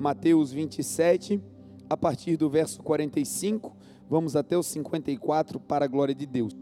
Mateus 0.00 0.50
27, 0.50 1.38
a 1.90 1.94
partir 1.94 2.38
do 2.38 2.48
verso 2.48 2.82
45, 2.82 3.76
vamos 4.08 4.34
até 4.34 4.56
o 4.56 4.62
54, 4.62 5.60
para 5.60 5.84
a 5.84 5.88
glória 5.88 6.14
de 6.14 6.24
Deus. 6.24 6.56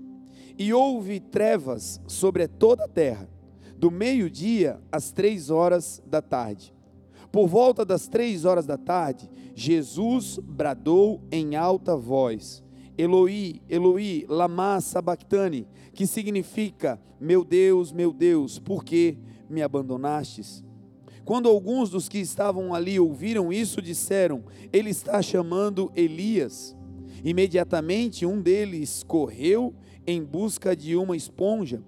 E 0.58 0.72
houve 0.72 1.21
trevas 1.21 2.01
sobre 2.09 2.48
toda 2.48 2.87
a 2.87 2.88
terra, 2.88 3.30
do 3.77 3.93
meio-dia 3.93 4.80
às 4.90 5.12
três 5.12 5.51
horas 5.51 6.03
da 6.04 6.21
tarde. 6.21 6.74
Por 7.30 7.46
volta 7.46 7.85
das 7.85 8.09
três 8.09 8.45
horas 8.45 8.66
da 8.66 8.77
tarde, 8.77 9.30
Jesus 9.54 10.40
bradou 10.42 11.22
em 11.30 11.54
alta 11.54 11.96
voz: 11.96 12.60
Eloi, 12.96 13.62
Eloi, 13.68 14.26
lama 14.28 14.80
sabachthani, 14.80 15.68
que 15.94 16.09
significa: 16.09 17.00
Meu 17.20 17.45
Deus, 17.45 17.92
meu 17.92 18.12
Deus, 18.12 18.59
por 18.59 18.82
que 18.82 19.16
me 19.48 19.62
abandonastes? 19.62 20.66
Quando 21.29 21.47
alguns 21.47 21.91
dos 21.91 22.09
que 22.09 22.16
estavam 22.16 22.73
ali 22.73 22.98
ouviram 22.98 23.52
isso, 23.52 23.83
disseram: 23.83 24.45
Ele 24.73 24.88
está 24.88 25.21
chamando 25.21 25.93
Elias. 25.95 26.75
Imediatamente 27.23 28.25
um 28.25 28.41
deles 28.41 29.02
correu 29.02 29.75
em 30.07 30.25
busca 30.25 30.75
de 30.75 30.97
uma 30.97 31.15
esponja 31.15 31.83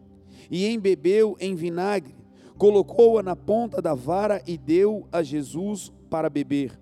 e 0.51 0.67
embebeu 0.67 1.39
em 1.41 1.55
vinagre, 1.55 2.15
colocou-a 2.59 3.23
na 3.23 3.35
ponta 3.35 3.81
da 3.81 3.95
vara 3.95 4.43
e 4.47 4.59
deu 4.59 5.09
a 5.11 5.23
Jesus 5.23 5.91
para 6.11 6.29
beber. 6.29 6.79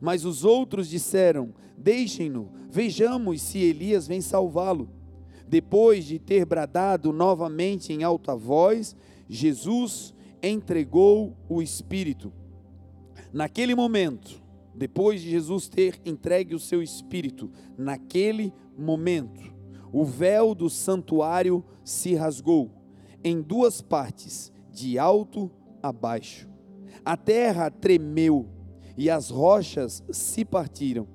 Mas 0.00 0.24
os 0.24 0.42
outros 0.42 0.88
disseram: 0.88 1.52
Deixem-no, 1.76 2.50
vejamos 2.70 3.42
se 3.42 3.58
Elias 3.58 4.06
vem 4.06 4.22
salvá-lo. 4.22 4.88
Depois 5.46 6.06
de 6.06 6.18
ter 6.18 6.46
bradado 6.46 7.12
novamente 7.12 7.92
em 7.92 8.02
alta 8.02 8.34
voz, 8.34 8.96
Jesus 9.28 10.13
entregou 10.48 11.36
o 11.48 11.62
Espírito. 11.62 12.32
Naquele 13.32 13.74
momento, 13.74 14.42
depois 14.74 15.20
de 15.20 15.30
Jesus 15.30 15.68
ter 15.68 16.00
entregue 16.04 16.54
o 16.54 16.58
seu 16.60 16.82
Espírito, 16.82 17.50
naquele 17.76 18.52
momento, 18.76 19.52
o 19.92 20.04
véu 20.04 20.54
do 20.54 20.68
santuário 20.68 21.64
se 21.84 22.14
rasgou 22.14 22.70
em 23.24 23.40
duas 23.40 23.80
partes, 23.80 24.52
de 24.70 24.98
alto 24.98 25.50
a 25.82 25.90
baixo. 25.92 26.48
A 27.04 27.16
terra 27.16 27.70
tremeu 27.70 28.48
e 28.96 29.08
as 29.08 29.30
rochas 29.30 30.02
se 30.10 30.44
partiram. 30.44 31.06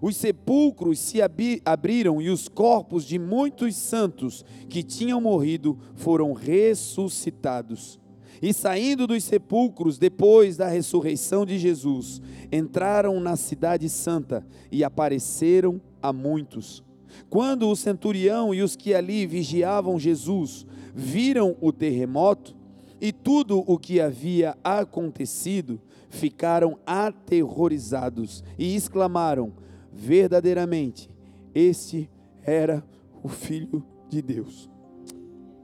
Os 0.00 0.16
sepulcros 0.16 1.00
se 1.00 1.20
abriram 1.64 2.22
e 2.22 2.30
os 2.30 2.46
corpos 2.46 3.04
de 3.04 3.18
muitos 3.18 3.74
santos 3.74 4.44
que 4.68 4.84
tinham 4.84 5.20
morrido 5.20 5.76
foram 5.96 6.32
ressuscitados. 6.32 7.98
E 8.40 8.52
saindo 8.52 9.06
dos 9.06 9.24
sepulcros 9.24 9.98
depois 9.98 10.56
da 10.56 10.68
ressurreição 10.68 11.44
de 11.44 11.58
Jesus, 11.58 12.20
entraram 12.52 13.18
na 13.20 13.36
Cidade 13.36 13.88
Santa 13.88 14.46
e 14.70 14.84
apareceram 14.84 15.80
a 16.02 16.12
muitos. 16.12 16.84
Quando 17.28 17.68
o 17.68 17.76
centurião 17.76 18.54
e 18.54 18.62
os 18.62 18.76
que 18.76 18.94
ali 18.94 19.26
vigiavam 19.26 19.98
Jesus 19.98 20.66
viram 20.94 21.56
o 21.60 21.72
terremoto 21.72 22.54
e 23.00 23.12
tudo 23.12 23.62
o 23.66 23.78
que 23.78 24.00
havia 24.00 24.56
acontecido, 24.62 25.80
ficaram 26.08 26.78
aterrorizados 26.86 28.42
e 28.58 28.74
exclamaram: 28.74 29.52
verdadeiramente, 29.92 31.10
este 31.54 32.10
era 32.42 32.84
o 33.22 33.28
Filho 33.28 33.84
de 34.08 34.22
Deus. 34.22 34.70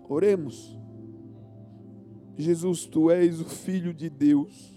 Oremos. 0.09 0.84
Jesus, 2.37 2.87
tu 2.87 3.11
és 3.11 3.41
o 3.41 3.45
Filho 3.45 3.95
de 3.95 4.11
Deus. 4.11 4.75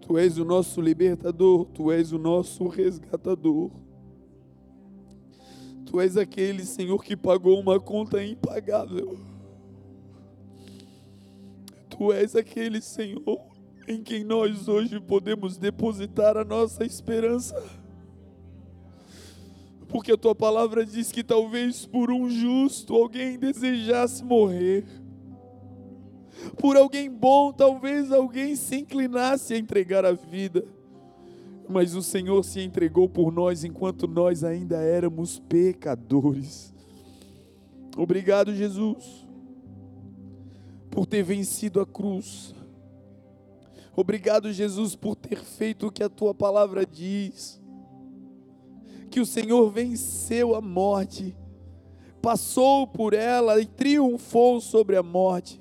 Tu 0.00 0.18
és 0.18 0.38
o 0.38 0.44
nosso 0.44 0.80
libertador, 0.80 1.66
tu 1.66 1.90
és 1.90 2.12
o 2.12 2.18
nosso 2.18 2.68
resgatador. 2.68 3.70
Tu 5.84 6.00
és 6.00 6.16
aquele 6.16 6.64
Senhor 6.64 7.02
que 7.02 7.16
pagou 7.16 7.58
uma 7.58 7.80
conta 7.80 8.22
impagável. 8.22 9.18
Tu 11.88 12.12
és 12.12 12.36
aquele 12.36 12.80
Senhor 12.80 13.40
em 13.88 14.02
quem 14.02 14.24
nós 14.24 14.68
hoje 14.68 15.00
podemos 15.00 15.56
depositar 15.56 16.36
a 16.36 16.44
nossa 16.44 16.84
esperança. 16.84 17.54
Porque 19.88 20.12
a 20.12 20.16
tua 20.16 20.34
palavra 20.34 20.84
diz 20.84 21.12
que 21.12 21.22
talvez 21.22 21.86
por 21.86 22.10
um 22.10 22.28
justo 22.28 22.94
alguém 22.94 23.38
desejasse 23.38 24.24
morrer. 24.24 24.84
Por 26.58 26.76
alguém 26.76 27.10
bom, 27.10 27.52
talvez 27.52 28.12
alguém 28.12 28.56
se 28.56 28.76
inclinasse 28.76 29.54
a 29.54 29.58
entregar 29.58 30.04
a 30.04 30.12
vida. 30.12 30.64
Mas 31.68 31.94
o 31.94 32.02
Senhor 32.02 32.44
se 32.44 32.60
entregou 32.60 33.08
por 33.08 33.32
nós 33.32 33.64
enquanto 33.64 34.06
nós 34.06 34.44
ainda 34.44 34.76
éramos 34.78 35.38
pecadores. 35.38 36.74
Obrigado, 37.96 38.54
Jesus, 38.54 39.26
por 40.90 41.06
ter 41.06 41.22
vencido 41.22 41.80
a 41.80 41.86
cruz 41.86 42.54
Obrigado, 43.96 44.52
Jesus, 44.52 44.94
por 44.94 45.16
ter 45.16 45.42
feito 45.42 45.86
o 45.86 45.90
que 45.90 46.02
a 46.02 46.08
tua 46.10 46.34
palavra 46.34 46.84
diz. 46.84 47.58
Que 49.16 49.20
o 49.20 49.24
Senhor 49.24 49.70
venceu 49.70 50.54
a 50.54 50.60
morte, 50.60 51.34
passou 52.20 52.86
por 52.86 53.14
ela 53.14 53.58
e 53.58 53.64
triunfou 53.64 54.60
sobre 54.60 54.94
a 54.94 55.02
morte. 55.02 55.58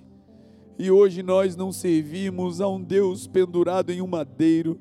E 0.77 0.91
hoje 0.91 1.23
nós 1.23 1.55
não 1.55 1.71
servimos 1.71 2.59
a 2.59 2.67
um 2.67 2.83
Deus 2.83 3.27
pendurado 3.27 3.93
em 3.93 4.01
um 4.01 4.07
madeiro. 4.07 4.77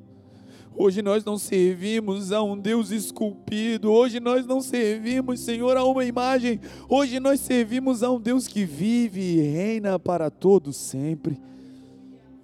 Hoje 0.75 1.03
nós 1.03 1.25
não 1.25 1.39
servimos 1.39 2.33
a 2.33 2.43
um 2.43 2.59
Deus 2.59 2.91
esculpido. 2.91 3.93
Hoje 3.93 4.19
nós 4.19 4.45
não 4.45 4.61
servimos, 4.61 5.39
Senhor, 5.39 5.77
a 5.77 5.85
uma 5.85 6.05
imagem. 6.05 6.61
Hoje 6.89 7.21
nós 7.21 7.39
servimos 7.39 8.03
a 8.03 8.11
um 8.11 8.21
Deus 8.21 8.49
que 8.49 8.65
vive 8.65 9.21
e 9.21 9.41
reina 9.41 10.01
para 10.01 10.33
todos 10.33 10.75
sempre. 10.75 11.41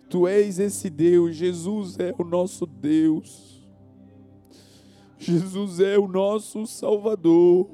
Tu 0.08 0.28
és 0.28 0.60
esse 0.60 0.88
Deus, 0.88 1.34
Jesus 1.34 1.98
é 1.98 2.14
o 2.16 2.22
nosso 2.22 2.66
Deus. 2.66 3.59
Jesus 5.20 5.81
é 5.81 5.98
o 5.98 6.08
nosso 6.08 6.66
Salvador. 6.66 7.69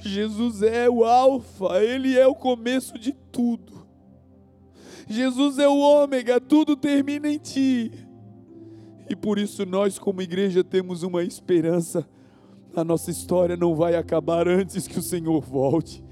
Jesus 0.00 0.62
é 0.62 0.90
o 0.90 1.04
Alfa, 1.04 1.80
Ele 1.80 2.18
é 2.18 2.26
o 2.26 2.34
começo 2.34 2.98
de 2.98 3.12
tudo. 3.12 3.86
Jesus 5.08 5.60
é 5.60 5.68
o 5.68 5.78
Ômega, 5.78 6.40
tudo 6.40 6.74
termina 6.76 7.28
em 7.28 7.38
Ti. 7.38 7.92
E 9.08 9.14
por 9.14 9.38
isso 9.38 9.64
nós, 9.64 9.96
como 9.96 10.20
igreja, 10.20 10.64
temos 10.64 11.04
uma 11.04 11.22
esperança. 11.22 12.04
A 12.74 12.82
nossa 12.82 13.12
história 13.12 13.56
não 13.56 13.76
vai 13.76 13.94
acabar 13.94 14.48
antes 14.48 14.88
que 14.88 14.98
o 14.98 15.02
Senhor 15.02 15.40
volte. 15.40 16.02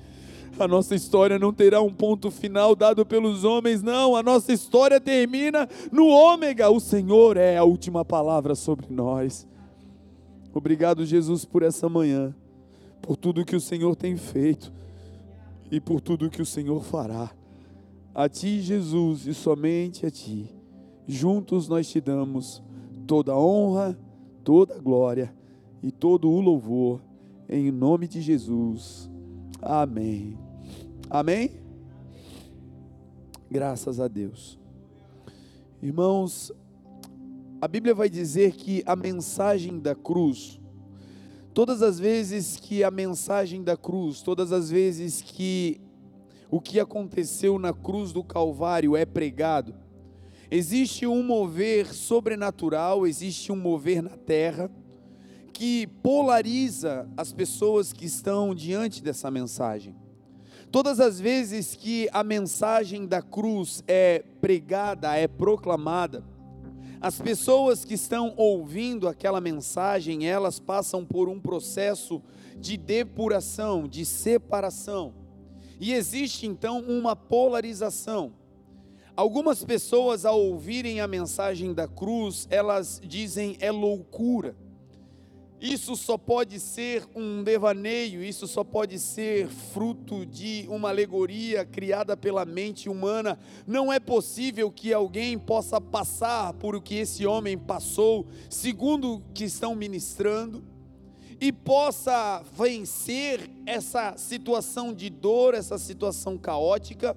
A 0.59 0.69
nossa 0.69 0.95
história 0.95 1.39
não 1.39 1.53
terá 1.53 1.81
um 1.81 1.93
ponto 1.93 2.31
final 2.31 2.77
dado 2.77 3.05
pelos 3.07 3.45
homens, 3.45 3.83
não. 3.83 4.15
A 4.15 4.23
nossa 4.23 4.53
história 4.53 5.01
termina 5.01 5.69
no 5.91 6.07
ômega. 6.07 6.71
O 6.71 6.81
Senhor 6.81 7.37
é 7.37 7.57
a 7.57 7.65
última 7.65 8.05
palavra 8.05 8.55
sobre 8.55 8.87
nós. 8.91 9.47
Obrigado, 10.53 11.07
Jesus, 11.07 11.45
por 11.45 11.63
essa 11.63 11.89
manhã, 11.89 12.35
por 13.01 13.17
tudo 13.17 13.45
que 13.45 13.57
o 13.57 13.61
Senhor 13.61 13.95
tem 13.95 14.17
feito 14.17 14.73
e 15.71 15.81
por 15.81 16.01
tudo 16.01 16.29
que 16.29 16.43
o 16.43 16.47
Senhor 16.47 16.83
fará. 16.83 17.31
A 18.15 18.29
Ti, 18.29 18.61
Jesus, 18.61 19.27
e 19.27 19.33
somente 19.33 20.05
a 20.05 20.11
Ti. 20.11 20.51
Juntos 21.07 21.69
nós 21.69 21.89
te 21.89 22.01
damos 22.01 22.63
toda 23.07 23.33
a 23.33 23.39
honra, 23.39 23.99
toda 24.45 24.75
a 24.75 24.79
glória 24.79 25.33
e 25.83 25.91
todo 25.91 26.29
o 26.29 26.41
louvor, 26.41 27.01
em 27.49 27.71
nome 27.71 28.07
de 28.07 28.21
Jesus. 28.21 29.11
Amém. 29.63 30.39
Amém? 31.11 31.51
Graças 33.51 34.01
a 34.01 34.09
Deus. 34.09 34.59
Irmãos, 35.83 36.51
a 37.61 37.69
Bíblia 37.69 37.95
vai 37.95 38.09
dizer 38.09 38.53
que 38.53 38.83
a 38.87 38.97
mensagem 38.97 39.79
da 39.79 39.95
cruz, 39.95 40.59
todas 41.53 41.83
as 41.83 41.99
vezes 41.99 42.57
que 42.57 42.83
a 42.83 42.91
mensagem 42.91 43.63
da 43.63 43.77
cruz, 43.77 44.23
todas 44.23 44.51
as 44.51 44.71
vezes 44.71 45.21
que 45.21 45.79
o 46.51 46.59
que 46.59 46.81
aconteceu 46.81 47.59
na 47.59 47.73
cruz 47.73 48.13
do 48.13 48.25
Calvário 48.25 48.97
é 48.97 49.05
pregado, 49.05 49.75
existe 50.51 51.07
um 51.07 51.23
mover 51.23 51.93
sobrenatural, 51.93 53.07
existe 53.07 53.53
um 53.53 53.57
mover 53.57 54.03
na 54.03 54.17
terra 54.17 54.71
que 55.61 55.87
polariza 55.87 57.07
as 57.19 57.35
pessoas 57.35 57.93
que 57.93 58.07
estão 58.07 58.55
diante 58.55 59.03
dessa 59.03 59.31
mensagem. 59.31 59.95
Todas 60.73 60.99
as 60.99 61.21
vezes 61.21 61.77
que 61.77 62.09
a 62.15 62.25
mensagem 62.25 63.07
da 63.07 63.21
cruz 63.21 63.85
é 63.87 64.25
pregada, 64.41 65.15
é 65.15 65.29
proclamada, 65.29 66.25
as 66.99 67.21
pessoas 67.21 67.85
que 67.85 67.93
estão 67.93 68.33
ouvindo 68.39 69.07
aquela 69.07 69.39
mensagem, 69.39 70.27
elas 70.27 70.59
passam 70.59 71.05
por 71.05 71.29
um 71.29 71.39
processo 71.39 72.23
de 72.57 72.79
depuração, 72.79 73.87
de 73.87 74.07
separação. 74.07 75.13
E 75.79 75.93
existe 75.93 76.47
então 76.47 76.81
uma 76.81 77.15
polarização. 77.15 78.33
Algumas 79.15 79.63
pessoas, 79.63 80.25
ao 80.25 80.41
ouvirem 80.41 81.03
a 81.03 81.07
mensagem 81.07 81.75
da 81.75 81.87
cruz, 81.87 82.49
elas 82.51 82.99
dizem 83.05 83.59
é 83.61 83.71
loucura. 83.71 84.57
Isso 85.61 85.95
só 85.95 86.17
pode 86.17 86.59
ser 86.59 87.07
um 87.15 87.43
devaneio, 87.43 88.25
isso 88.25 88.47
só 88.49 88.65
pode 88.65 88.99
ser 88.99 89.47
fruto 89.49 90.25
de 90.25 90.65
uma 90.71 90.89
alegoria 90.89 91.67
criada 91.67 92.17
pela 92.17 92.47
mente 92.47 92.89
humana. 92.89 93.39
Não 93.67 93.93
é 93.93 94.01
possível 94.01 94.71
que 94.71 94.91
alguém 94.91 95.39
possa 95.39 95.79
passar 95.79 96.55
por 96.55 96.75
o 96.75 96.81
que 96.81 96.95
esse 96.95 97.27
homem 97.27 97.59
passou, 97.59 98.27
segundo 98.49 99.17
o 99.17 99.23
que 99.35 99.45
estão 99.45 99.75
ministrando, 99.75 100.65
e 101.39 101.53
possa 101.53 102.43
vencer 102.57 103.51
essa 103.67 104.17
situação 104.17 104.95
de 104.95 105.11
dor, 105.11 105.53
essa 105.53 105.77
situação 105.77 106.39
caótica 106.39 107.15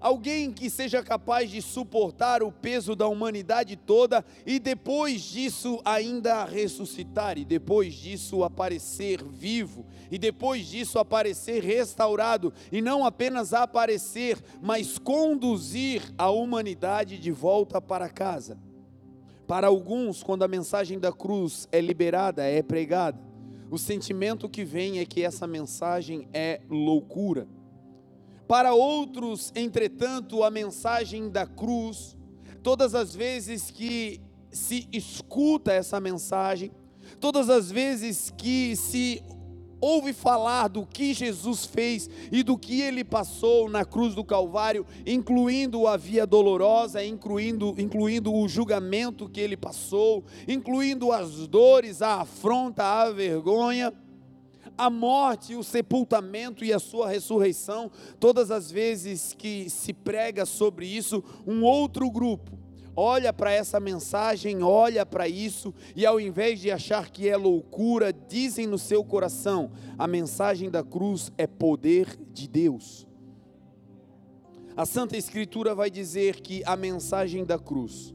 alguém 0.00 0.50
que 0.52 0.70
seja 0.70 1.02
capaz 1.02 1.50
de 1.50 1.60
suportar 1.60 2.42
o 2.42 2.50
peso 2.50 2.94
da 2.94 3.06
humanidade 3.06 3.76
toda 3.76 4.24
e 4.46 4.58
depois 4.58 5.22
disso 5.22 5.80
ainda 5.84 6.44
ressuscitar, 6.44 7.38
e 7.38 7.44
depois 7.44 7.94
disso 7.94 8.42
aparecer 8.42 9.22
vivo, 9.22 9.86
e 10.10 10.18
depois 10.18 10.66
disso 10.66 10.98
aparecer 10.98 11.62
restaurado, 11.62 12.52
e 12.70 12.80
não 12.80 13.04
apenas 13.04 13.52
aparecer, 13.52 14.38
mas 14.60 14.98
conduzir 14.98 16.02
a 16.16 16.30
humanidade 16.30 17.18
de 17.18 17.30
volta 17.30 17.80
para 17.80 18.08
casa. 18.08 18.58
Para 19.46 19.66
alguns, 19.66 20.22
quando 20.22 20.42
a 20.42 20.48
mensagem 20.48 20.98
da 20.98 21.12
cruz 21.12 21.66
é 21.72 21.80
liberada, 21.80 22.44
é 22.44 22.62
pregada, 22.62 23.18
o 23.70 23.78
sentimento 23.78 24.48
que 24.48 24.64
vem 24.64 24.98
é 24.98 25.04
que 25.04 25.22
essa 25.22 25.46
mensagem 25.46 26.28
é 26.32 26.60
loucura 26.68 27.46
para 28.48 28.72
outros, 28.72 29.52
entretanto, 29.54 30.42
a 30.42 30.50
mensagem 30.50 31.28
da 31.28 31.46
cruz, 31.46 32.16
todas 32.62 32.94
as 32.94 33.14
vezes 33.14 33.70
que 33.70 34.22
se 34.50 34.88
escuta 34.90 35.70
essa 35.70 36.00
mensagem, 36.00 36.70
todas 37.20 37.50
as 37.50 37.70
vezes 37.70 38.32
que 38.38 38.74
se 38.74 39.22
ouve 39.82 40.14
falar 40.14 40.68
do 40.68 40.86
que 40.86 41.12
Jesus 41.12 41.66
fez 41.66 42.08
e 42.32 42.42
do 42.42 42.56
que 42.56 42.80
ele 42.80 43.04
passou 43.04 43.68
na 43.68 43.84
cruz 43.84 44.14
do 44.14 44.24
Calvário, 44.24 44.86
incluindo 45.06 45.86
a 45.86 45.98
via 45.98 46.26
dolorosa, 46.26 47.04
incluindo, 47.04 47.74
incluindo 47.78 48.32
o 48.32 48.48
julgamento 48.48 49.28
que 49.28 49.40
ele 49.40 49.58
passou, 49.58 50.24
incluindo 50.48 51.12
as 51.12 51.46
dores, 51.46 52.00
a 52.00 52.22
afronta, 52.22 52.82
a 52.82 53.10
vergonha 53.10 53.92
a 54.78 54.88
morte, 54.88 55.56
o 55.56 55.64
sepultamento 55.64 56.64
e 56.64 56.72
a 56.72 56.78
sua 56.78 57.08
ressurreição, 57.08 57.90
todas 58.20 58.50
as 58.50 58.70
vezes 58.70 59.34
que 59.36 59.68
se 59.68 59.92
prega 59.92 60.46
sobre 60.46 60.86
isso, 60.86 61.22
um 61.44 61.64
outro 61.64 62.08
grupo 62.08 62.56
olha 63.00 63.32
para 63.32 63.52
essa 63.52 63.78
mensagem, 63.78 64.60
olha 64.60 65.06
para 65.06 65.28
isso 65.28 65.72
e 65.94 66.04
ao 66.04 66.18
invés 66.18 66.60
de 66.60 66.68
achar 66.68 67.10
que 67.10 67.28
é 67.28 67.36
loucura, 67.36 68.12
dizem 68.12 68.66
no 68.66 68.76
seu 68.76 69.04
coração: 69.04 69.70
a 69.96 70.08
mensagem 70.08 70.68
da 70.68 70.82
cruz 70.82 71.30
é 71.38 71.46
poder 71.46 72.18
de 72.32 72.48
Deus. 72.48 73.06
A 74.76 74.84
Santa 74.84 75.16
Escritura 75.16 75.76
vai 75.76 75.90
dizer 75.90 76.40
que 76.40 76.62
a 76.64 76.76
mensagem 76.76 77.44
da 77.44 77.58
cruz 77.58 78.14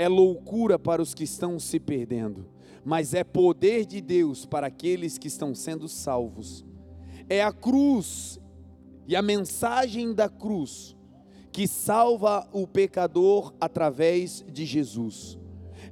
é 0.00 0.08
loucura 0.08 0.78
para 0.78 1.02
os 1.02 1.14
que 1.14 1.24
estão 1.24 1.58
se 1.58 1.78
perdendo 1.78 2.46
mas 2.84 3.14
é 3.14 3.22
poder 3.22 3.84
de 3.84 4.00
Deus 4.00 4.46
para 4.46 4.66
aqueles 4.66 5.18
que 5.18 5.28
estão 5.28 5.54
sendo 5.54 5.88
salvos. 5.88 6.64
É 7.28 7.42
a 7.42 7.52
cruz 7.52 8.40
e 9.06 9.14
a 9.14 9.22
mensagem 9.22 10.14
da 10.14 10.28
cruz 10.28 10.96
que 11.52 11.66
salva 11.66 12.48
o 12.52 12.66
pecador 12.66 13.52
através 13.60 14.44
de 14.50 14.64
Jesus. 14.64 15.38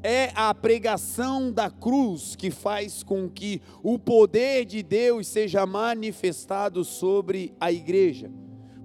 É 0.02 0.30
a 0.34 0.54
pregação 0.54 1.50
da 1.50 1.68
cruz 1.68 2.36
que 2.36 2.50
faz 2.50 3.02
com 3.02 3.28
que 3.28 3.60
o 3.82 3.98
poder 3.98 4.64
de 4.64 4.82
Deus 4.82 5.26
seja 5.26 5.66
manifestado 5.66 6.84
sobre 6.84 7.52
a 7.58 7.72
igreja, 7.72 8.30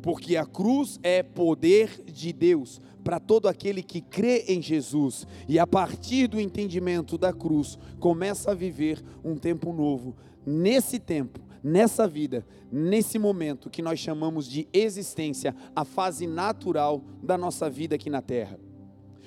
porque 0.01 0.35
a 0.35 0.45
cruz 0.45 0.99
é 1.03 1.21
poder 1.21 2.03
de 2.05 2.33
Deus 2.33 2.81
para 3.03 3.19
todo 3.19 3.47
aquele 3.47 3.83
que 3.83 4.01
crê 4.01 4.45
em 4.47 4.61
Jesus 4.61 5.27
e 5.47 5.59
a 5.59 5.67
partir 5.67 6.27
do 6.27 6.39
entendimento 6.39 7.17
da 7.17 7.33
cruz 7.33 7.77
começa 7.99 8.51
a 8.51 8.55
viver 8.55 9.03
um 9.23 9.35
tempo 9.35 9.73
novo. 9.73 10.15
Nesse 10.45 10.99
tempo, 10.99 11.39
nessa 11.63 12.07
vida, 12.07 12.45
nesse 12.71 13.19
momento 13.19 13.69
que 13.69 13.81
nós 13.81 13.99
chamamos 13.99 14.47
de 14.47 14.67
existência, 14.73 15.55
a 15.75 15.85
fase 15.85 16.27
natural 16.27 17.03
da 17.21 17.37
nossa 17.37 17.69
vida 17.69 17.95
aqui 17.95 18.09
na 18.09 18.21
terra. 18.21 18.59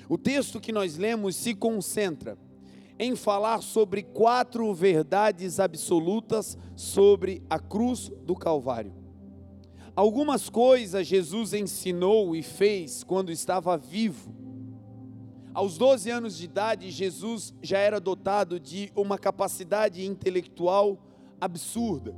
O 0.09 0.17
texto 0.17 0.59
que 0.59 0.71
nós 0.71 0.97
lemos 0.97 1.35
se 1.35 1.53
concentra 1.53 2.37
em 2.99 3.15
falar 3.15 3.61
sobre 3.61 4.01
quatro 4.01 4.73
verdades 4.73 5.59
absolutas 5.59 6.57
sobre 6.75 7.43
a 7.49 7.59
cruz 7.59 8.11
do 8.23 8.35
Calvário. 8.35 9.06
Algumas 9.97 10.47
coisas 10.47 11.07
Jesus 11.07 11.53
ensinou 11.53 12.35
e 12.35 12.43
fez 12.43 13.03
quando 13.03 13.31
estava 13.31 13.75
vivo. 13.75 14.31
Aos 15.55 15.75
12 15.75 16.11
anos 16.11 16.37
de 16.37 16.45
idade, 16.45 16.91
Jesus 16.91 17.51
já 17.63 17.79
era 17.79 17.99
dotado 17.99 18.59
de 18.59 18.91
uma 18.95 19.17
capacidade 19.17 20.05
intelectual 20.05 20.99
absurda. 21.41 22.15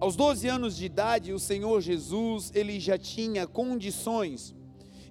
Aos 0.00 0.16
12 0.16 0.48
anos 0.48 0.76
de 0.78 0.86
idade, 0.86 1.34
o 1.34 1.38
Senhor 1.38 1.78
Jesus, 1.82 2.50
ele 2.54 2.80
já 2.80 2.96
tinha 2.96 3.46
condições 3.46 4.54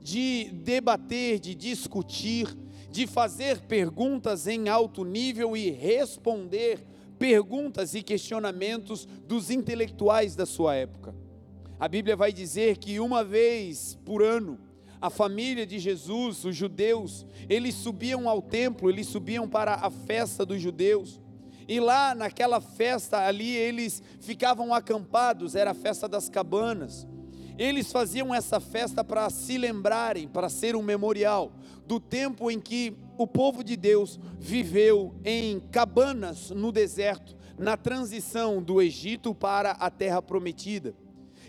de 0.01 0.45
debater, 0.51 1.39
de 1.39 1.53
discutir, 1.53 2.47
de 2.89 3.05
fazer 3.05 3.61
perguntas 3.67 4.47
em 4.47 4.67
alto 4.67 5.05
nível 5.05 5.55
e 5.55 5.69
responder 5.69 6.83
perguntas 7.19 7.93
e 7.93 8.01
questionamentos 8.01 9.07
dos 9.27 9.51
intelectuais 9.51 10.35
da 10.35 10.47
sua 10.47 10.73
época. 10.73 11.21
A 11.83 11.87
Bíblia 11.89 12.15
vai 12.15 12.31
dizer 12.31 12.77
que 12.77 12.97
uma 13.01 13.25
vez 13.25 13.99
por 14.05 14.23
ano, 14.23 14.57
a 15.01 15.09
família 15.09 15.65
de 15.65 15.79
Jesus, 15.79 16.45
os 16.45 16.55
judeus, 16.55 17.25
eles 17.49 17.75
subiam 17.75 18.29
ao 18.29 18.41
templo, 18.41 18.89
eles 18.89 19.05
subiam 19.05 19.49
para 19.49 19.73
a 19.73 19.89
festa 19.89 20.45
dos 20.45 20.61
judeus. 20.61 21.19
E 21.67 21.81
lá 21.81 22.15
naquela 22.15 22.61
festa 22.61 23.27
ali 23.27 23.53
eles 23.53 24.01
ficavam 24.21 24.73
acampados, 24.73 25.55
era 25.55 25.71
a 25.71 25.73
festa 25.73 26.07
das 26.07 26.29
cabanas. 26.29 27.05
Eles 27.57 27.91
faziam 27.91 28.33
essa 28.33 28.61
festa 28.61 29.03
para 29.03 29.29
se 29.29 29.57
lembrarem, 29.57 30.25
para 30.25 30.47
ser 30.47 30.77
um 30.77 30.81
memorial 30.81 31.51
do 31.85 31.99
tempo 31.99 32.49
em 32.49 32.61
que 32.61 32.95
o 33.17 33.27
povo 33.27 33.61
de 33.61 33.75
Deus 33.75 34.17
viveu 34.39 35.13
em 35.25 35.59
cabanas 35.59 36.49
no 36.49 36.71
deserto, 36.71 37.35
na 37.57 37.75
transição 37.75 38.63
do 38.63 38.81
Egito 38.81 39.35
para 39.35 39.71
a 39.71 39.89
terra 39.89 40.21
prometida. 40.21 40.95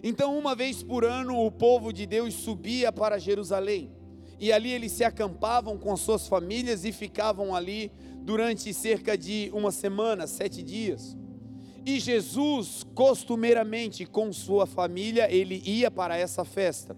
Então, 0.07 0.39
uma 0.39 0.55
vez 0.55 0.83
por 0.83 1.03
ano, 1.03 1.47
o 1.47 1.51
povo 1.51 1.91
de 1.91 2.05
Deus 2.05 2.35
subia 2.35 2.93
para 2.93 3.19
Jerusalém. 3.19 3.91
E 4.39 4.53
ali 4.53 4.71
eles 4.71 4.93
se 4.93 5.03
acampavam 5.03 5.79
com 5.79 5.91
as 5.95 6.01
suas 6.01 6.29
famílias 6.29 6.85
e 6.85 6.93
ficavam 6.93 7.55
ali 7.55 7.91
durante 8.21 8.75
cerca 8.75 9.17
de 9.17 9.51
uma 9.55 9.73
semana, 9.73 10.27
sete 10.27 10.63
dias. 10.63 11.17
E 11.87 11.99
Jesus, 11.99 12.85
costumeiramente 12.95 14.05
com 14.05 14.31
sua 14.31 14.67
família, 14.67 15.27
ele 15.35 15.63
ia 15.65 15.91
para 15.91 16.19
essa 16.19 16.45
festa. 16.45 16.95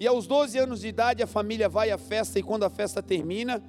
E 0.00 0.04
aos 0.04 0.26
12 0.26 0.58
anos 0.58 0.80
de 0.80 0.88
idade, 0.88 1.22
a 1.22 1.28
família 1.28 1.68
vai 1.68 1.92
à 1.92 1.98
festa, 1.98 2.40
e 2.40 2.42
quando 2.42 2.64
a 2.64 2.70
festa 2.70 3.00
termina, 3.00 3.62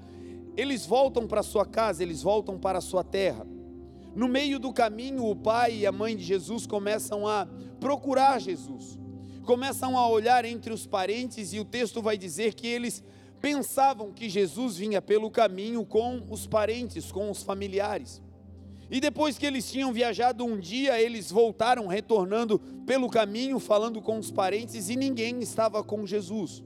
eles 0.58 0.88
voltam 0.88 1.28
para 1.28 1.44
sua 1.44 1.68
casa, 1.68 2.02
eles 2.02 2.24
voltam 2.24 2.58
para 2.58 2.80
a 2.80 2.82
sua 2.82 3.04
terra. 3.04 3.46
No 4.16 4.30
meio 4.30 4.58
do 4.58 4.72
caminho, 4.72 5.26
o 5.26 5.36
pai 5.36 5.80
e 5.80 5.86
a 5.86 5.92
mãe 5.92 6.16
de 6.16 6.24
Jesus 6.24 6.66
começam 6.66 7.28
a 7.28 7.46
procurar 7.82 8.40
Jesus, 8.40 8.98
começam 9.44 9.98
a 9.98 10.08
olhar 10.08 10.46
entre 10.46 10.74
os 10.74 10.88
parentes, 10.88 11.52
e 11.52 11.60
o 11.60 11.66
texto 11.66 12.02
vai 12.02 12.18
dizer 12.18 12.54
que 12.54 12.66
eles 12.66 13.04
pensavam 13.42 14.14
que 14.14 14.30
Jesus 14.30 14.78
vinha 14.78 15.02
pelo 15.02 15.30
caminho 15.30 15.86
com 15.86 16.24
os 16.32 16.48
parentes, 16.48 17.12
com 17.12 17.30
os 17.30 17.44
familiares. 17.44 18.22
E 18.90 19.02
depois 19.02 19.38
que 19.38 19.46
eles 19.46 19.70
tinham 19.70 19.92
viajado 19.92 20.46
um 20.46 20.58
dia, 20.58 21.00
eles 21.02 21.30
voltaram 21.30 21.86
retornando 21.86 22.58
pelo 22.86 23.10
caminho, 23.10 23.60
falando 23.60 24.02
com 24.02 24.18
os 24.18 24.32
parentes, 24.32 24.90
e 24.90 24.96
ninguém 24.96 25.42
estava 25.42 25.84
com 25.84 26.06
Jesus. 26.06 26.64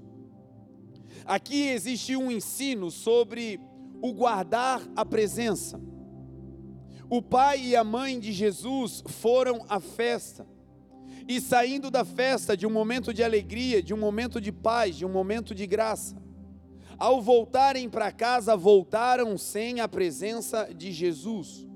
Aqui 1.25 1.69
existe 1.69 2.15
um 2.15 2.29
ensino 2.29 2.91
sobre 2.91 3.59
o 4.01 4.13
guardar 4.13 4.81
a 4.95 5.03
presença. 5.03 5.81
O 7.09 7.23
pai 7.23 7.59
e 7.59 7.75
a 7.75 7.83
mãe 7.83 8.19
de 8.19 8.31
Jesus 8.31 9.03
foram 9.07 9.65
à 9.67 9.79
festa. 9.79 10.45
E 11.27 11.41
saindo 11.41 11.89
da 11.89 12.05
festa, 12.05 12.55
de 12.55 12.67
um 12.67 12.69
momento 12.69 13.11
de 13.11 13.23
alegria, 13.23 13.81
de 13.81 13.95
um 13.95 13.97
momento 13.97 14.39
de 14.39 14.51
paz, 14.51 14.95
de 14.95 15.05
um 15.05 15.09
momento 15.09 15.55
de 15.55 15.65
graça, 15.65 16.15
ao 16.99 17.19
voltarem 17.19 17.89
para 17.89 18.11
casa, 18.11 18.55
voltaram 18.55 19.37
sem 19.39 19.79
a 19.79 19.87
presença 19.87 20.69
de 20.71 20.91
Jesus. 20.91 21.67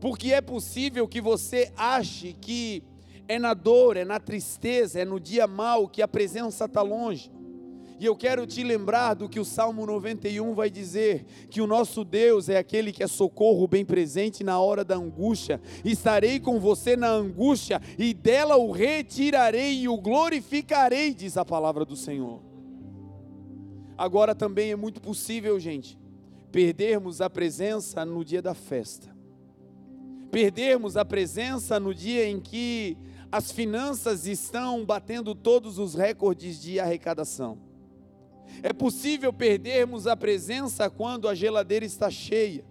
Porque 0.00 0.34
é 0.34 0.40
possível 0.42 1.08
que 1.08 1.20
você 1.20 1.72
ache 1.74 2.34
que 2.34 2.82
é 3.26 3.38
na 3.38 3.54
dor, 3.54 3.96
é 3.96 4.04
na 4.04 4.20
tristeza, 4.20 5.00
é 5.00 5.04
no 5.04 5.18
dia 5.18 5.46
mal 5.46 5.88
que 5.88 6.02
a 6.02 6.08
presença 6.08 6.66
está 6.66 6.82
longe. 6.82 7.30
E 8.00 8.06
eu 8.06 8.16
quero 8.16 8.46
te 8.46 8.64
lembrar 8.64 9.12
do 9.12 9.28
que 9.28 9.38
o 9.38 9.44
Salmo 9.44 9.84
91 9.84 10.54
vai 10.54 10.70
dizer: 10.70 11.26
que 11.50 11.60
o 11.60 11.66
nosso 11.66 12.02
Deus 12.02 12.48
é 12.48 12.56
aquele 12.56 12.92
que 12.92 13.02
é 13.02 13.06
socorro 13.06 13.68
bem 13.68 13.84
presente 13.84 14.42
na 14.42 14.58
hora 14.58 14.82
da 14.82 14.96
angústia. 14.96 15.60
Estarei 15.84 16.40
com 16.40 16.58
você 16.58 16.96
na 16.96 17.10
angústia 17.10 17.78
e 17.98 18.14
dela 18.14 18.56
o 18.56 18.70
retirarei 18.70 19.82
e 19.82 19.86
o 19.86 19.98
glorificarei, 19.98 21.12
diz 21.12 21.36
a 21.36 21.44
palavra 21.44 21.84
do 21.84 21.94
Senhor. 21.94 22.40
Agora 23.98 24.34
também 24.34 24.70
é 24.70 24.76
muito 24.76 24.98
possível, 25.02 25.60
gente, 25.60 25.98
perdermos 26.50 27.20
a 27.20 27.28
presença 27.28 28.02
no 28.02 28.24
dia 28.24 28.40
da 28.40 28.54
festa, 28.54 29.14
perdermos 30.30 30.96
a 30.96 31.04
presença 31.04 31.78
no 31.78 31.94
dia 31.94 32.26
em 32.26 32.40
que 32.40 32.96
as 33.30 33.52
finanças 33.52 34.26
estão 34.26 34.86
batendo 34.86 35.34
todos 35.34 35.78
os 35.78 35.94
recordes 35.94 36.58
de 36.58 36.80
arrecadação 36.80 37.68
é 38.62 38.72
possível 38.72 39.32
perdermos 39.32 40.06
a 40.06 40.16
presença 40.16 40.90
quando 40.90 41.28
a 41.28 41.34
geladeira 41.34 41.84
está 41.84 42.10
cheia. 42.10 42.64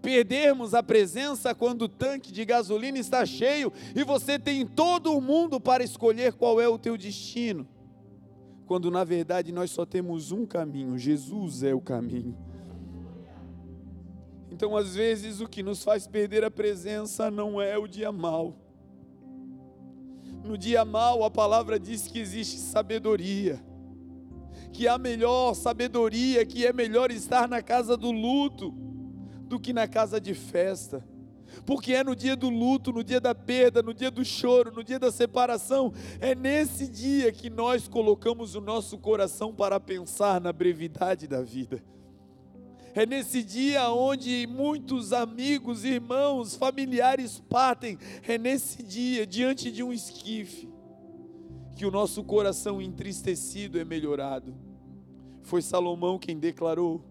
Perdermos 0.00 0.72
a 0.72 0.82
presença 0.82 1.54
quando 1.54 1.82
o 1.82 1.88
tanque 1.88 2.32
de 2.32 2.44
gasolina 2.44 2.98
está 2.98 3.26
cheio 3.26 3.72
e 3.94 4.02
você 4.02 4.38
tem 4.38 4.66
todo 4.66 5.12
o 5.12 5.20
mundo 5.20 5.60
para 5.60 5.84
escolher 5.84 6.32
qual 6.32 6.60
é 6.60 6.68
o 6.68 6.78
teu 6.78 6.96
destino. 6.96 7.68
Quando 8.66 8.90
na 8.90 9.04
verdade 9.04 9.52
nós 9.52 9.70
só 9.70 9.84
temos 9.84 10.32
um 10.32 10.46
caminho, 10.46 10.96
Jesus 10.96 11.62
é 11.62 11.74
o 11.74 11.80
caminho. 11.80 12.36
Então, 14.50 14.76
às 14.76 14.94
vezes, 14.94 15.40
o 15.40 15.48
que 15.48 15.62
nos 15.62 15.82
faz 15.82 16.06
perder 16.06 16.44
a 16.44 16.50
presença 16.50 17.30
não 17.30 17.60
é 17.60 17.78
o 17.78 17.86
dia 17.86 18.12
mal. 18.12 18.54
No 20.44 20.58
dia 20.58 20.84
mal, 20.84 21.24
a 21.24 21.30
palavra 21.30 21.78
diz 21.78 22.06
que 22.06 22.18
existe 22.18 22.58
sabedoria 22.58 23.62
que 24.72 24.86
há 24.88 24.98
melhor 24.98 25.54
sabedoria, 25.54 26.44
que 26.46 26.66
é 26.66 26.72
melhor 26.72 27.10
estar 27.10 27.48
na 27.48 27.62
casa 27.62 27.96
do 27.96 28.10
luto 28.10 28.72
do 29.46 29.58
que 29.58 29.72
na 29.72 29.88
casa 29.88 30.20
de 30.20 30.32
festa. 30.34 31.04
Porque 31.66 31.92
é 31.92 32.04
no 32.04 32.14
dia 32.14 32.36
do 32.36 32.48
luto, 32.48 32.92
no 32.92 33.02
dia 33.02 33.20
da 33.20 33.34
perda, 33.34 33.82
no 33.82 33.92
dia 33.92 34.10
do 34.10 34.24
choro, 34.24 34.72
no 34.72 34.84
dia 34.84 34.98
da 34.98 35.10
separação, 35.10 35.92
é 36.20 36.34
nesse 36.34 36.86
dia 36.86 37.32
que 37.32 37.50
nós 37.50 37.88
colocamos 37.88 38.54
o 38.54 38.60
nosso 38.60 38.96
coração 38.98 39.52
para 39.52 39.80
pensar 39.80 40.40
na 40.40 40.52
brevidade 40.52 41.26
da 41.26 41.42
vida. 41.42 41.82
É 42.94 43.06
nesse 43.06 43.42
dia 43.42 43.88
onde 43.90 44.46
muitos 44.48 45.12
amigos, 45.12 45.84
irmãos, 45.84 46.56
familiares 46.56 47.40
partem. 47.48 47.98
É 48.26 48.36
nesse 48.36 48.82
dia, 48.82 49.26
diante 49.26 49.70
de 49.70 49.82
um 49.82 49.92
esquife, 49.92 50.68
que 51.80 51.86
o 51.86 51.90
nosso 51.90 52.22
coração 52.22 52.78
entristecido 52.78 53.80
é 53.80 53.86
melhorado. 53.86 54.54
Foi 55.42 55.62
Salomão 55.62 56.18
quem 56.18 56.38
declarou 56.38 57.02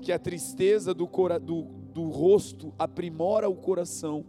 que 0.00 0.10
a 0.10 0.18
tristeza 0.18 0.92
do, 0.92 1.08
do, 1.40 1.62
do 1.94 2.08
rosto 2.08 2.74
aprimora 2.76 3.48
o 3.48 3.54
coração 3.54 4.24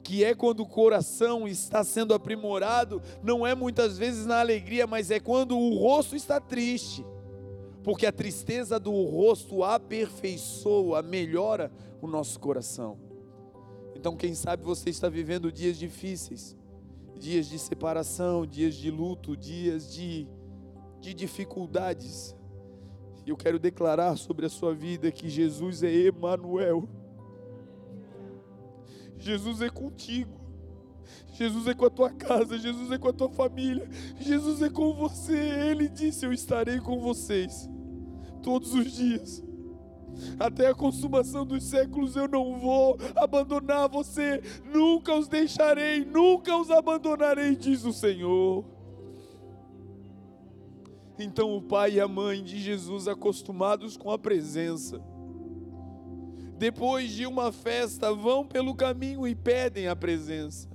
que 0.00 0.22
é 0.22 0.32
quando 0.32 0.60
o 0.60 0.66
coração 0.66 1.48
está 1.48 1.82
sendo 1.82 2.14
aprimorado, 2.14 3.02
não 3.20 3.44
é 3.44 3.52
muitas 3.52 3.98
vezes 3.98 4.24
na 4.24 4.38
alegria, 4.38 4.86
mas 4.86 5.10
é 5.10 5.18
quando 5.18 5.58
o 5.58 5.76
rosto 5.76 6.14
está 6.14 6.40
triste, 6.40 7.04
porque 7.82 8.06
a 8.06 8.12
tristeza 8.12 8.78
do 8.78 8.92
rosto 9.06 9.64
aperfeiçoa, 9.64 11.02
melhora 11.02 11.72
o 12.00 12.06
nosso 12.06 12.38
coração. 12.38 12.96
Então, 13.96 14.16
quem 14.16 14.34
sabe 14.34 14.62
você 14.62 14.88
está 14.88 15.08
vivendo 15.08 15.50
dias 15.50 15.76
difíceis, 15.76 16.56
dias 17.18 17.48
de 17.48 17.58
separação, 17.58 18.46
dias 18.46 18.74
de 18.74 18.90
luto, 18.90 19.36
dias 19.36 19.92
de, 19.92 20.26
de 21.00 21.12
dificuldades. 21.12 22.34
Eu 23.26 23.36
quero 23.36 23.58
declarar 23.58 24.16
sobre 24.16 24.46
a 24.46 24.48
sua 24.48 24.74
vida 24.74 25.10
que 25.10 25.28
Jesus 25.28 25.82
é 25.82 25.92
Emanuel. 25.92 26.88
Jesus 29.18 29.60
é 29.60 29.68
contigo. 29.68 30.38
Jesus 31.32 31.66
é 31.66 31.74
com 31.74 31.86
a 31.86 31.90
tua 31.90 32.10
casa, 32.10 32.58
Jesus 32.58 32.90
é 32.90 32.98
com 32.98 33.08
a 33.08 33.12
tua 33.12 33.30
família, 33.30 33.88
Jesus 34.18 34.60
é 34.60 34.68
com 34.68 34.92
você. 34.92 35.38
Ele 35.38 35.88
disse: 35.88 36.26
Eu 36.26 36.32
estarei 36.32 36.80
com 36.80 37.00
vocês 37.00 37.68
todos 38.42 38.74
os 38.74 38.92
dias 38.92 39.47
até 40.38 40.68
a 40.68 40.74
consumação 40.74 41.44
dos 41.44 41.64
séculos 41.64 42.16
eu 42.16 42.28
não 42.28 42.58
vou 42.58 42.98
abandonar 43.16 43.88
você, 43.88 44.42
nunca 44.64 45.14
os 45.14 45.28
deixarei, 45.28 46.04
nunca 46.04 46.56
os 46.56 46.70
abandonarei, 46.70 47.56
diz 47.56 47.84
o 47.84 47.92
Senhor. 47.92 48.64
Então 51.18 51.56
o 51.56 51.62
pai 51.62 51.94
e 51.94 52.00
a 52.00 52.06
mãe 52.06 52.42
de 52.42 52.58
Jesus, 52.58 53.08
acostumados 53.08 53.96
com 53.96 54.10
a 54.10 54.18
presença, 54.18 55.02
depois 56.56 57.10
de 57.10 57.26
uma 57.26 57.52
festa, 57.52 58.12
vão 58.12 58.46
pelo 58.46 58.74
caminho 58.74 59.26
e 59.26 59.34
pedem 59.34 59.88
a 59.88 59.96
presença. 59.96 60.68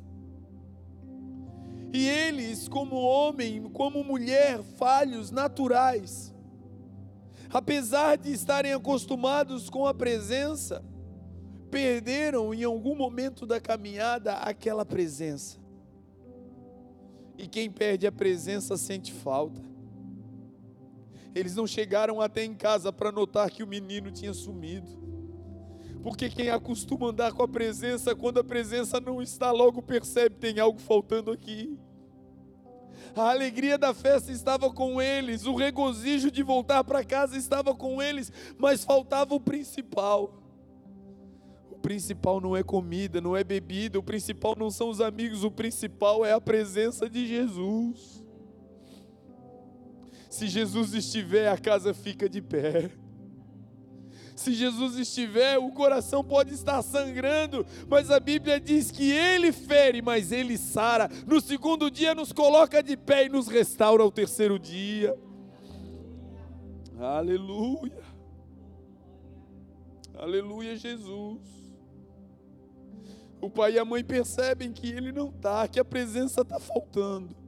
E 1.94 2.08
eles, 2.08 2.68
como 2.68 2.96
homem, 2.96 3.62
como 3.70 4.04
mulher, 4.04 4.64
falhos, 4.78 5.30
naturais, 5.30 6.33
apesar 7.54 8.18
de 8.18 8.32
estarem 8.32 8.74
acostumados 8.74 9.70
com 9.70 9.86
a 9.86 9.94
presença, 9.94 10.84
perderam 11.70 12.52
em 12.52 12.64
algum 12.64 12.96
momento 12.96 13.46
da 13.46 13.62
caminhada 13.62 14.34
aquela 14.38 14.84
presença. 14.84 15.62
E 17.38 17.48
quem 17.48 17.70
perde 17.70 18.08
a 18.08 18.12
presença 18.12 18.76
sente 18.76 19.14
falta. 19.14 19.62
Eles 21.36 21.56
não 21.56 21.68
chegaram 21.68 22.20
até 22.22 22.44
em 22.44 22.56
casa 22.56 22.92
para 22.92 23.12
notar 23.12 23.50
que 23.52 23.64
o 23.64 23.68
menino 23.68 24.12
tinha 24.12 24.34
sumido. 24.34 25.02
Porque 26.02 26.30
quem 26.30 26.50
acostuma 26.50 27.10
andar 27.10 27.34
com 27.34 27.44
a 27.44 27.48
presença, 27.48 28.16
quando 28.16 28.40
a 28.40 28.44
presença 28.44 29.00
não 29.00 29.22
está, 29.22 29.52
logo 29.52 29.82
percebe 29.82 30.36
tem 30.36 30.60
algo 30.60 30.80
faltando 30.80 31.32
aqui 31.32 31.80
a 33.22 33.30
alegria 33.30 33.78
da 33.78 33.94
festa 33.94 34.32
estava 34.32 34.72
com 34.72 35.02
eles, 35.02 35.46
o 35.46 35.56
regozijo 35.56 36.32
de 36.32 36.42
voltar 36.42 36.84
para 36.84 37.04
casa 37.04 37.38
estava 37.38 37.76
com 37.76 38.02
eles, 38.02 38.32
mas 38.58 38.84
faltava 38.84 39.36
o 39.36 39.40
principal. 39.40 40.42
O 41.70 41.78
principal 41.78 42.40
não 42.40 42.56
é 42.56 42.64
comida, 42.64 43.22
não 43.22 43.36
é 43.36 43.44
bebida, 43.44 44.00
o 44.00 44.04
principal 44.04 44.56
não 44.58 44.72
são 44.72 44.90
os 44.90 45.02
amigos, 45.02 45.44
o 45.44 45.52
principal 45.52 46.26
é 46.26 46.32
a 46.32 46.42
presença 46.42 47.10
de 47.10 47.28
Jesus. 47.28 48.24
Se 50.30 50.48
Jesus 50.48 50.94
estiver, 50.94 51.50
a 51.50 51.58
casa 51.58 51.94
fica 51.94 52.28
de 52.28 52.42
pé. 52.42 53.03
Se 54.36 54.54
Jesus 54.54 54.98
estiver, 54.98 55.58
o 55.58 55.72
coração 55.72 56.24
pode 56.24 56.54
estar 56.54 56.82
sangrando, 56.82 57.66
mas 57.88 58.10
a 58.10 58.20
Bíblia 58.20 58.60
diz 58.60 58.92
que 58.92 59.12
Ele 59.12 59.52
fere, 59.52 60.02
mas 60.02 60.32
Ele 60.32 60.58
sara. 60.58 61.10
No 61.28 61.40
segundo 61.40 61.90
dia, 61.92 62.16
nos 62.16 62.32
coloca 62.32 62.82
de 62.82 62.98
pé 62.98 63.26
e 63.26 63.30
nos 63.30 63.48
restaura 63.48 64.04
ao 64.04 64.12
terceiro 64.12 64.58
dia. 64.58 65.16
Aleluia. 67.00 68.04
Aleluia, 70.16 70.76
Jesus. 70.76 71.42
O 73.42 73.50
pai 73.50 73.74
e 73.74 73.80
a 73.80 73.84
mãe 73.84 74.04
percebem 74.06 74.72
que 74.72 74.88
ele 74.88 75.12
não 75.12 75.28
está, 75.28 75.68
que 75.68 75.78
a 75.78 75.84
presença 75.84 76.42
está 76.42 76.60
faltando. 76.60 77.43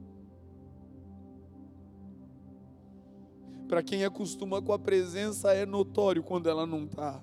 Para 3.68 3.82
quem 3.82 4.04
acostuma 4.04 4.62
com 4.62 4.72
a 4.72 4.78
presença, 4.78 5.52
é 5.52 5.66
notório 5.66 6.22
quando 6.22 6.48
ela 6.48 6.64
não 6.64 6.84
está. 6.84 7.22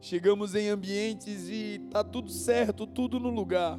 Chegamos 0.00 0.56
em 0.56 0.68
ambientes 0.68 1.48
e 1.48 1.80
está 1.86 2.02
tudo 2.02 2.28
certo, 2.28 2.86
tudo 2.88 3.20
no 3.20 3.30
lugar. 3.30 3.78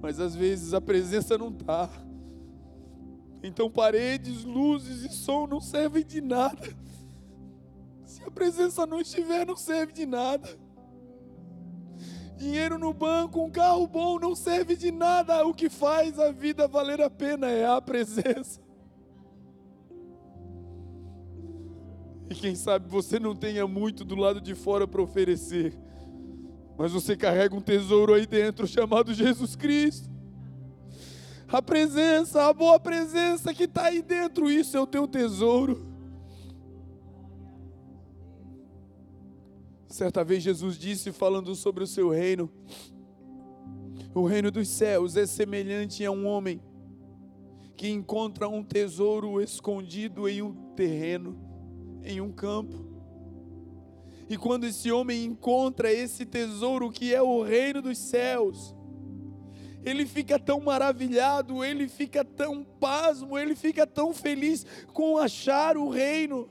Mas 0.00 0.20
às 0.20 0.36
vezes 0.36 0.72
a 0.72 0.80
presença 0.80 1.36
não 1.36 1.48
está. 1.48 1.90
Então 3.42 3.68
paredes, 3.68 4.44
luzes 4.44 5.02
e 5.02 5.12
som 5.12 5.48
não 5.48 5.60
servem 5.60 6.04
de 6.04 6.20
nada. 6.20 6.76
Se 8.04 8.22
a 8.22 8.30
presença 8.30 8.86
não 8.86 9.00
estiver, 9.00 9.44
não 9.44 9.56
serve 9.56 9.92
de 9.92 10.06
nada. 10.06 10.48
Dinheiro 12.40 12.78
no 12.78 12.94
banco, 12.94 13.44
um 13.44 13.50
carro 13.50 13.86
bom 13.86 14.18
não 14.18 14.34
serve 14.34 14.74
de 14.74 14.90
nada. 14.90 15.46
O 15.46 15.52
que 15.52 15.68
faz 15.68 16.18
a 16.18 16.32
vida 16.32 16.66
valer 16.66 16.98
a 17.02 17.10
pena 17.10 17.50
é 17.50 17.66
a 17.66 17.82
presença. 17.82 18.58
E 22.30 22.34
quem 22.34 22.54
sabe 22.54 22.88
você 22.88 23.20
não 23.20 23.36
tenha 23.36 23.66
muito 23.66 24.06
do 24.06 24.14
lado 24.14 24.40
de 24.40 24.54
fora 24.54 24.88
para 24.88 25.02
oferecer, 25.02 25.78
mas 26.78 26.92
você 26.92 27.14
carrega 27.14 27.54
um 27.54 27.60
tesouro 27.60 28.14
aí 28.14 28.24
dentro 28.24 28.66
chamado 28.66 29.12
Jesus 29.12 29.54
Cristo. 29.54 30.08
A 31.46 31.60
presença, 31.60 32.46
a 32.46 32.54
boa 32.54 32.80
presença 32.80 33.52
que 33.52 33.64
está 33.64 33.88
aí 33.88 34.00
dentro, 34.00 34.50
isso 34.50 34.78
é 34.78 34.80
o 34.80 34.86
teu 34.86 35.06
tesouro. 35.06 35.89
Certa 39.90 40.22
vez 40.22 40.40
Jesus 40.40 40.78
disse, 40.78 41.10
falando 41.10 41.52
sobre 41.56 41.82
o 41.82 41.86
seu 41.86 42.10
reino: 42.10 42.48
O 44.14 44.24
reino 44.24 44.48
dos 44.48 44.68
céus 44.68 45.16
é 45.16 45.26
semelhante 45.26 46.04
a 46.04 46.12
um 46.12 46.26
homem 46.26 46.62
que 47.76 47.90
encontra 47.90 48.48
um 48.48 48.62
tesouro 48.62 49.40
escondido 49.40 50.28
em 50.28 50.42
um 50.42 50.54
terreno, 50.76 51.36
em 52.04 52.20
um 52.20 52.30
campo. 52.30 52.88
E 54.28 54.36
quando 54.36 54.64
esse 54.64 54.92
homem 54.92 55.24
encontra 55.24 55.92
esse 55.92 56.24
tesouro 56.24 56.88
que 56.92 57.12
é 57.12 57.20
o 57.20 57.42
reino 57.42 57.82
dos 57.82 57.98
céus, 57.98 58.72
ele 59.82 60.06
fica 60.06 60.38
tão 60.38 60.60
maravilhado, 60.60 61.64
ele 61.64 61.88
fica 61.88 62.24
tão 62.24 62.62
pasmo, 62.62 63.36
ele 63.36 63.56
fica 63.56 63.84
tão 63.84 64.14
feliz 64.14 64.64
com 64.92 65.18
achar 65.18 65.76
o 65.76 65.88
reino, 65.88 66.48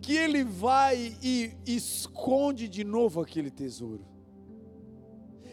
que 0.00 0.16
ele 0.16 0.44
vai 0.44 1.16
e 1.22 1.52
esconde 1.66 2.68
de 2.68 2.84
novo 2.84 3.20
aquele 3.20 3.50
tesouro. 3.50 4.06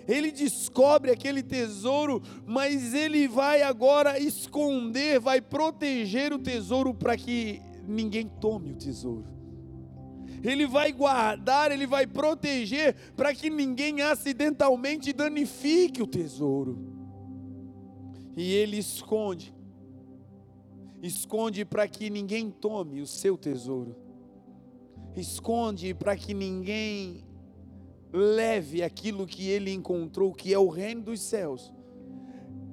Ele 0.07 0.31
descobre 0.31 1.11
aquele 1.11 1.41
tesouro, 1.41 2.21
mas 2.45 2.93
ele 2.93 3.27
vai 3.27 3.63
agora 3.63 4.19
esconder, 4.19 5.19
vai 5.19 5.41
proteger 5.41 6.31
o 6.31 6.39
tesouro 6.39 6.93
para 6.93 7.17
que 7.17 7.59
ninguém 7.87 8.27
tome 8.27 8.71
o 8.71 8.75
tesouro 8.75 9.35
ele 10.49 10.67
vai 10.67 10.91
guardar, 10.91 11.71
ele 11.71 11.87
vai 11.87 12.05
proteger 12.05 12.95
para 13.15 13.33
que 13.33 13.49
ninguém 13.49 14.01
acidentalmente 14.01 15.11
danifique 15.11 16.01
o 16.01 16.07
tesouro. 16.07 16.77
E 18.37 18.53
ele 18.53 18.77
esconde, 18.77 19.53
esconde 21.01 21.63
para 21.63 21.87
que 21.87 22.09
ninguém 22.09 22.51
tome 22.51 23.01
o 23.01 23.07
seu 23.07 23.37
tesouro, 23.37 23.95
esconde 25.17 25.93
para 25.93 26.15
que 26.15 26.33
ninguém 26.33 27.23
leve 28.11 28.83
aquilo 28.83 29.25
que 29.25 29.49
ele 29.49 29.71
encontrou, 29.71 30.33
que 30.33 30.53
é 30.53 30.59
o 30.59 30.69
reino 30.69 31.01
dos 31.01 31.19
céus. 31.19 31.71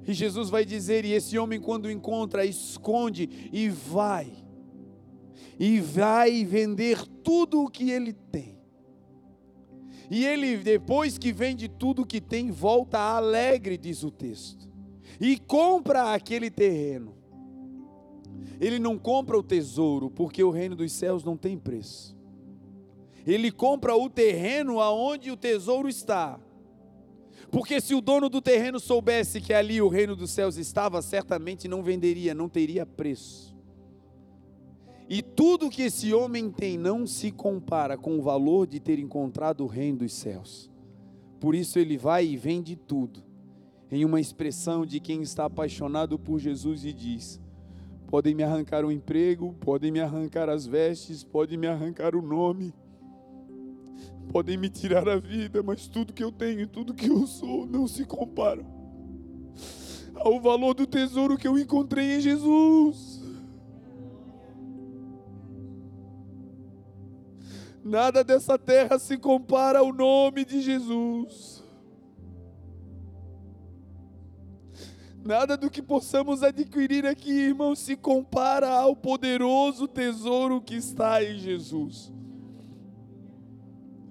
E 0.07 0.13
Jesus 0.13 0.49
vai 0.49 0.65
dizer: 0.65 1.05
e 1.05 1.13
esse 1.13 1.37
homem, 1.37 1.59
quando 1.59 1.89
encontra, 1.89 2.45
esconde 2.45 3.49
e 3.51 3.69
vai 3.69 4.43
e 5.59 5.79
vai 5.79 6.43
vender 6.43 7.05
tudo 7.23 7.63
o 7.63 7.69
que 7.69 7.89
ele 7.89 8.13
tem. 8.13 8.57
E 10.09 10.25
ele, 10.25 10.57
depois 10.57 11.17
que 11.17 11.31
vende 11.31 11.67
tudo 11.67 12.01
o 12.01 12.05
que 12.05 12.19
tem, 12.19 12.51
volta 12.51 12.99
alegre, 12.99 13.77
diz 13.77 14.03
o 14.03 14.11
texto, 14.11 14.69
e 15.19 15.37
compra 15.37 16.13
aquele 16.13 16.51
terreno. 16.51 17.15
Ele 18.59 18.79
não 18.79 18.97
compra 18.97 19.37
o 19.37 19.43
tesouro, 19.43 20.09
porque 20.09 20.43
o 20.43 20.49
reino 20.49 20.75
dos 20.75 20.91
céus 20.91 21.23
não 21.23 21.37
tem 21.37 21.57
preço. 21.57 22.15
Ele 23.25 23.51
compra 23.51 23.95
o 23.95 24.09
terreno 24.09 24.79
aonde 24.79 25.31
o 25.31 25.37
tesouro 25.37 25.87
está. 25.87 26.39
Porque 27.49 27.79
se 27.79 27.93
o 27.93 28.01
dono 28.01 28.29
do 28.29 28.41
terreno 28.41 28.79
soubesse 28.79 29.39
que 29.39 29.53
ali 29.53 29.81
o 29.81 29.87
reino 29.87 30.15
dos 30.15 30.31
céus 30.31 30.57
estava, 30.57 31.01
certamente 31.01 31.67
não 31.67 31.83
venderia, 31.83 32.33
não 32.33 32.49
teria 32.49 32.85
preço. 32.85 33.55
E 35.07 35.21
tudo 35.21 35.69
que 35.69 35.83
esse 35.83 36.13
homem 36.13 36.49
tem 36.49 36.77
não 36.77 37.05
se 37.05 37.31
compara 37.31 37.97
com 37.97 38.17
o 38.17 38.21
valor 38.21 38.65
de 38.65 38.79
ter 38.79 38.97
encontrado 38.97 39.63
o 39.63 39.67
reino 39.67 39.99
dos 39.99 40.13
céus. 40.13 40.71
Por 41.39 41.53
isso 41.53 41.77
ele 41.77 41.97
vai 41.97 42.25
e 42.25 42.37
vende 42.37 42.75
tudo, 42.75 43.21
em 43.91 44.05
uma 44.05 44.19
expressão 44.19 44.85
de 44.85 44.99
quem 44.99 45.21
está 45.21 45.45
apaixonado 45.45 46.17
por 46.17 46.39
Jesus 46.39 46.85
e 46.85 46.93
diz: 46.93 47.39
podem 48.07 48.33
me 48.33 48.43
arrancar 48.43 48.85
o 48.85 48.91
emprego, 48.91 49.53
podem 49.59 49.91
me 49.91 49.99
arrancar 49.99 50.49
as 50.49 50.65
vestes, 50.65 51.23
podem 51.23 51.57
me 51.57 51.67
arrancar 51.67 52.15
o 52.15 52.21
nome, 52.21 52.73
podem 54.33 54.57
me 54.57 54.67
tirar 54.67 55.07
a 55.07 55.17
vida, 55.17 55.61
mas 55.61 55.87
tudo 55.87 56.11
que 56.11 56.23
eu 56.23 56.31
tenho 56.31 56.61
e 56.61 56.65
tudo 56.65 56.95
que 56.95 57.07
eu 57.07 57.27
sou 57.27 57.67
não 57.67 57.87
se 57.87 58.03
compara 58.03 58.65
ao 60.15 60.41
valor 60.41 60.73
do 60.73 60.87
tesouro 60.87 61.37
que 61.37 61.47
eu 61.47 61.55
encontrei 61.55 62.17
em 62.17 62.19
Jesus. 62.19 63.21
Nada 67.83 68.23
dessa 68.23 68.57
terra 68.57 68.97
se 68.97 69.19
compara 69.19 69.79
ao 69.79 69.93
nome 69.93 70.43
de 70.45 70.61
Jesus. 70.61 71.63
Nada 75.23 75.55
do 75.55 75.69
que 75.69 75.81
possamos 75.81 76.41
adquirir 76.41 77.05
aqui, 77.05 77.31
irmãos, 77.31 77.77
se 77.77 77.95
compara 77.95 78.67
ao 78.67 78.95
poderoso 78.95 79.87
tesouro 79.87 80.59
que 80.59 80.73
está 80.73 81.23
em 81.23 81.37
Jesus. 81.37 82.11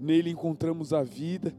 Nele 0.02 0.30
encontramos 0.30 0.92
a 0.92 1.04
vida, 1.04 1.54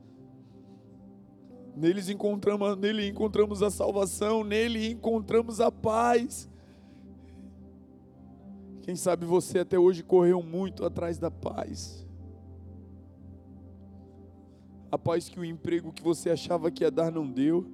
nele 1.78 2.02
encontramos, 2.12 2.76
nele 2.76 3.08
encontramos 3.08 3.64
a 3.64 3.70
salvação, 3.70 4.44
nele 4.44 4.92
encontramos 4.92 5.62
a 5.62 5.72
paz. 5.72 6.50
Quem 8.82 8.98
sabe 8.98 9.26
você 9.26 9.60
até 9.60 9.80
hoje 9.80 10.04
correu 10.04 10.44
muito 10.44 10.84
atrás 10.84 11.18
da 11.18 11.32
paz. 11.32 12.06
A 14.92 14.98
paz 14.98 15.30
que 15.30 15.40
o 15.40 15.46
emprego 15.46 15.94
que 15.94 16.04
você 16.04 16.30
achava 16.30 16.70
que 16.70 16.84
ia 16.84 16.92
dar 16.92 17.10
não 17.10 17.26
deu, 17.26 17.66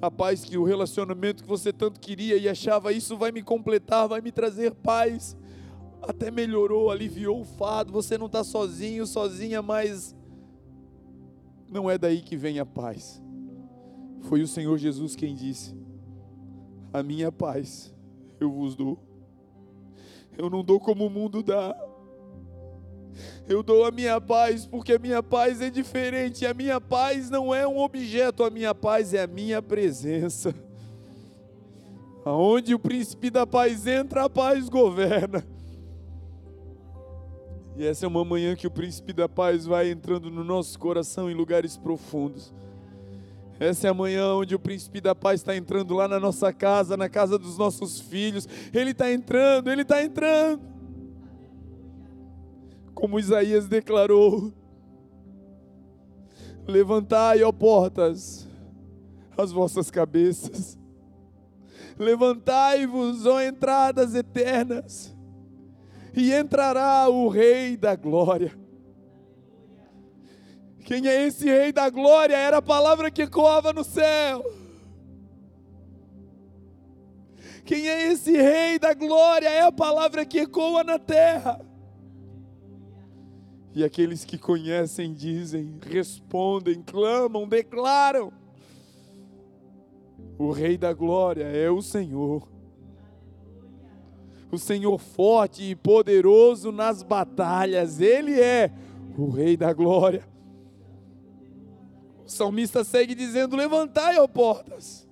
a 0.00 0.10
paz 0.10 0.42
que 0.42 0.56
o 0.56 0.64
relacionamento 0.64 1.42
que 1.42 1.48
você 1.50 1.70
tanto 1.70 2.00
queria 2.00 2.38
e 2.38 2.48
achava 2.48 2.94
isso 2.94 3.14
vai 3.18 3.30
me 3.30 3.42
completar, 3.42 4.08
vai 4.08 4.22
me 4.22 4.32
trazer 4.32 4.72
paz, 4.72 5.36
até 6.02 6.30
melhorou, 6.30 6.90
aliviou 6.90 7.40
o 7.40 7.44
fado, 7.44 7.92
você 7.92 8.18
não 8.18 8.26
está 8.26 8.42
sozinho, 8.42 9.06
sozinha, 9.06 9.62
mas 9.62 10.14
não 11.70 11.88
é 11.88 11.96
daí 11.96 12.20
que 12.20 12.36
vem 12.36 12.58
a 12.58 12.66
paz. 12.66 13.22
Foi 14.22 14.42
o 14.42 14.48
Senhor 14.48 14.76
Jesus 14.76 15.14
quem 15.14 15.34
disse: 15.34 15.74
A 16.92 17.02
minha 17.02 17.30
paz 17.30 17.94
eu 18.40 18.50
vos 18.50 18.74
dou. 18.74 18.98
Eu 20.36 20.50
não 20.50 20.64
dou 20.64 20.80
como 20.80 21.06
o 21.06 21.10
mundo 21.10 21.42
dá. 21.42 21.76
Eu 23.46 23.62
dou 23.62 23.84
a 23.84 23.90
minha 23.90 24.20
paz 24.20 24.66
porque 24.66 24.94
a 24.94 24.98
minha 24.98 25.22
paz 25.22 25.60
é 25.60 25.70
diferente. 25.70 26.46
A 26.46 26.54
minha 26.54 26.80
paz 26.80 27.30
não 27.30 27.54
é 27.54 27.66
um 27.66 27.78
objeto, 27.78 28.42
a 28.42 28.50
minha 28.50 28.74
paz 28.74 29.14
é 29.14 29.22
a 29.22 29.26
minha 29.26 29.60
presença. 29.60 30.54
Aonde 32.24 32.74
o 32.74 32.78
príncipe 32.78 33.30
da 33.30 33.46
paz 33.46 33.86
entra, 33.86 34.24
a 34.24 34.30
paz 34.30 34.68
governa. 34.68 35.44
E 37.76 37.86
essa 37.86 38.04
é 38.04 38.08
uma 38.08 38.24
manhã 38.24 38.54
que 38.54 38.66
o 38.66 38.70
príncipe 38.70 39.12
da 39.12 39.28
paz 39.28 39.64
vai 39.64 39.90
entrando 39.90 40.30
no 40.30 40.44
nosso 40.44 40.78
coração 40.78 41.30
em 41.30 41.34
lugares 41.34 41.76
profundos. 41.76 42.52
Essa 43.58 43.86
é 43.86 43.90
a 43.90 43.94
manhã 43.94 44.34
onde 44.34 44.54
o 44.54 44.58
príncipe 44.58 45.00
da 45.00 45.14
paz 45.14 45.40
está 45.40 45.56
entrando 45.56 45.94
lá 45.94 46.06
na 46.08 46.18
nossa 46.20 46.52
casa, 46.52 46.96
na 46.96 47.08
casa 47.08 47.38
dos 47.38 47.56
nossos 47.56 48.00
filhos. 48.00 48.48
Ele 48.72 48.90
está 48.90 49.12
entrando, 49.12 49.70
ele 49.70 49.82
está 49.82 50.02
entrando 50.02 50.72
como 53.02 53.18
Isaías 53.18 53.66
declarou: 53.66 54.52
Levantai, 56.68 57.42
ó 57.42 57.50
portas, 57.50 58.46
as 59.36 59.50
vossas 59.50 59.90
cabeças, 59.90 60.78
levantai-vos, 61.98 63.26
ó 63.26 63.40
entradas 63.40 64.14
eternas, 64.14 65.12
e 66.14 66.32
entrará 66.32 67.08
o 67.08 67.28
Rei 67.28 67.76
da 67.76 67.96
Glória. 67.96 68.56
Quem 70.84 71.06
é 71.08 71.26
esse 71.26 71.44
Rei 71.44 71.72
da 71.72 71.88
Glória? 71.88 72.36
Era 72.36 72.58
a 72.58 72.62
palavra 72.62 73.10
que 73.10 73.22
ecoava 73.22 73.72
no 73.72 73.84
céu. 73.84 74.44
Quem 77.64 77.88
é 77.88 78.12
esse 78.12 78.32
Rei 78.32 78.78
da 78.78 78.92
Glória? 78.92 79.48
É 79.48 79.62
a 79.62 79.72
palavra 79.72 80.26
que 80.26 80.40
ecoa 80.40 80.82
na 80.82 80.98
terra. 80.98 81.60
E 83.74 83.82
aqueles 83.82 84.24
que 84.24 84.36
conhecem 84.36 85.14
dizem, 85.14 85.78
respondem, 85.80 86.82
clamam, 86.82 87.48
declaram: 87.48 88.30
O 90.38 90.50
Rei 90.50 90.76
da 90.76 90.92
Glória 90.92 91.44
é 91.44 91.70
o 91.70 91.80
Senhor. 91.80 92.51
O 94.52 94.58
Senhor 94.58 94.98
forte 94.98 95.62
e 95.62 95.74
poderoso 95.74 96.70
nas 96.70 97.02
batalhas, 97.02 98.00
Ele 98.00 98.38
é 98.38 98.70
o 99.18 99.30
Rei 99.30 99.56
da 99.56 99.72
Glória. 99.72 100.28
O 102.24 102.28
salmista 102.28 102.84
segue 102.84 103.14
dizendo: 103.14 103.56
Levantai, 103.56 104.18
ó 104.18 104.28
portas 104.28 105.10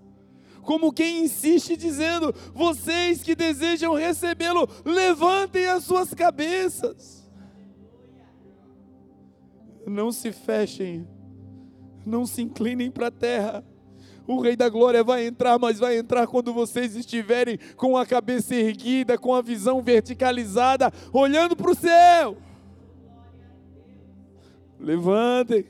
como 0.62 0.92
quem 0.92 1.24
insiste 1.24 1.76
dizendo: 1.76 2.32
vocês 2.54 3.22
que 3.22 3.34
desejam 3.34 3.94
recebê-lo, 3.94 4.68
levantem 4.84 5.66
as 5.66 5.82
suas 5.84 6.14
cabeças 6.14 7.20
não 9.90 10.12
se 10.12 10.32
fechem, 10.32 11.06
não 12.06 12.24
se 12.24 12.42
inclinem 12.42 12.90
para 12.90 13.08
a 13.08 13.10
terra. 13.10 13.64
O 14.30 14.40
Rei 14.40 14.54
da 14.54 14.68
Glória 14.68 15.02
vai 15.02 15.26
entrar, 15.26 15.58
mas 15.58 15.80
vai 15.80 15.98
entrar 15.98 16.24
quando 16.28 16.54
vocês 16.54 16.94
estiverem 16.94 17.58
com 17.74 17.96
a 17.96 18.06
cabeça 18.06 18.54
erguida, 18.54 19.18
com 19.18 19.34
a 19.34 19.42
visão 19.42 19.82
verticalizada, 19.82 20.92
olhando 21.12 21.56
para 21.56 21.72
o 21.72 21.74
céu. 21.74 22.36
Levantem, 24.78 25.66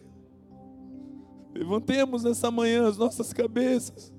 levantemos 1.55 2.23
nessa 2.23 2.51
manhã 2.51 2.87
as 2.87 2.99
nossas 2.99 3.33
cabeças. 3.33 4.13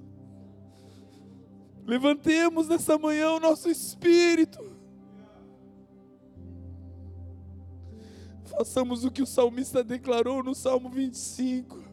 Levantemos 1.85 2.67
nessa 2.67 2.97
manhã 2.97 3.33
o 3.33 3.39
nosso 3.39 3.69
espírito. 3.69 4.59
Façamos 8.45 9.05
o 9.05 9.11
que 9.11 9.21
o 9.21 9.27
salmista 9.27 9.83
declarou 9.83 10.41
no 10.41 10.55
Salmo 10.55 10.89
25. 10.89 11.90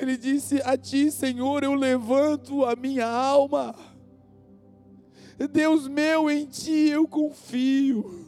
Ele 0.00 0.16
disse: 0.16 0.62
A 0.62 0.76
ti, 0.76 1.10
Senhor, 1.10 1.64
eu 1.64 1.74
levanto 1.74 2.64
a 2.64 2.76
minha 2.76 3.06
alma. 3.06 3.74
Deus 5.52 5.86
meu, 5.86 6.30
em 6.30 6.46
ti 6.46 6.88
eu 6.88 7.06
confio. 7.06 8.26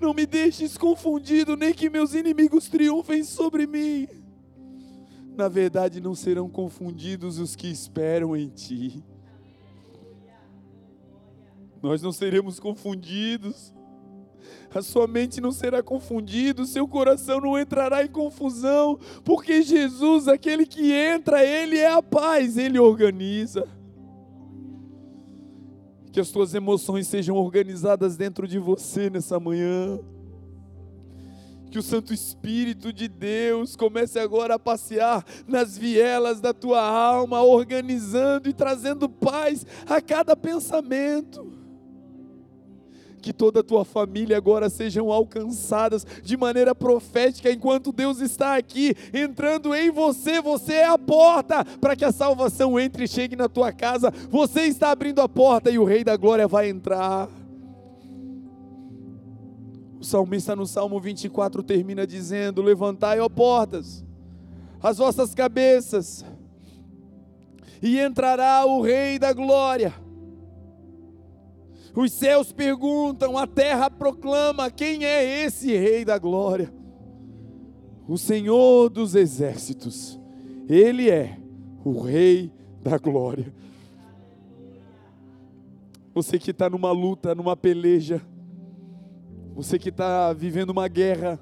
Não 0.00 0.12
me 0.12 0.26
deixes 0.26 0.76
confundido, 0.76 1.56
nem 1.56 1.72
que 1.72 1.88
meus 1.88 2.14
inimigos 2.14 2.68
triunfem 2.68 3.22
sobre 3.22 3.66
mim. 3.66 4.08
Na 5.36 5.48
verdade, 5.48 6.00
não 6.00 6.14
serão 6.14 6.48
confundidos 6.48 7.38
os 7.38 7.54
que 7.56 7.68
esperam 7.68 8.36
em 8.36 8.48
ti. 8.48 9.02
Nós 11.80 12.02
não 12.02 12.12
seremos 12.12 12.60
confundidos. 12.60 13.72
A 14.74 14.82
sua 14.82 15.06
mente 15.06 15.40
não 15.40 15.52
será 15.52 15.82
confundida, 15.82 16.62
o 16.62 16.66
seu 16.66 16.86
coração 16.88 17.40
não 17.40 17.58
entrará 17.58 18.04
em 18.04 18.08
confusão, 18.08 18.98
porque 19.24 19.62
Jesus, 19.62 20.28
aquele 20.28 20.66
que 20.66 20.92
entra, 20.92 21.44
ele 21.44 21.78
é 21.78 21.92
a 21.92 22.02
paz, 22.02 22.56
ele 22.56 22.78
organiza. 22.78 23.66
Que 26.12 26.20
as 26.20 26.30
tuas 26.30 26.54
emoções 26.54 27.06
sejam 27.06 27.36
organizadas 27.36 28.16
dentro 28.16 28.46
de 28.46 28.58
você 28.58 29.08
nessa 29.08 29.40
manhã 29.40 29.98
que 31.72 31.78
o 31.78 31.82
Santo 31.82 32.12
Espírito 32.12 32.92
de 32.92 33.08
Deus 33.08 33.74
comece 33.74 34.18
agora 34.18 34.56
a 34.56 34.58
passear 34.58 35.24
nas 35.48 35.76
vielas 35.78 36.38
da 36.38 36.52
tua 36.52 36.86
alma, 36.86 37.42
organizando 37.42 38.46
e 38.46 38.52
trazendo 38.52 39.08
paz 39.08 39.66
a 39.86 39.98
cada 39.98 40.36
pensamento. 40.36 41.51
Que 43.22 43.32
toda 43.32 43.60
a 43.60 43.64
tua 43.64 43.84
família 43.84 44.36
agora 44.36 44.68
sejam 44.68 45.10
alcançadas 45.10 46.04
de 46.22 46.36
maneira 46.36 46.74
profética, 46.74 47.50
enquanto 47.50 47.92
Deus 47.92 48.20
está 48.20 48.56
aqui 48.56 48.94
entrando 49.14 49.74
em 49.74 49.90
você, 49.90 50.40
você 50.40 50.74
é 50.74 50.86
a 50.86 50.98
porta 50.98 51.64
para 51.80 51.96
que 51.96 52.04
a 52.04 52.12
salvação 52.12 52.78
entre 52.78 53.04
e 53.04 53.08
chegue 53.08 53.36
na 53.36 53.48
tua 53.48 53.72
casa. 53.72 54.12
Você 54.28 54.62
está 54.62 54.90
abrindo 54.90 55.20
a 55.20 55.28
porta 55.28 55.70
e 55.70 55.78
o 55.78 55.84
Rei 55.84 56.02
da 56.04 56.16
Glória 56.16 56.48
vai 56.48 56.68
entrar. 56.68 57.28
O 60.00 60.04
salmista 60.04 60.56
no 60.56 60.66
Salmo 60.66 60.98
24 60.98 61.62
termina 61.62 62.04
dizendo: 62.04 62.60
Levantai, 62.60 63.20
ó 63.20 63.28
portas, 63.28 64.04
as 64.82 64.98
vossas 64.98 65.32
cabeças, 65.32 66.24
e 67.80 68.00
entrará 68.00 68.66
o 68.66 68.82
Rei 68.82 69.16
da 69.16 69.32
Glória. 69.32 70.01
Os 71.94 72.12
céus 72.12 72.52
perguntam, 72.52 73.36
a 73.36 73.46
terra 73.46 73.90
proclama: 73.90 74.70
quem 74.70 75.04
é 75.04 75.44
esse 75.44 75.76
Rei 75.76 76.04
da 76.04 76.18
Glória? 76.18 76.72
O 78.08 78.16
Senhor 78.16 78.88
dos 78.88 79.14
Exércitos, 79.14 80.18
Ele 80.68 81.10
é 81.10 81.38
o 81.84 82.00
Rei 82.00 82.50
da 82.82 82.98
Glória. 82.98 83.52
Você 86.14 86.38
que 86.38 86.50
está 86.50 86.68
numa 86.68 86.92
luta, 86.92 87.34
numa 87.34 87.56
peleja, 87.56 88.20
você 89.54 89.78
que 89.78 89.88
está 89.90 90.32
vivendo 90.32 90.70
uma 90.70 90.88
guerra, 90.88 91.38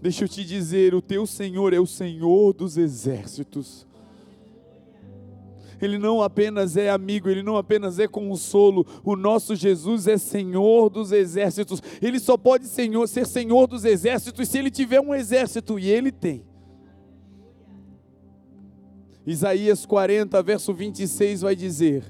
deixa 0.00 0.24
eu 0.24 0.28
te 0.28 0.44
dizer: 0.44 0.94
o 0.94 1.00
teu 1.00 1.26
Senhor 1.26 1.72
é 1.72 1.78
o 1.78 1.86
Senhor 1.86 2.52
dos 2.52 2.76
exércitos. 2.76 3.86
Ele 5.82 5.98
não 5.98 6.22
apenas 6.22 6.76
é 6.76 6.88
amigo, 6.88 7.28
ele 7.28 7.42
não 7.42 7.56
apenas 7.56 7.98
é 7.98 8.06
consolo. 8.06 8.86
O 9.04 9.16
nosso 9.16 9.56
Jesus 9.56 10.06
é 10.06 10.16
Senhor 10.16 10.88
dos 10.88 11.10
exércitos. 11.10 11.82
Ele 12.00 12.20
só 12.20 12.36
pode 12.36 12.66
senhor, 12.66 13.08
ser 13.08 13.26
Senhor 13.26 13.66
dos 13.66 13.84
exércitos 13.84 14.48
se 14.48 14.58
ele 14.58 14.70
tiver 14.70 15.00
um 15.00 15.12
exército, 15.12 15.78
e 15.78 15.90
ele 15.90 16.12
tem. 16.12 16.44
Isaías 19.26 19.84
40, 19.84 20.42
verso 20.42 20.72
26 20.72 21.42
vai 21.42 21.56
dizer: 21.56 22.04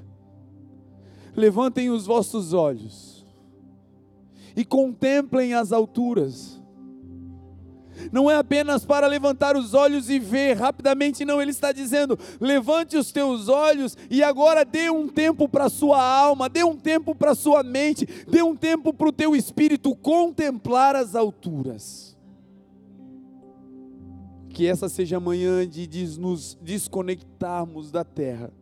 Levantem 1.34 1.90
os 1.90 2.06
vossos 2.06 2.52
olhos 2.52 3.26
e 4.54 4.64
contemplem 4.64 5.54
as 5.54 5.72
alturas. 5.72 6.61
Não 8.10 8.30
é 8.30 8.36
apenas 8.36 8.84
para 8.84 9.06
levantar 9.06 9.56
os 9.56 9.74
olhos 9.74 10.08
e 10.08 10.18
ver 10.18 10.54
rapidamente, 10.54 11.24
não, 11.24 11.40
ele 11.40 11.50
está 11.50 11.72
dizendo: 11.72 12.18
levante 12.40 12.96
os 12.96 13.12
teus 13.12 13.48
olhos 13.48 13.96
e 14.10 14.22
agora 14.22 14.64
dê 14.64 14.90
um 14.90 15.08
tempo 15.08 15.48
para 15.48 15.66
a 15.66 15.70
sua 15.70 16.02
alma, 16.02 16.48
dê 16.48 16.64
um 16.64 16.76
tempo 16.76 17.14
para 17.14 17.32
a 17.32 17.34
sua 17.34 17.62
mente, 17.62 18.06
dê 18.28 18.42
um 18.42 18.56
tempo 18.56 18.92
para 18.92 19.08
o 19.08 19.12
teu 19.12 19.36
espírito 19.36 19.94
contemplar 19.94 20.96
as 20.96 21.14
alturas. 21.14 22.16
Que 24.48 24.66
essa 24.66 24.88
seja 24.88 25.16
a 25.16 25.20
manhã 25.20 25.66
de 25.66 25.88
nos 26.18 26.58
desconectarmos 26.60 27.90
da 27.90 28.04
terra 28.04 28.52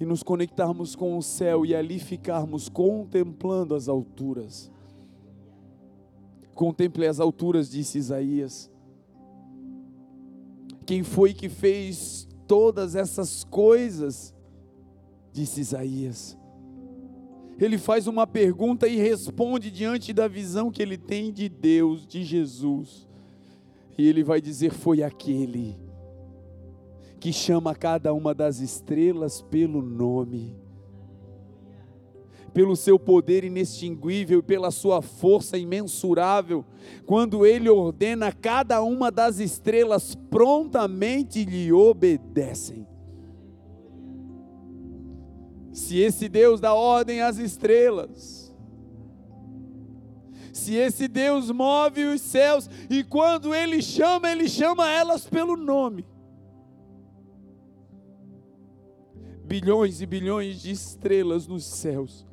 e 0.00 0.06
nos 0.06 0.22
conectarmos 0.22 0.94
com 0.94 1.18
o 1.18 1.22
céu 1.22 1.66
e 1.66 1.74
ali 1.74 1.98
ficarmos 1.98 2.68
contemplando 2.68 3.74
as 3.74 3.88
alturas. 3.88 4.70
Contemple 6.58 7.06
as 7.06 7.20
alturas, 7.20 7.70
disse 7.70 7.98
Isaías. 7.98 8.68
Quem 10.84 11.04
foi 11.04 11.32
que 11.32 11.48
fez 11.48 12.26
todas 12.48 12.96
essas 12.96 13.44
coisas? 13.44 14.34
Disse 15.32 15.60
Isaías. 15.60 16.36
Ele 17.60 17.78
faz 17.78 18.08
uma 18.08 18.26
pergunta 18.26 18.88
e 18.88 18.96
responde 18.96 19.70
diante 19.70 20.12
da 20.12 20.26
visão 20.26 20.68
que 20.68 20.82
ele 20.82 20.98
tem 20.98 21.32
de 21.32 21.48
Deus, 21.48 22.04
de 22.04 22.24
Jesus. 22.24 23.06
E 23.96 24.08
ele 24.08 24.24
vai 24.24 24.40
dizer: 24.40 24.72
Foi 24.72 25.00
aquele 25.00 25.78
que 27.20 27.32
chama 27.32 27.72
cada 27.72 28.12
uma 28.12 28.34
das 28.34 28.58
estrelas 28.58 29.40
pelo 29.42 29.80
nome, 29.80 30.56
pelo 32.58 32.74
seu 32.74 32.98
poder 32.98 33.44
inextinguível, 33.44 34.42
pela 34.42 34.72
sua 34.72 35.00
força 35.00 35.56
imensurável, 35.56 36.64
quando 37.06 37.46
ele 37.46 37.68
ordena 37.68 38.32
cada 38.32 38.82
uma 38.82 39.12
das 39.12 39.38
estrelas, 39.38 40.16
prontamente 40.28 41.44
lhe 41.44 41.72
obedecem. 41.72 42.84
Se 45.72 46.00
esse 46.00 46.28
Deus 46.28 46.60
dá 46.60 46.74
ordem 46.74 47.22
às 47.22 47.38
estrelas, 47.38 48.52
se 50.52 50.74
esse 50.74 51.06
Deus 51.06 51.52
move 51.52 52.06
os 52.06 52.20
céus, 52.20 52.68
e 52.90 53.04
quando 53.04 53.54
ele 53.54 53.80
chama, 53.80 54.32
ele 54.32 54.48
chama 54.48 54.90
elas 54.90 55.28
pelo 55.28 55.56
nome. 55.56 56.04
bilhões 59.44 60.02
e 60.02 60.06
bilhões 60.06 60.60
de 60.60 60.72
estrelas 60.72 61.46
nos 61.46 61.64
céus 61.64 62.27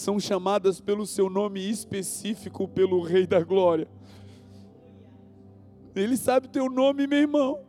são 0.00 0.18
chamadas 0.18 0.80
pelo 0.80 1.06
seu 1.06 1.28
nome 1.28 1.60
específico, 1.68 2.66
pelo 2.66 3.02
Rei 3.02 3.26
da 3.26 3.40
Glória. 3.40 3.86
Ele 5.94 6.16
sabe 6.16 6.48
teu 6.48 6.70
nome, 6.70 7.06
meu 7.06 7.18
irmão. 7.18 7.60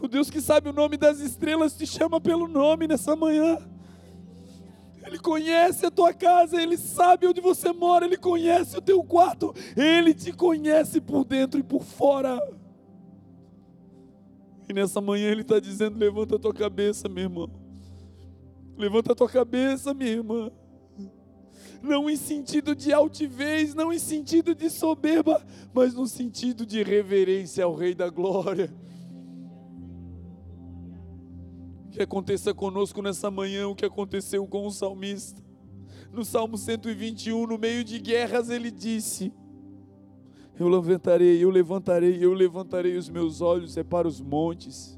O 0.00 0.08
Deus 0.08 0.30
que 0.30 0.40
sabe 0.40 0.70
o 0.70 0.72
nome 0.72 0.96
das 0.96 1.20
estrelas 1.20 1.76
te 1.76 1.86
chama 1.86 2.20
pelo 2.20 2.48
nome 2.48 2.86
nessa 2.86 3.14
manhã. 3.14 3.58
Ele 5.04 5.18
conhece 5.18 5.84
a 5.84 5.90
tua 5.90 6.14
casa, 6.14 6.60
Ele 6.60 6.76
sabe 6.76 7.26
onde 7.26 7.40
você 7.40 7.72
mora, 7.72 8.06
Ele 8.06 8.16
conhece 8.16 8.76
o 8.76 8.80
teu 8.80 9.02
quarto, 9.02 9.54
Ele 9.76 10.14
te 10.14 10.32
conhece 10.32 11.00
por 11.00 11.24
dentro 11.24 11.60
e 11.60 11.62
por 11.62 11.82
fora. 11.82 12.40
E 14.68 14.72
nessa 14.72 15.00
manhã 15.00 15.30
Ele 15.30 15.42
está 15.42 15.58
dizendo: 15.58 15.98
levanta 15.98 16.36
a 16.36 16.38
tua 16.38 16.54
cabeça, 16.54 17.08
meu 17.08 17.24
irmão. 17.24 17.67
Levanta 18.78 19.12
a 19.12 19.14
tua 19.14 19.28
cabeça, 19.28 19.92
minha 19.92 20.12
irmã. 20.12 20.52
Não 21.82 22.08
em 22.08 22.16
sentido 22.16 22.74
de 22.74 22.92
altivez, 22.92 23.74
não 23.74 23.92
em 23.92 23.98
sentido 23.98 24.54
de 24.54 24.70
soberba, 24.70 25.44
mas 25.74 25.94
no 25.94 26.06
sentido 26.06 26.64
de 26.64 26.82
reverência 26.82 27.64
ao 27.64 27.74
Rei 27.74 27.94
da 27.94 28.08
Glória. 28.08 28.72
Que 31.90 32.02
aconteça 32.02 32.54
conosco 32.54 33.02
nessa 33.02 33.30
manhã 33.30 33.66
o 33.68 33.74
que 33.74 33.84
aconteceu 33.84 34.46
com 34.46 34.64
o 34.64 34.70
salmista. 34.70 35.42
No 36.12 36.24
Salmo 36.24 36.56
121, 36.56 37.46
no 37.46 37.58
meio 37.58 37.82
de 37.82 37.98
guerras, 37.98 38.48
ele 38.48 38.70
disse: 38.70 39.32
eu 40.58 40.68
levantarei, 40.68 41.42
eu 41.42 41.50
levantarei, 41.50 42.18
eu 42.20 42.32
levantarei 42.32 42.96
os 42.96 43.08
meus 43.08 43.40
olhos 43.40 43.76
é 43.76 43.84
para 43.84 44.08
os 44.08 44.20
montes. 44.20 44.97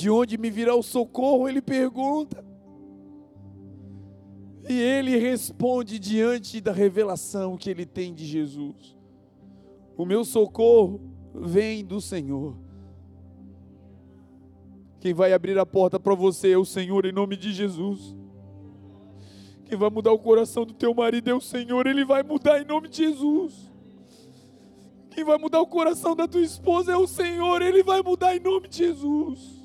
De 0.00 0.08
onde 0.08 0.38
me 0.38 0.48
virá 0.48 0.74
o 0.74 0.82
socorro? 0.82 1.46
Ele 1.46 1.60
pergunta. 1.60 2.42
E 4.66 4.72
ele 4.72 5.18
responde 5.18 5.98
diante 5.98 6.58
da 6.58 6.72
revelação 6.72 7.54
que 7.58 7.68
ele 7.68 7.84
tem 7.84 8.14
de 8.14 8.24
Jesus: 8.24 8.96
O 9.98 10.06
meu 10.06 10.24
socorro 10.24 11.02
vem 11.34 11.84
do 11.84 12.00
Senhor. 12.00 12.56
Quem 15.00 15.12
vai 15.12 15.34
abrir 15.34 15.58
a 15.58 15.66
porta 15.66 16.00
para 16.00 16.14
você 16.14 16.52
é 16.52 16.56
o 16.56 16.64
Senhor 16.64 17.04
em 17.04 17.12
nome 17.12 17.36
de 17.36 17.52
Jesus. 17.52 18.16
Quem 19.66 19.76
vai 19.76 19.90
mudar 19.90 20.12
o 20.12 20.18
coração 20.18 20.64
do 20.64 20.72
teu 20.72 20.94
marido 20.94 21.28
é 21.28 21.34
o 21.34 21.42
Senhor, 21.42 21.86
ele 21.86 22.06
vai 22.06 22.22
mudar 22.22 22.58
em 22.58 22.64
nome 22.64 22.88
de 22.88 23.04
Jesus. 23.04 23.70
Quem 25.10 25.24
vai 25.24 25.36
mudar 25.36 25.60
o 25.60 25.66
coração 25.66 26.16
da 26.16 26.26
tua 26.26 26.40
esposa 26.40 26.90
é 26.90 26.96
o 26.96 27.06
Senhor, 27.06 27.60
ele 27.60 27.82
vai 27.82 28.00
mudar 28.00 28.34
em 28.34 28.40
nome 28.40 28.66
de 28.66 28.78
Jesus. 28.78 29.59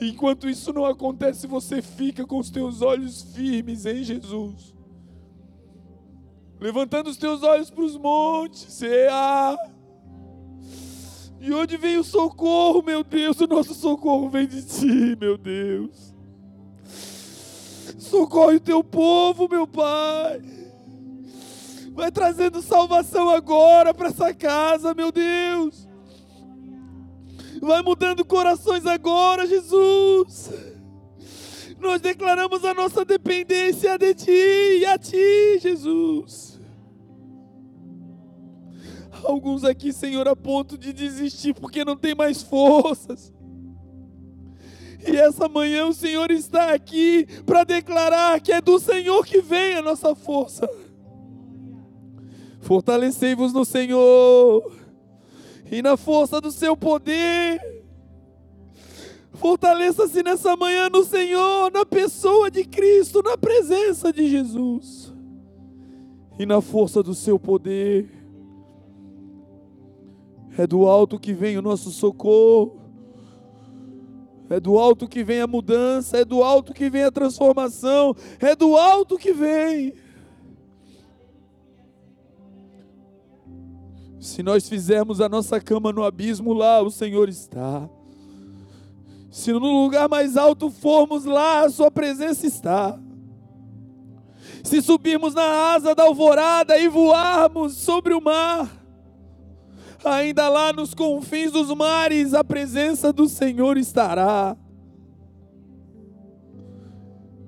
Enquanto 0.00 0.48
isso 0.48 0.72
não 0.72 0.84
acontece, 0.84 1.46
você 1.46 1.82
fica 1.82 2.24
com 2.26 2.38
os 2.38 2.50
teus 2.50 2.82
olhos 2.82 3.22
firmes 3.34 3.84
em 3.84 4.04
Jesus. 4.04 4.74
Levantando 6.60 7.10
os 7.10 7.16
teus 7.16 7.42
olhos 7.42 7.70
para 7.70 7.84
os 7.84 7.96
montes, 7.96 8.80
ah, 9.10 9.56
de 11.40 11.52
onde 11.52 11.76
vem 11.76 11.96
o 11.96 12.04
socorro, 12.04 12.82
meu 12.82 13.02
Deus? 13.02 13.40
O 13.40 13.46
nosso 13.46 13.74
socorro 13.74 14.28
vem 14.28 14.46
de 14.46 14.64
ti, 14.64 15.16
meu 15.20 15.38
Deus. 15.38 16.14
Socorre 17.98 18.56
o 18.56 18.60
teu 18.60 18.82
povo, 18.82 19.48
meu 19.48 19.66
Pai. 19.66 20.42
Vai 21.92 22.12
trazendo 22.12 22.62
salvação 22.62 23.28
agora 23.30 23.92
para 23.92 24.08
essa 24.08 24.32
casa, 24.32 24.94
meu 24.94 25.10
Deus. 25.10 25.87
Vai 27.60 27.82
mudando 27.82 28.24
corações 28.24 28.86
agora, 28.86 29.46
Jesus. 29.46 30.50
Nós 31.80 32.00
declaramos 32.00 32.64
a 32.64 32.74
nossa 32.74 33.04
dependência 33.04 33.96
de 33.96 34.14
Ti 34.14 34.78
e 34.80 34.86
a 34.86 34.98
Ti, 34.98 35.58
Jesus. 35.60 36.60
Alguns 39.24 39.64
aqui, 39.64 39.92
Senhor, 39.92 40.26
a 40.28 40.34
ponto 40.34 40.76
de 40.78 40.92
desistir 40.92 41.54
porque 41.54 41.84
não 41.84 41.96
tem 41.96 42.14
mais 42.14 42.42
forças. 42.42 43.32
E 45.06 45.16
essa 45.16 45.48
manhã 45.48 45.86
o 45.86 45.94
Senhor 45.94 46.30
está 46.30 46.72
aqui 46.72 47.26
para 47.46 47.64
declarar 47.64 48.40
que 48.40 48.52
é 48.52 48.60
do 48.60 48.78
Senhor 48.78 49.24
que 49.24 49.40
vem 49.40 49.74
a 49.74 49.82
nossa 49.82 50.14
força. 50.14 50.68
Fortalecei-vos 52.60 53.52
no 53.52 53.64
Senhor 53.64 54.77
e 55.70 55.82
na 55.82 55.96
força 55.96 56.40
do 56.40 56.50
seu 56.50 56.76
poder. 56.76 57.60
Fortaleça-se 59.34 60.22
nessa 60.22 60.56
manhã 60.56 60.88
no 60.88 61.04
Senhor, 61.04 61.70
na 61.72 61.86
pessoa 61.86 62.50
de 62.50 62.64
Cristo, 62.64 63.22
na 63.22 63.36
presença 63.36 64.12
de 64.12 64.28
Jesus 64.28 65.12
e 66.38 66.46
na 66.46 66.60
força 66.60 67.02
do 67.02 67.14
seu 67.14 67.38
poder. 67.38 68.10
É 70.56 70.66
do 70.66 70.86
alto 70.86 71.20
que 71.20 71.32
vem 71.32 71.56
o 71.56 71.62
nosso 71.62 71.90
socorro. 71.90 72.78
É 74.50 74.58
do 74.58 74.78
alto 74.78 75.06
que 75.06 75.22
vem 75.22 75.40
a 75.42 75.46
mudança, 75.46 76.16
é 76.16 76.24
do 76.24 76.42
alto 76.42 76.72
que 76.72 76.88
vem 76.88 77.04
a 77.04 77.10
transformação, 77.10 78.16
é 78.40 78.56
do 78.56 78.76
alto 78.76 79.18
que 79.18 79.32
vem. 79.32 79.92
Se 84.28 84.42
nós 84.42 84.68
fizermos 84.68 85.22
a 85.22 85.28
nossa 85.28 85.58
cama 85.58 85.90
no 85.90 86.04
abismo, 86.04 86.52
lá 86.52 86.82
o 86.82 86.90
Senhor 86.90 87.30
está. 87.30 87.88
Se 89.30 89.52
no 89.52 89.58
lugar 89.58 90.06
mais 90.06 90.36
alto 90.36 90.70
formos, 90.70 91.24
lá 91.24 91.64
a 91.64 91.70
Sua 91.70 91.90
presença 91.90 92.46
está. 92.46 92.98
Se 94.62 94.82
subirmos 94.82 95.34
na 95.34 95.72
asa 95.72 95.94
da 95.94 96.02
alvorada 96.02 96.76
e 96.78 96.88
voarmos 96.88 97.72
sobre 97.74 98.12
o 98.12 98.20
mar, 98.20 98.70
ainda 100.04 100.46
lá 100.48 100.74
nos 100.74 100.92
confins 100.92 101.50
dos 101.50 101.74
mares, 101.74 102.34
a 102.34 102.44
presença 102.44 103.10
do 103.12 103.28
Senhor 103.28 103.78
estará. 103.78 104.54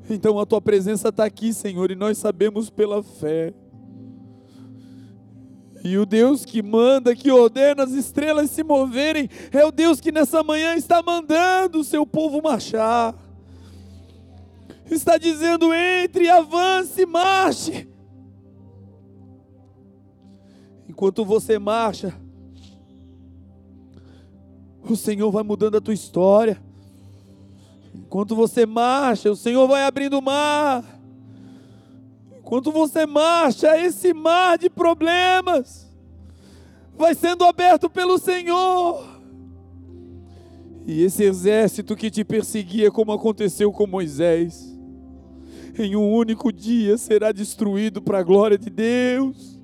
Então 0.09 0.39
a 0.39 0.47
tua 0.47 0.63
presença 0.63 1.11
está 1.11 1.25
aqui, 1.25 1.53
Senhor, 1.53 1.91
e 1.91 1.95
nós 1.95 2.17
sabemos 2.17 2.71
pela 2.71 3.03
fé. 3.03 3.53
E 5.83 5.97
o 5.97 6.05
Deus 6.05 6.45
que 6.45 6.63
manda, 6.63 7.17
que 7.17 7.31
ordena 7.31 7.85
as 7.85 7.93
estrelas 7.93 8.51
se 8.51 8.63
moverem, 8.63 9.31
é 9.51 9.65
o 9.65 9.73
Deus 9.73 10.01
que 10.01 10.13
nessa 10.13 10.43
manhã 10.43 10.75
está 10.75 11.03
mandando 11.03 11.81
o 11.81 11.85
seu 11.85 12.07
povo 12.07 12.43
marchar. 12.43 13.15
Está 14.91 15.17
dizendo: 15.17 15.73
entre, 15.73 16.29
avance, 16.29 17.07
marche. 17.07 17.89
Enquanto 20.89 21.25
você 21.25 21.59
marcha, 21.59 22.15
o 24.83 24.97
Senhor 24.97 25.31
vai 25.31 25.43
mudando 25.43 25.77
a 25.77 25.81
tua 25.81 25.95
história. 25.95 26.61
Enquanto 27.95 28.37
você 28.37 28.67
marcha, 28.67 29.31
o 29.31 29.37
Senhor 29.37 29.67
vai 29.67 29.85
abrindo 29.85 30.19
o 30.19 30.23
mar. 30.23 31.00
Enquanto 32.51 32.73
você 32.73 33.07
marcha, 33.07 33.79
esse 33.79 34.13
mar 34.13 34.59
de 34.59 34.69
problemas 34.69 35.89
vai 36.99 37.15
sendo 37.15 37.45
aberto 37.45 37.89
pelo 37.89 38.19
Senhor. 38.19 39.07
E 40.85 41.01
esse 41.05 41.23
exército 41.23 41.95
que 41.95 42.11
te 42.11 42.25
perseguia, 42.25 42.91
como 42.91 43.13
aconteceu 43.13 43.71
com 43.71 43.87
Moisés, 43.87 44.77
em 45.79 45.95
um 45.95 46.13
único 46.13 46.53
dia 46.53 46.99
será 46.99 47.31
destruído 47.31 48.03
para 48.03 48.19
a 48.19 48.25
glória 48.25 48.59
de 48.59 48.69
Deus 48.69 49.61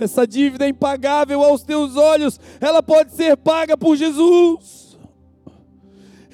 essa 0.00 0.24
dívida 0.24 0.64
é 0.64 0.68
impagável 0.68 1.42
aos 1.42 1.64
teus 1.64 1.96
olhos, 1.96 2.38
ela 2.60 2.80
pode 2.80 3.12
ser 3.12 3.36
paga 3.36 3.76
por 3.76 3.96
Jesus. 3.96 4.87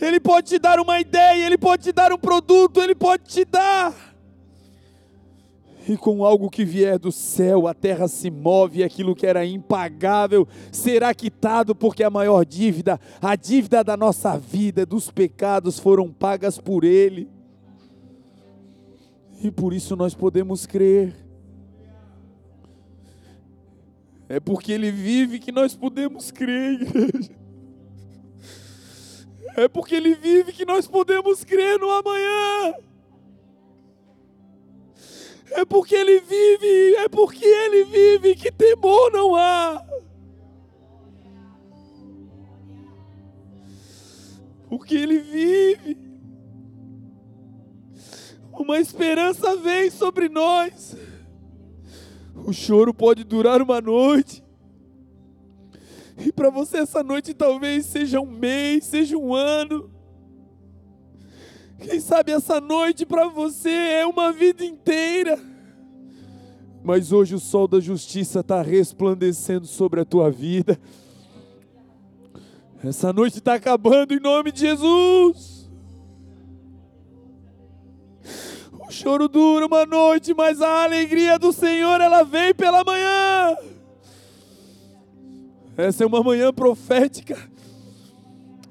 Ele 0.00 0.18
pode 0.18 0.48
te 0.48 0.58
dar 0.58 0.80
uma 0.80 1.00
ideia, 1.00 1.46
ele 1.46 1.58
pode 1.58 1.84
te 1.84 1.92
dar 1.92 2.12
um 2.12 2.18
produto, 2.18 2.82
ele 2.82 2.94
pode 2.94 3.24
te 3.24 3.44
dar. 3.44 4.14
E 5.86 5.96
com 5.96 6.24
algo 6.24 6.48
que 6.48 6.64
vier 6.64 6.98
do 6.98 7.12
céu, 7.12 7.68
a 7.68 7.74
terra 7.74 8.08
se 8.08 8.30
move, 8.30 8.80
e 8.80 8.84
aquilo 8.84 9.14
que 9.14 9.26
era 9.26 9.44
impagável 9.44 10.48
será 10.72 11.14
quitado, 11.14 11.74
porque 11.74 12.02
a 12.02 12.08
maior 12.08 12.44
dívida, 12.44 12.98
a 13.20 13.36
dívida 13.36 13.84
da 13.84 13.96
nossa 13.96 14.38
vida, 14.38 14.86
dos 14.86 15.10
pecados, 15.10 15.78
foram 15.78 16.10
pagas 16.10 16.58
por 16.58 16.84
Ele. 16.84 17.28
E 19.42 19.50
por 19.50 19.74
isso 19.74 19.94
nós 19.94 20.14
podemos 20.14 20.64
crer. 20.64 21.14
É 24.26 24.40
porque 24.40 24.72
Ele 24.72 24.90
vive 24.90 25.38
que 25.38 25.52
nós 25.52 25.76
podemos 25.76 26.30
crer, 26.30 26.80
igreja. 26.80 27.43
É 29.56 29.68
porque 29.68 29.94
Ele 29.94 30.14
vive 30.14 30.52
que 30.52 30.64
nós 30.64 30.86
podemos 30.86 31.44
crer 31.44 31.78
no 31.78 31.90
amanhã. 31.90 32.74
É 35.52 35.64
porque 35.64 35.94
Ele 35.94 36.20
vive, 36.20 36.96
é 36.96 37.08
porque 37.08 37.44
Ele 37.44 37.84
vive 37.84 38.34
que 38.34 38.50
temor 38.50 39.12
não 39.12 39.36
há. 39.36 39.84
Porque 44.68 44.96
Ele 44.96 45.18
vive. 45.18 46.04
Uma 48.52 48.78
esperança 48.78 49.56
vem 49.56 49.90
sobre 49.90 50.28
nós. 50.28 50.96
O 52.34 52.52
choro 52.52 52.92
pode 52.94 53.22
durar 53.22 53.62
uma 53.62 53.80
noite. 53.80 54.43
E 56.18 56.32
para 56.32 56.50
você 56.50 56.78
essa 56.78 57.02
noite 57.02 57.34
talvez 57.34 57.86
seja 57.86 58.20
um 58.20 58.30
mês, 58.30 58.84
seja 58.84 59.16
um 59.16 59.34
ano. 59.34 59.90
Quem 61.78 62.00
sabe 62.00 62.32
essa 62.32 62.60
noite 62.60 63.04
para 63.04 63.28
você 63.28 63.70
é 63.70 64.06
uma 64.06 64.32
vida 64.32 64.64
inteira. 64.64 65.38
Mas 66.82 67.12
hoje 67.12 67.34
o 67.34 67.40
sol 67.40 67.66
da 67.66 67.80
justiça 67.80 68.40
está 68.40 68.62
resplandecendo 68.62 69.66
sobre 69.66 70.00
a 70.00 70.04
tua 70.04 70.30
vida. 70.30 70.78
Essa 72.82 73.12
noite 73.12 73.38
está 73.38 73.54
acabando 73.54 74.12
em 74.12 74.20
nome 74.20 74.52
de 74.52 74.60
Jesus. 74.60 75.70
O 78.86 78.92
choro 78.92 79.28
dura 79.28 79.66
uma 79.66 79.86
noite, 79.86 80.34
mas 80.34 80.60
a 80.60 80.84
alegria 80.84 81.38
do 81.38 81.52
Senhor 81.52 82.00
ela 82.00 82.22
vem 82.22 82.54
pela 82.54 82.84
manhã. 82.84 83.56
Essa 85.76 86.04
é 86.04 86.06
uma 86.06 86.22
manhã 86.22 86.52
profética. 86.52 87.36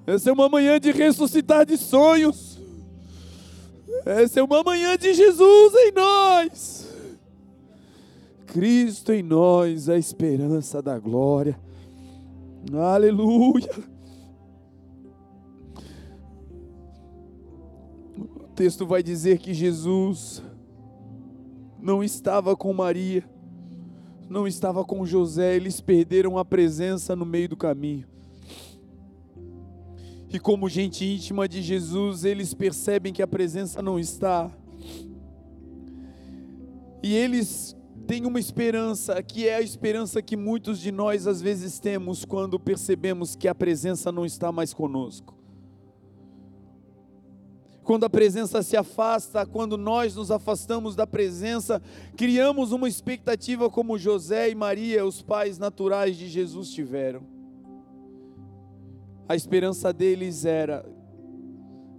Essa 0.06 0.30
é 0.30 0.34
uma 0.34 0.50
manhã 0.50 0.80
de 0.80 0.92
ressuscitar 0.92 1.66
de 1.66 1.78
sonhos. 1.78 2.60
Essa 4.06 4.40
é 4.40 4.44
uma 4.44 4.64
manhã 4.64 4.98
de 4.98 5.14
Jesus 5.14 5.74
em 5.76 5.92
nós. 5.92 6.94
Cristo 8.48 9.12
em 9.12 9.24
nós, 9.24 9.90
a 9.90 9.98
esperança 9.98 10.82
da 10.82 11.00
glória. 11.00 11.58
Aleluia. 12.74 13.70
texto 18.54 18.86
vai 18.86 19.02
dizer 19.02 19.40
que 19.40 19.54
Jesus 19.54 20.44
não 21.82 22.04
estava 22.04 22.56
com 22.56 22.72
Maria, 22.72 23.28
não 24.34 24.48
estava 24.48 24.84
com 24.84 25.06
José, 25.06 25.56
eles 25.56 25.80
perderam 25.80 26.40
a 26.40 26.44
presença 26.44 27.16
no 27.16 27.24
meio 27.24 27.50
do 27.50 27.56
caminho. 27.56 28.08
E 30.28 30.40
como 30.40 30.68
gente 30.68 31.06
íntima 31.06 31.48
de 31.48 31.62
Jesus, 31.62 32.26
eles 32.26 32.52
percebem 32.56 33.14
que 33.14 33.22
a 33.22 33.28
presença 33.28 33.80
não 33.84 34.00
está. 34.00 34.50
E 37.04 37.14
eles 37.14 37.76
têm 38.08 38.26
uma 38.26 38.40
esperança, 38.40 39.22
que 39.22 39.48
é 39.48 39.58
a 39.58 39.62
esperança 39.62 40.20
que 40.24 40.36
muitos 40.36 40.80
de 40.80 40.92
nós 40.92 41.28
às 41.28 41.40
vezes 41.40 41.80
temos 41.80 42.26
quando 42.26 42.60
percebemos 42.60 43.36
que 43.36 43.48
a 43.48 43.54
presença 43.54 44.12
não 44.12 44.26
está 44.26 44.52
mais 44.52 44.74
conosco. 44.74 45.43
Quando 47.84 48.06
a 48.06 48.10
presença 48.10 48.64
se 48.64 48.78
afasta, 48.78 49.46
quando 49.46 49.78
nós 49.78 50.16
nos 50.16 50.32
afastamos 50.32 50.96
da 50.96 51.06
presença, 51.06 51.82
criamos 52.16 52.72
uma 52.72 52.88
expectativa 52.88 53.70
como 53.70 53.98
José 53.98 54.50
e 54.50 54.56
Maria, 54.56 55.06
os 55.06 55.22
pais 55.22 55.58
naturais 55.58 56.16
de 56.16 56.30
Jesus, 56.30 56.70
tiveram. 56.72 57.24
A 59.28 59.36
esperança 59.36 59.92
deles 59.92 60.46
era: 60.46 60.86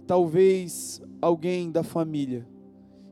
talvez 0.07 1.01
alguém 1.21 1.71
da 1.71 1.83
família 1.83 2.47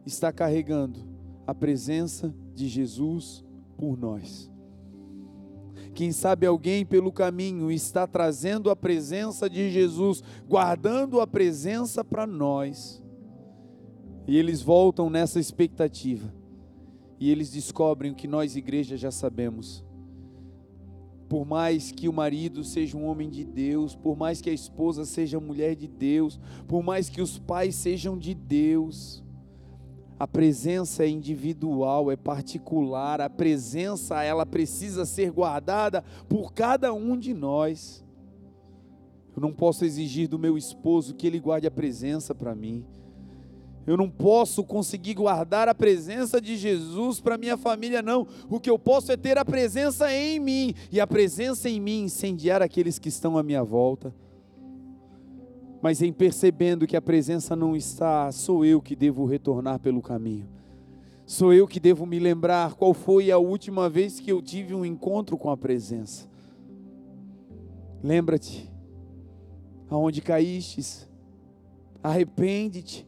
está 0.06 0.32
carregando 0.32 1.00
a 1.46 1.54
presença 1.54 2.34
de 2.54 2.68
Jesus 2.68 3.44
por 3.78 3.98
nós. 3.98 4.53
Quem 5.94 6.12
sabe 6.12 6.46
alguém 6.46 6.86
pelo 6.86 7.12
caminho 7.12 7.72
está 7.72 8.08
trazendo 8.08 8.70
a 8.70 8.76
presença 8.76 9.50
de 9.50 9.70
Jesus, 9.70 10.24
guardando 10.48 11.22
a 11.22 11.28
presença 11.28 12.04
para 12.04 12.26
nós. 12.26 13.02
E 14.28 14.38
eles 14.38 14.62
voltam 14.62 15.10
nessa 15.10 15.40
expectativa. 15.40 16.34
E 17.20 17.30
eles 17.30 17.52
descobrem 17.52 18.12
o 18.12 18.16
que 18.16 18.28
nós, 18.28 18.56
igreja, 18.56 18.98
já 18.98 19.12
sabemos. 19.12 19.84
Por 21.30 21.46
mais 21.46 21.92
que 21.92 22.10
o 22.10 22.14
marido 22.14 22.64
seja 22.64 22.98
um 22.98 23.06
homem 23.06 23.30
de 23.30 23.44
Deus, 23.44 23.96
por 23.96 24.18
mais 24.18 24.42
que 24.42 24.50
a 24.50 24.54
esposa 24.54 25.06
seja 25.06 25.40
mulher 25.40 25.76
de 25.76 25.88
Deus, 25.88 26.40
por 26.68 26.84
mais 26.84 27.10
que 27.10 27.22
os 27.22 27.40
pais 27.40 27.76
sejam 27.76 28.18
de 28.18 28.34
Deus, 28.34 29.23
a 30.24 30.28
presença 30.28 31.04
é 31.04 31.10
individual, 31.10 32.10
é 32.10 32.16
particular, 32.16 33.20
a 33.20 33.30
presença 33.30 34.24
ela 34.24 34.46
precisa 34.46 35.06
ser 35.06 35.30
guardada 35.30 36.02
por 36.30 36.54
cada 36.54 36.94
um 36.94 37.18
de 37.18 37.34
nós. 37.34 38.02
Eu 39.36 39.42
não 39.42 39.52
posso 39.52 39.84
exigir 39.84 40.30
do 40.30 40.40
meu 40.40 40.58
esposo 40.58 41.14
que 41.14 41.28
ele 41.28 41.42
guarde 41.42 41.68
a 41.68 41.72
presença 41.72 42.34
para 42.34 42.56
mim. 42.56 42.86
Eu 43.86 43.98
não 43.98 44.10
posso 44.10 44.64
conseguir 44.64 45.16
guardar 45.16 45.68
a 45.68 45.76
presença 45.76 46.40
de 46.40 46.56
Jesus 46.56 47.20
para 47.20 47.38
minha 47.38 47.58
família, 47.58 48.02
não. 48.02 48.26
O 48.50 48.62
que 48.62 48.70
eu 48.70 48.80
posso 48.80 49.12
é 49.12 49.18
ter 49.18 49.38
a 49.38 49.44
presença 49.44 50.10
em 50.10 50.40
mim 50.40 50.74
e 50.90 51.02
a 51.02 51.08
presença 51.08 51.70
em 51.70 51.82
mim 51.82 52.04
incendiar 52.04 52.62
aqueles 52.62 52.98
que 52.98 53.10
estão 53.10 53.38
à 53.38 53.44
minha 53.44 53.62
volta 53.62 54.16
mas 55.84 56.02
em 56.02 56.14
percebendo 56.14 56.88
que 56.88 56.96
a 56.96 57.02
presença 57.02 57.58
não 57.58 57.76
está, 57.76 58.32
sou 58.32 58.64
eu 58.64 58.82
que 58.82 58.96
devo 58.96 59.26
retornar 59.26 59.80
pelo 59.80 60.02
caminho. 60.02 60.48
Sou 61.26 61.54
eu 61.54 61.68
que 61.68 61.78
devo 61.78 62.06
me 62.06 62.20
lembrar 62.20 62.76
qual 62.76 62.94
foi 62.94 63.30
a 63.30 63.38
última 63.38 63.90
vez 63.90 64.18
que 64.18 64.32
eu 64.32 64.42
tive 64.42 64.74
um 64.74 64.86
encontro 64.86 65.38
com 65.38 65.50
a 65.50 65.58
presença. 65.58 66.26
Lembra-te, 68.02 68.72
aonde 69.90 70.22
caístes, 70.22 71.06
arrepende-te 72.02 73.06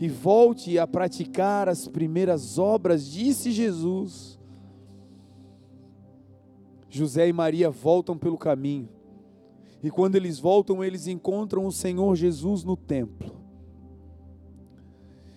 e 0.00 0.08
volte 0.08 0.78
a 0.78 0.86
praticar 0.86 1.68
as 1.68 1.86
primeiras 1.86 2.58
obras, 2.58 3.06
disse 3.06 3.52
Jesus. 3.52 4.40
José 6.88 7.28
e 7.28 7.34
Maria 7.34 7.68
voltam 7.68 8.16
pelo 8.16 8.38
caminho. 8.38 8.93
E 9.84 9.90
quando 9.90 10.16
eles 10.16 10.38
voltam, 10.38 10.82
eles 10.82 11.06
encontram 11.06 11.66
o 11.66 11.70
Senhor 11.70 12.16
Jesus 12.16 12.64
no 12.64 12.74
templo. 12.74 13.36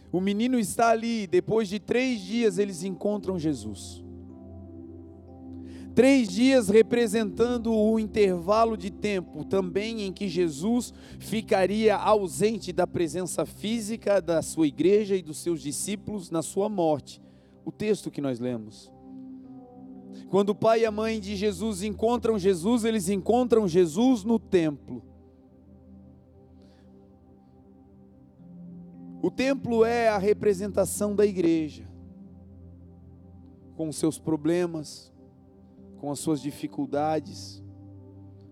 O 0.09 0.21
menino 0.21 0.57
está 0.57 0.89
ali, 0.89 1.27
depois 1.27 1.67
de 1.67 1.81
três 1.81 2.21
dias 2.21 2.57
eles 2.57 2.81
encontram 2.81 3.37
Jesus. 3.37 4.01
Três 5.93 6.29
dias 6.29 6.69
representando 6.69 7.73
o 7.73 7.99
intervalo 7.99 8.77
de 8.77 8.89
tempo 8.89 9.43
também 9.43 10.03
em 10.03 10.13
que 10.13 10.29
Jesus 10.29 10.93
ficaria 11.19 11.97
ausente 11.97 12.71
da 12.71 12.87
presença 12.87 13.45
física 13.45 14.21
da 14.21 14.41
sua 14.41 14.65
igreja 14.65 15.13
e 15.17 15.21
dos 15.21 15.39
seus 15.39 15.61
discípulos 15.61 16.31
na 16.31 16.41
sua 16.41 16.69
morte. 16.69 17.21
O 17.65 17.71
texto 17.71 18.09
que 18.09 18.21
nós 18.21 18.39
lemos. 18.39 18.89
Quando 20.29 20.49
o 20.49 20.55
pai 20.55 20.81
e 20.81 20.85
a 20.85 20.91
mãe 20.91 21.19
de 21.19 21.35
Jesus 21.35 21.83
encontram 21.83 22.37
Jesus, 22.37 22.83
eles 22.83 23.07
encontram 23.07 23.67
Jesus 23.67 24.23
no 24.23 24.37
templo. 24.37 25.01
O 29.21 29.31
templo 29.31 29.85
é 29.85 30.09
a 30.09 30.17
representação 30.17 31.15
da 31.15 31.25
igreja, 31.25 31.89
com 33.75 33.89
os 33.89 33.95
seus 33.95 34.19
problemas, 34.19 35.13
com 35.97 36.11
as 36.11 36.19
suas 36.19 36.41
dificuldades, 36.41 37.63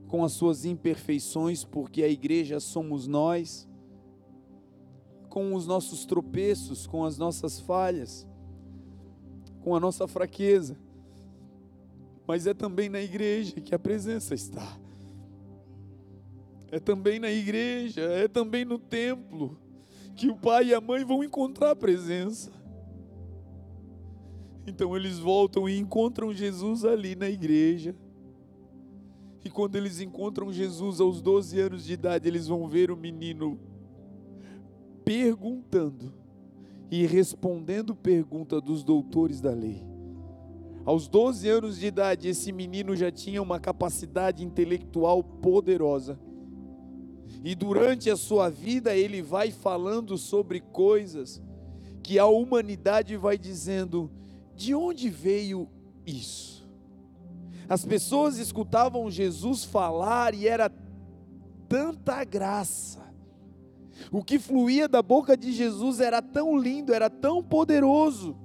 com 0.07 0.23
as 0.23 0.31
suas 0.31 0.65
imperfeições, 0.65 1.63
porque 1.63 2.03
a 2.03 2.09
igreja 2.09 2.59
somos 2.59 3.05
nós, 3.05 3.67
com 5.29 5.53
os 5.53 5.67
nossos 5.67 6.05
tropeços, 6.05 6.87
com 6.87 7.03
as 7.03 7.17
nossas 7.17 7.59
falhas, 7.59 8.25
com 9.61 9.75
a 9.75 9.79
nossa 9.79 10.07
fraqueza 10.07 10.77
mas 12.27 12.47
é 12.47 12.53
também 12.53 12.89
na 12.89 13.01
igreja 13.01 13.59
que 13.61 13.75
a 13.75 13.79
presença 13.79 14.33
está. 14.33 14.77
É 16.71 16.79
também 16.79 17.19
na 17.19 17.29
igreja, 17.29 18.01
é 18.01 18.27
também 18.27 18.65
no 18.65 18.79
templo 18.79 19.57
que 20.15 20.29
o 20.29 20.35
pai 20.35 20.67
e 20.67 20.73
a 20.73 20.81
mãe 20.81 21.03
vão 21.03 21.23
encontrar 21.23 21.71
a 21.71 21.75
presença. 21.75 22.51
Então 24.65 24.95
eles 24.95 25.19
voltam 25.19 25.69
e 25.69 25.77
encontram 25.77 26.33
Jesus 26.33 26.83
ali 26.83 27.15
na 27.15 27.29
igreja. 27.29 27.95
E 29.43 29.49
quando 29.49 29.75
eles 29.75 29.99
encontram 29.99 30.51
Jesus 30.51 30.99
aos 30.99 31.21
12 31.21 31.59
anos 31.59 31.85
de 31.85 31.93
idade, 31.93 32.27
eles 32.27 32.47
vão 32.47 32.67
ver 32.67 32.89
o 32.89 32.97
menino 32.97 33.59
perguntando 35.03 36.11
e 36.89 37.05
respondendo 37.05 37.95
pergunta 37.95 38.59
dos 38.59 38.83
doutores 38.83 39.39
da 39.39 39.51
lei. 39.51 39.94
Aos 40.85 41.07
12 41.07 41.49
anos 41.49 41.79
de 41.79 41.87
idade, 41.87 42.27
esse 42.27 42.51
menino 42.51 42.95
já 42.95 43.11
tinha 43.11 43.41
uma 43.41 43.59
capacidade 43.59 44.43
intelectual 44.45 45.23
poderosa. 45.23 46.19
E 47.43 47.55
durante 47.55 48.07
a 48.07 48.15
sua 48.15 48.49
vida, 48.49 48.95
ele 48.95 49.19
vai 49.19 49.49
falando 49.49 50.15
sobre 50.15 50.59
coisas 50.59 51.41
que 52.03 52.19
a 52.19 52.27
humanidade 52.27 53.17
vai 53.17 53.35
dizendo: 53.35 54.11
de 54.55 54.75
onde 54.75 55.09
veio 55.09 55.67
isso? 56.05 56.69
As 57.67 57.83
pessoas 57.83 58.37
escutavam 58.37 59.09
Jesus 59.09 59.63
falar 59.63 60.35
e 60.35 60.47
era 60.47 60.71
tanta 61.67 62.23
graça. 62.23 63.03
O 64.11 64.23
que 64.23 64.37
fluía 64.37 64.87
da 64.87 65.01
boca 65.01 65.35
de 65.35 65.51
Jesus 65.51 65.99
era 65.99 66.21
tão 66.21 66.55
lindo, 66.55 66.93
era 66.93 67.09
tão 67.09 67.41
poderoso 67.41 68.44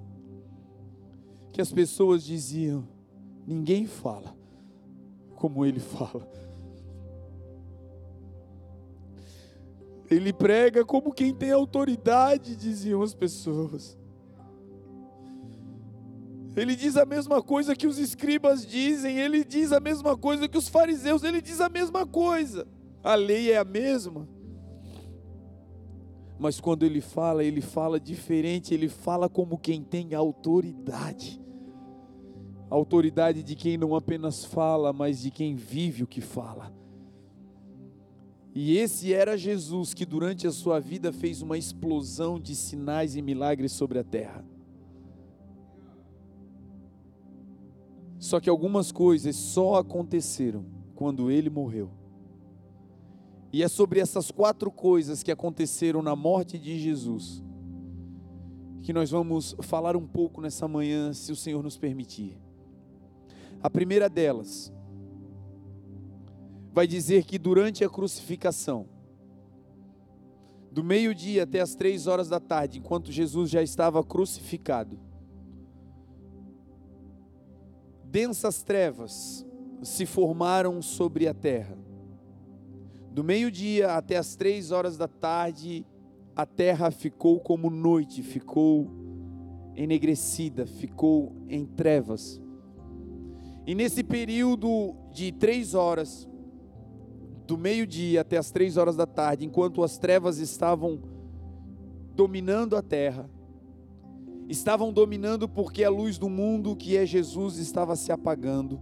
que 1.60 1.62
as 1.62 1.72
pessoas 1.72 2.24
diziam: 2.24 2.88
ninguém 3.46 3.86
fala 3.86 4.34
como 5.36 5.66
ele 5.66 5.78
fala. 5.78 6.26
Ele 10.10 10.32
prega 10.32 10.84
como 10.84 11.12
quem 11.12 11.34
tem 11.34 11.52
autoridade, 11.52 12.56
diziam 12.56 13.02
as 13.02 13.14
pessoas. 13.14 13.96
Ele 16.56 16.74
diz 16.74 16.96
a 16.96 17.04
mesma 17.04 17.40
coisa 17.40 17.76
que 17.76 17.86
os 17.86 17.98
escribas 17.98 18.66
dizem, 18.66 19.18
ele 19.18 19.44
diz 19.44 19.70
a 19.70 19.78
mesma 19.78 20.16
coisa 20.16 20.48
que 20.48 20.58
os 20.58 20.68
fariseus, 20.68 21.22
ele 21.22 21.40
diz 21.40 21.60
a 21.60 21.68
mesma 21.68 22.04
coisa. 22.04 22.66
A 23.04 23.14
lei 23.14 23.52
é 23.52 23.58
a 23.58 23.64
mesma 23.64 24.26
mas 26.40 26.58
quando 26.58 26.84
ele 26.84 27.02
fala, 27.02 27.44
ele 27.44 27.60
fala 27.60 28.00
diferente, 28.00 28.72
ele 28.72 28.88
fala 28.88 29.28
como 29.28 29.58
quem 29.58 29.82
tem 29.82 30.14
autoridade. 30.14 31.39
A 32.70 32.74
autoridade 32.74 33.42
de 33.42 33.56
quem 33.56 33.76
não 33.76 33.94
apenas 33.94 34.44
fala, 34.44 34.92
mas 34.92 35.20
de 35.20 35.30
quem 35.30 35.56
vive 35.56 36.04
o 36.04 36.06
que 36.06 36.20
fala. 36.20 36.72
E 38.54 38.76
esse 38.76 39.12
era 39.12 39.36
Jesus 39.36 39.94
que 39.94 40.06
durante 40.06 40.46
a 40.46 40.52
sua 40.52 40.78
vida 40.80 41.12
fez 41.12 41.42
uma 41.42 41.58
explosão 41.58 42.38
de 42.38 42.54
sinais 42.54 43.16
e 43.16 43.22
milagres 43.22 43.72
sobre 43.72 43.98
a 43.98 44.04
terra. 44.04 44.44
Só 48.18 48.38
que 48.38 48.50
algumas 48.50 48.92
coisas 48.92 49.34
só 49.34 49.76
aconteceram 49.76 50.64
quando 50.94 51.30
ele 51.30 51.48
morreu. 51.48 51.90
E 53.52 53.62
é 53.62 53.68
sobre 53.68 53.98
essas 53.98 54.30
quatro 54.30 54.70
coisas 54.70 55.22
que 55.22 55.32
aconteceram 55.32 56.02
na 56.02 56.14
morte 56.14 56.58
de 56.58 56.78
Jesus 56.78 57.42
que 58.82 58.92
nós 58.92 59.10
vamos 59.10 59.54
falar 59.60 59.96
um 59.96 60.06
pouco 60.06 60.40
nessa 60.40 60.66
manhã, 60.66 61.12
se 61.12 61.30
o 61.30 61.36
Senhor 61.36 61.62
nos 61.62 61.76
permitir. 61.76 62.36
A 63.62 63.68
primeira 63.68 64.08
delas 64.08 64.72
vai 66.72 66.86
dizer 66.86 67.24
que 67.24 67.38
durante 67.38 67.84
a 67.84 67.90
crucificação, 67.90 68.86
do 70.70 70.84
meio-dia 70.84 71.42
até 71.42 71.60
as 71.60 71.74
três 71.74 72.06
horas 72.06 72.28
da 72.28 72.38
tarde, 72.38 72.78
enquanto 72.78 73.10
Jesus 73.10 73.50
já 73.50 73.62
estava 73.62 74.02
crucificado, 74.04 74.98
densas 78.04 78.62
trevas 78.62 79.44
se 79.82 80.06
formaram 80.06 80.80
sobre 80.80 81.26
a 81.26 81.34
terra. 81.34 81.76
Do 83.12 83.24
meio-dia 83.24 83.94
até 83.94 84.16
as 84.16 84.36
três 84.36 84.70
horas 84.70 84.96
da 84.96 85.08
tarde, 85.08 85.84
a 86.34 86.46
terra 86.46 86.90
ficou 86.90 87.40
como 87.40 87.68
noite, 87.68 88.22
ficou 88.22 88.88
enegrecida, 89.74 90.66
ficou 90.66 91.32
em 91.48 91.66
trevas. 91.66 92.40
E 93.70 93.74
nesse 93.76 94.02
período 94.02 94.96
de 95.12 95.30
três 95.30 95.74
horas, 95.74 96.28
do 97.46 97.56
meio-dia 97.56 98.22
até 98.22 98.36
as 98.36 98.50
três 98.50 98.76
horas 98.76 98.96
da 98.96 99.06
tarde, 99.06 99.46
enquanto 99.46 99.84
as 99.84 99.96
trevas 99.96 100.38
estavam 100.38 101.00
dominando 102.16 102.76
a 102.76 102.82
terra, 102.82 103.30
estavam 104.48 104.92
dominando 104.92 105.48
porque 105.48 105.84
a 105.84 105.88
luz 105.88 106.18
do 106.18 106.28
mundo, 106.28 106.74
que 106.74 106.96
é 106.96 107.06
Jesus, 107.06 107.58
estava 107.58 107.94
se 107.94 108.10
apagando. 108.10 108.80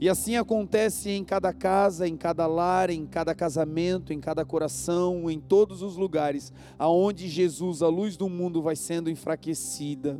E 0.00 0.08
assim 0.08 0.36
acontece 0.36 1.10
em 1.10 1.22
cada 1.22 1.52
casa, 1.52 2.08
em 2.08 2.16
cada 2.16 2.46
lar, 2.46 2.88
em 2.88 3.04
cada 3.04 3.34
casamento, 3.34 4.10
em 4.10 4.20
cada 4.20 4.42
coração, 4.42 5.30
em 5.30 5.38
todos 5.38 5.82
os 5.82 5.98
lugares 5.98 6.50
aonde 6.78 7.28
Jesus, 7.28 7.82
a 7.82 7.88
luz 7.88 8.16
do 8.16 8.26
mundo, 8.26 8.62
vai 8.62 8.74
sendo 8.74 9.10
enfraquecida, 9.10 10.18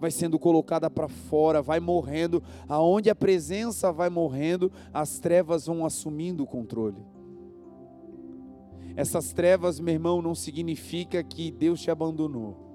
vai 0.00 0.10
sendo 0.10 0.38
colocada 0.38 0.88
para 0.90 1.08
fora, 1.08 1.60
vai 1.60 1.78
morrendo, 1.78 2.42
aonde 2.66 3.10
a 3.10 3.14
presença 3.14 3.92
vai 3.92 4.08
morrendo, 4.08 4.72
as 4.92 5.18
trevas 5.18 5.66
vão 5.66 5.84
assumindo 5.84 6.42
o 6.42 6.46
controle. 6.46 7.04
Essas 8.96 9.32
trevas, 9.32 9.78
meu 9.78 9.94
irmão, 9.94 10.20
não 10.20 10.34
significa 10.34 11.22
que 11.22 11.50
Deus 11.50 11.80
te 11.80 11.90
abandonou 11.90 12.70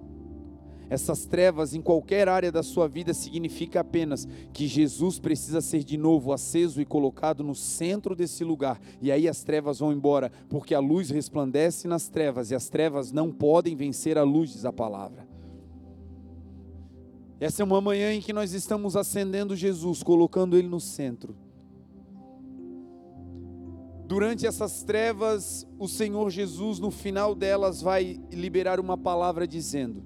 essas 0.90 1.26
trevas 1.26 1.74
em 1.74 1.82
qualquer 1.82 2.30
área 2.30 2.52
da 2.52 2.62
sua 2.62 2.88
vida 2.88 3.14
significa 3.14 3.80
apenas 3.80 4.28
que 4.54 4.68
Jesus 4.68 5.20
precisa 5.20 5.62
ser 5.62 5.84
de 5.84 5.98
novo 5.98 6.32
aceso 6.32 6.80
e 6.80 6.86
colocado 6.86 7.44
no 7.44 7.56
centro 7.56 8.16
desse 8.16 8.44
lugar. 8.44 8.80
E 9.02 9.12
aí 9.12 9.28
as 9.28 9.44
trevas 9.44 9.80
vão 9.80 9.92
embora, 9.92 10.32
porque 10.48 10.76
a 10.76 10.80
luz 10.80 11.10
resplandece 11.10 11.88
nas 11.88 12.08
trevas 12.08 12.52
e 12.52 12.56
as 12.56 12.70
trevas 12.70 13.12
não 13.12 13.32
podem 13.32 13.76
vencer 13.76 14.18
a 14.18 14.24
luz, 14.24 14.52
diz 14.52 14.66
a 14.66 14.74
palavra. 14.74 15.25
Essa 17.40 17.62
é 17.62 17.66
uma 17.66 17.82
manhã 17.82 18.14
em 18.14 18.22
que 18.22 18.32
nós 18.32 18.54
estamos 18.54 18.96
acendendo 18.96 19.56
Jesus, 19.56 20.02
colocando 20.02 20.58
ele 20.58 20.70
no 20.70 20.80
centro. 20.80 21.36
Durante 24.08 24.46
essas 24.46 24.84
trevas, 24.84 25.68
o 25.78 25.88
Senhor 25.88 26.30
Jesus, 26.30 26.80
no 26.80 26.92
final 26.92 27.36
delas, 27.36 27.82
vai 27.82 28.20
liberar 28.32 28.80
uma 28.80 28.98
palavra 28.98 29.48
dizendo: 29.48 30.04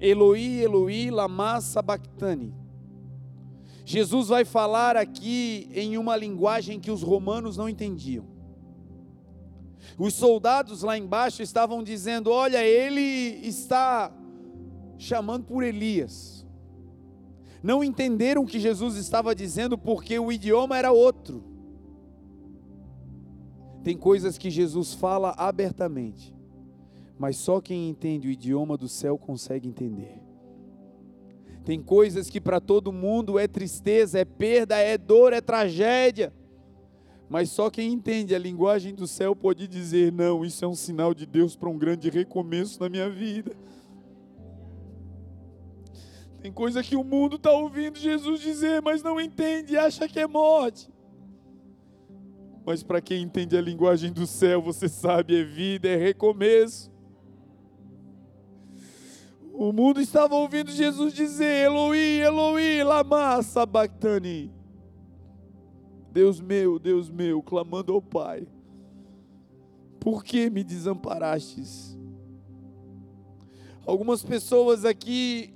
Eloi, 0.00 0.62
Eloi, 0.62 1.10
lama 1.10 1.60
sabachthani. 1.60 2.54
Jesus 3.84 4.28
vai 4.28 4.44
falar 4.44 4.96
aqui 4.96 5.68
em 5.72 5.98
uma 5.98 6.16
linguagem 6.16 6.80
que 6.80 6.90
os 6.90 7.02
romanos 7.02 7.56
não 7.56 7.68
entendiam. 7.68 8.24
Os 9.98 10.14
soldados 10.14 10.82
lá 10.82 10.96
embaixo 10.96 11.42
estavam 11.42 11.82
dizendo: 11.82 12.30
Olha, 12.30 12.64
ele 12.66 13.00
está 13.46 14.10
chamando 14.98 15.44
por 15.44 15.62
Elias. 15.62 16.46
Não 17.62 17.82
entenderam 17.82 18.42
o 18.42 18.46
que 18.46 18.60
Jesus 18.60 18.96
estava 18.96 19.34
dizendo 19.34 19.78
porque 19.78 20.18
o 20.18 20.30
idioma 20.30 20.76
era 20.76 20.92
outro. 20.92 21.42
Tem 23.82 23.96
coisas 23.96 24.38
que 24.38 24.50
Jesus 24.50 24.94
fala 24.94 25.34
abertamente 25.36 26.34
mas 27.18 27.36
só 27.36 27.60
quem 27.60 27.88
entende 27.88 28.28
o 28.28 28.30
idioma 28.30 28.76
do 28.76 28.88
céu 28.88 29.16
consegue 29.16 29.68
entender. 29.68 30.20
Tem 31.64 31.80
coisas 31.80 32.28
que 32.28 32.40
para 32.40 32.60
todo 32.60 32.92
mundo 32.92 33.38
é 33.38 33.48
tristeza, 33.48 34.18
é 34.18 34.24
perda, 34.24 34.76
é 34.76 34.98
dor, 34.98 35.32
é 35.32 35.40
tragédia. 35.40 36.32
Mas 37.28 37.48
só 37.50 37.70
quem 37.70 37.92
entende 37.92 38.34
a 38.34 38.38
linguagem 38.38 38.94
do 38.94 39.06
céu 39.06 39.34
pode 39.34 39.66
dizer: 39.66 40.12
não, 40.12 40.44
isso 40.44 40.64
é 40.64 40.68
um 40.68 40.74
sinal 40.74 41.14
de 41.14 41.24
Deus 41.24 41.56
para 41.56 41.70
um 41.70 41.78
grande 41.78 42.10
recomeço 42.10 42.80
na 42.80 42.88
minha 42.88 43.08
vida. 43.08 43.56
Tem 46.44 46.52
coisa 46.52 46.82
que 46.82 46.94
o 46.94 47.02
mundo 47.02 47.36
está 47.36 47.50
ouvindo 47.50 47.98
Jesus 47.98 48.38
dizer, 48.38 48.82
mas 48.82 49.02
não 49.02 49.18
entende, 49.18 49.78
acha 49.78 50.06
que 50.06 50.20
é 50.20 50.26
morte. 50.26 50.92
Mas 52.66 52.82
para 52.82 53.00
quem 53.00 53.22
entende 53.22 53.56
a 53.56 53.62
linguagem 53.62 54.12
do 54.12 54.26
céu, 54.26 54.60
você 54.60 54.86
sabe, 54.86 55.40
é 55.40 55.42
vida, 55.42 55.88
é 55.88 55.96
recomeço. 55.96 56.92
O 59.54 59.72
mundo 59.72 60.02
estava 60.02 60.34
ouvindo 60.34 60.70
Jesus 60.70 61.14
dizer: 61.14 61.64
Eloi, 61.64 62.20
Eloi, 62.20 62.84
lama 62.84 63.42
sabachthani. 63.42 64.52
Deus 66.12 66.42
meu, 66.42 66.78
Deus 66.78 67.08
meu, 67.08 67.42
clamando 67.42 67.94
ao 67.94 68.02
Pai, 68.02 68.46
por 69.98 70.22
que 70.22 70.50
me 70.50 70.62
desamparastes? 70.62 71.98
Algumas 73.86 74.22
pessoas 74.22 74.84
aqui 74.84 75.54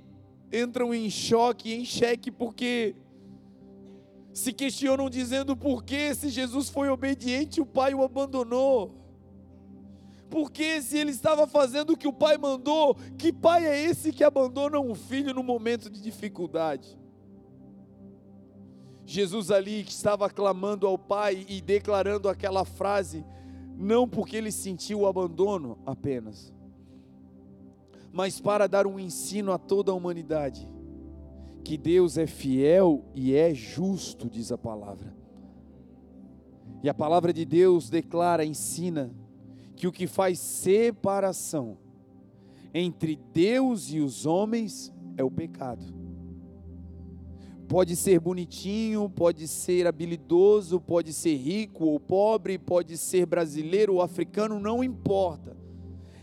entram 0.51 0.93
em 0.93 1.09
choque, 1.09 1.73
em 1.73 1.85
xeque, 1.85 2.31
porque 2.31 2.95
se 4.33 4.53
questionam 4.53 5.09
dizendo 5.09 5.55
por 5.55 5.83
que, 5.83 6.13
se 6.15 6.29
Jesus 6.29 6.69
foi 6.69 6.89
obediente, 6.89 7.61
o 7.61 7.65
Pai 7.65 7.93
o 7.93 8.03
abandonou. 8.03 8.95
Porque 10.29 10.81
se 10.81 10.97
ele 10.97 11.11
estava 11.11 11.47
fazendo 11.47 11.93
o 11.93 11.97
que 11.97 12.07
o 12.07 12.13
pai 12.13 12.37
mandou, 12.37 12.95
que 13.17 13.33
pai 13.33 13.65
é 13.65 13.81
esse 13.81 14.13
que 14.13 14.23
abandona 14.23 14.79
um 14.79 14.93
filho 14.93 15.33
no 15.33 15.41
momento 15.41 15.89
de 15.89 15.99
dificuldade? 15.99 16.99
Jesus 19.05 19.49
ali 19.49 19.83
que 19.83 19.91
estava 19.91 20.29
clamando 20.29 20.85
ao 20.85 20.99
pai 20.99 21.43
e 21.49 21.59
declarando 21.59 22.29
aquela 22.29 22.63
frase, 22.63 23.25
não 23.75 24.07
porque 24.07 24.37
ele 24.37 24.51
sentiu 24.51 24.99
o 24.99 25.07
abandono 25.07 25.79
apenas, 25.83 26.53
mas 28.11 28.39
para 28.39 28.67
dar 28.67 28.87
um 28.87 28.99
ensino 28.99 29.51
a 29.51 29.57
toda 29.57 29.91
a 29.91 29.95
humanidade, 29.95 30.67
que 31.63 31.77
Deus 31.77 32.17
é 32.17 32.25
fiel 32.25 33.05
e 33.13 33.35
é 33.35 33.53
justo, 33.53 34.29
diz 34.29 34.51
a 34.51 34.57
palavra. 34.57 35.15
E 36.81 36.89
a 36.89 36.93
palavra 36.93 37.33
de 37.33 37.45
Deus 37.45 37.89
declara, 37.89 38.45
ensina, 38.45 39.11
que 39.75 39.87
o 39.87 39.91
que 39.91 40.07
faz 40.07 40.39
separação 40.39 41.77
entre 42.73 43.19
Deus 43.33 43.91
e 43.91 43.99
os 43.99 44.25
homens 44.25 44.93
é 45.17 45.23
o 45.23 45.31
pecado. 45.31 45.83
Pode 47.67 47.95
ser 47.95 48.19
bonitinho, 48.19 49.09
pode 49.09 49.47
ser 49.47 49.85
habilidoso, 49.85 50.81
pode 50.81 51.13
ser 51.13 51.35
rico 51.35 51.85
ou 51.85 51.99
pobre, 51.99 52.57
pode 52.57 52.97
ser 52.97 53.25
brasileiro 53.27 53.95
ou 53.95 54.01
africano, 54.01 54.59
não 54.59 54.83
importa. 54.83 55.58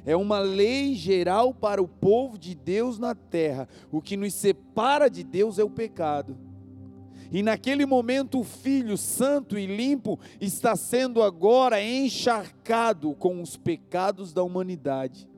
É 0.06 0.16
uma 0.16 0.38
lei 0.38 0.94
geral 0.94 1.52
para 1.52 1.82
o 1.82 1.88
povo 1.88 2.38
de 2.38 2.54
Deus 2.54 2.96
na 2.96 3.12
terra. 3.12 3.68
O 3.90 4.00
que 4.00 4.16
nos 4.16 4.32
separa 4.34 5.10
de 5.10 5.24
Deus 5.24 5.58
é 5.58 5.64
o 5.64 5.68
pecado. 5.68 6.38
E 7.32 7.42
naquele 7.42 7.84
momento 7.84 8.38
o 8.38 8.44
filho 8.44 8.96
santo 8.96 9.58
e 9.58 9.66
limpo 9.66 10.16
está 10.40 10.76
sendo 10.76 11.20
agora 11.20 11.82
encharcado 11.82 13.14
com 13.16 13.42
os 13.42 13.56
pecados 13.56 14.32
da 14.32 14.44
humanidade. 14.44 15.28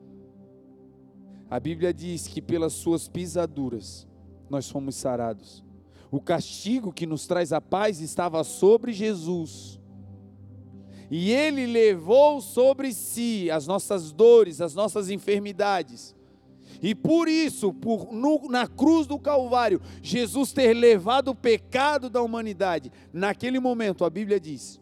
A 1.49 1.59
Bíblia 1.59 1.91
diz 1.91 2.27
que 2.27 2.39
pelas 2.39 2.73
suas 2.73 3.07
pisaduras 3.07 4.07
nós 4.51 4.69
fomos 4.69 4.95
sarados. 4.95 5.63
O 6.11 6.21
castigo 6.21 6.93
que 6.93 7.07
nos 7.07 7.25
traz 7.25 7.51
a 7.51 7.59
paz 7.59 8.01
estava 8.01 8.43
sobre 8.43 8.93
Jesus. 8.93 9.78
E 11.09 11.31
ele 11.31 11.65
levou 11.65 12.39
sobre 12.39 12.93
si 12.93 13.49
as 13.49 13.65
nossas 13.65 14.11
dores, 14.11 14.61
as 14.61 14.75
nossas 14.75 15.09
enfermidades. 15.09 16.15
E 16.81 16.95
por 16.95 17.27
isso, 17.27 17.73
por, 17.73 18.13
no, 18.13 18.47
na 18.49 18.67
cruz 18.67 19.05
do 19.07 19.19
Calvário, 19.19 19.81
Jesus 20.01 20.53
ter 20.53 20.73
levado 20.73 21.29
o 21.29 21.35
pecado 21.35 22.09
da 22.09 22.21
humanidade, 22.21 22.91
naquele 23.11 23.59
momento 23.59 24.05
a 24.05 24.09
Bíblia 24.09 24.39
diz 24.39 24.79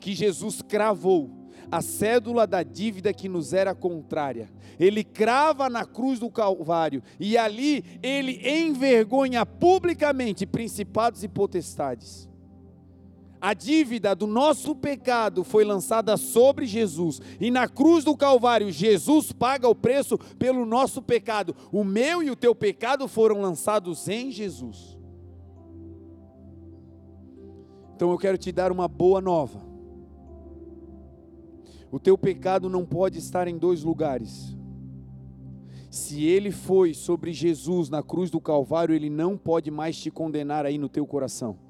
que 0.00 0.14
Jesus 0.14 0.62
cravou 0.62 1.30
a 1.70 1.82
cédula 1.82 2.46
da 2.46 2.62
dívida 2.62 3.12
que 3.12 3.28
nos 3.28 3.52
era 3.52 3.74
contrária. 3.74 4.50
Ele 4.80 5.04
crava 5.04 5.68
na 5.68 5.84
cruz 5.84 6.18
do 6.18 6.30
Calvário 6.30 7.02
e 7.20 7.36
ali 7.36 7.84
ele 8.02 8.40
envergonha 8.48 9.44
publicamente 9.44 10.46
principados 10.46 11.22
e 11.22 11.28
potestades. 11.28 12.27
A 13.40 13.54
dívida 13.54 14.16
do 14.16 14.26
nosso 14.26 14.74
pecado 14.74 15.44
foi 15.44 15.64
lançada 15.64 16.16
sobre 16.16 16.66
Jesus, 16.66 17.20
e 17.40 17.50
na 17.50 17.68
cruz 17.68 18.02
do 18.02 18.16
Calvário, 18.16 18.70
Jesus 18.72 19.30
paga 19.30 19.68
o 19.68 19.74
preço 19.74 20.18
pelo 20.38 20.66
nosso 20.66 21.00
pecado. 21.00 21.54
O 21.70 21.84
meu 21.84 22.22
e 22.22 22.30
o 22.30 22.36
teu 22.36 22.54
pecado 22.54 23.06
foram 23.06 23.40
lançados 23.40 24.08
em 24.08 24.32
Jesus. 24.32 24.98
Então 27.94 28.10
eu 28.10 28.18
quero 28.18 28.38
te 28.38 28.50
dar 28.50 28.72
uma 28.72 28.88
boa 28.88 29.20
nova. 29.20 29.60
O 31.90 31.98
teu 31.98 32.18
pecado 32.18 32.68
não 32.68 32.84
pode 32.84 33.18
estar 33.18 33.46
em 33.46 33.56
dois 33.56 33.82
lugares. 33.82 34.56
Se 35.90 36.24
ele 36.24 36.50
foi 36.50 36.92
sobre 36.92 37.32
Jesus 37.32 37.88
na 37.88 38.02
cruz 38.02 38.30
do 38.30 38.40
Calvário, 38.40 38.94
ele 38.94 39.08
não 39.08 39.38
pode 39.38 39.70
mais 39.70 39.96
te 39.96 40.10
condenar 40.10 40.66
aí 40.66 40.76
no 40.76 40.88
teu 40.88 41.06
coração 41.06 41.67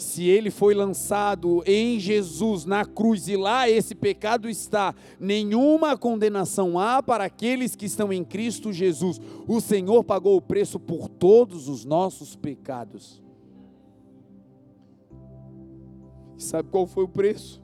se 0.00 0.24
ele 0.24 0.50
foi 0.50 0.74
lançado 0.74 1.62
em 1.66 2.00
Jesus 2.00 2.64
na 2.64 2.84
cruz 2.84 3.28
e 3.28 3.36
lá 3.36 3.68
esse 3.68 3.94
pecado 3.94 4.48
está, 4.48 4.94
nenhuma 5.18 5.96
condenação 5.96 6.78
há 6.78 7.02
para 7.02 7.24
aqueles 7.24 7.76
que 7.76 7.86
estão 7.86 8.12
em 8.12 8.24
Cristo 8.24 8.72
Jesus. 8.72 9.20
O 9.46 9.60
Senhor 9.60 10.02
pagou 10.02 10.36
o 10.36 10.42
preço 10.42 10.78
por 10.80 11.08
todos 11.08 11.68
os 11.68 11.84
nossos 11.84 12.34
pecados. 12.34 13.22
Sabe 16.36 16.70
qual 16.70 16.86
foi 16.86 17.04
o 17.04 17.08
preço? 17.08 17.62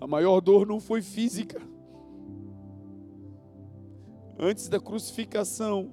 A 0.00 0.06
maior 0.06 0.40
dor 0.40 0.66
não 0.66 0.78
foi 0.78 1.02
física. 1.02 1.60
Antes 4.38 4.68
da 4.68 4.78
crucificação, 4.78 5.90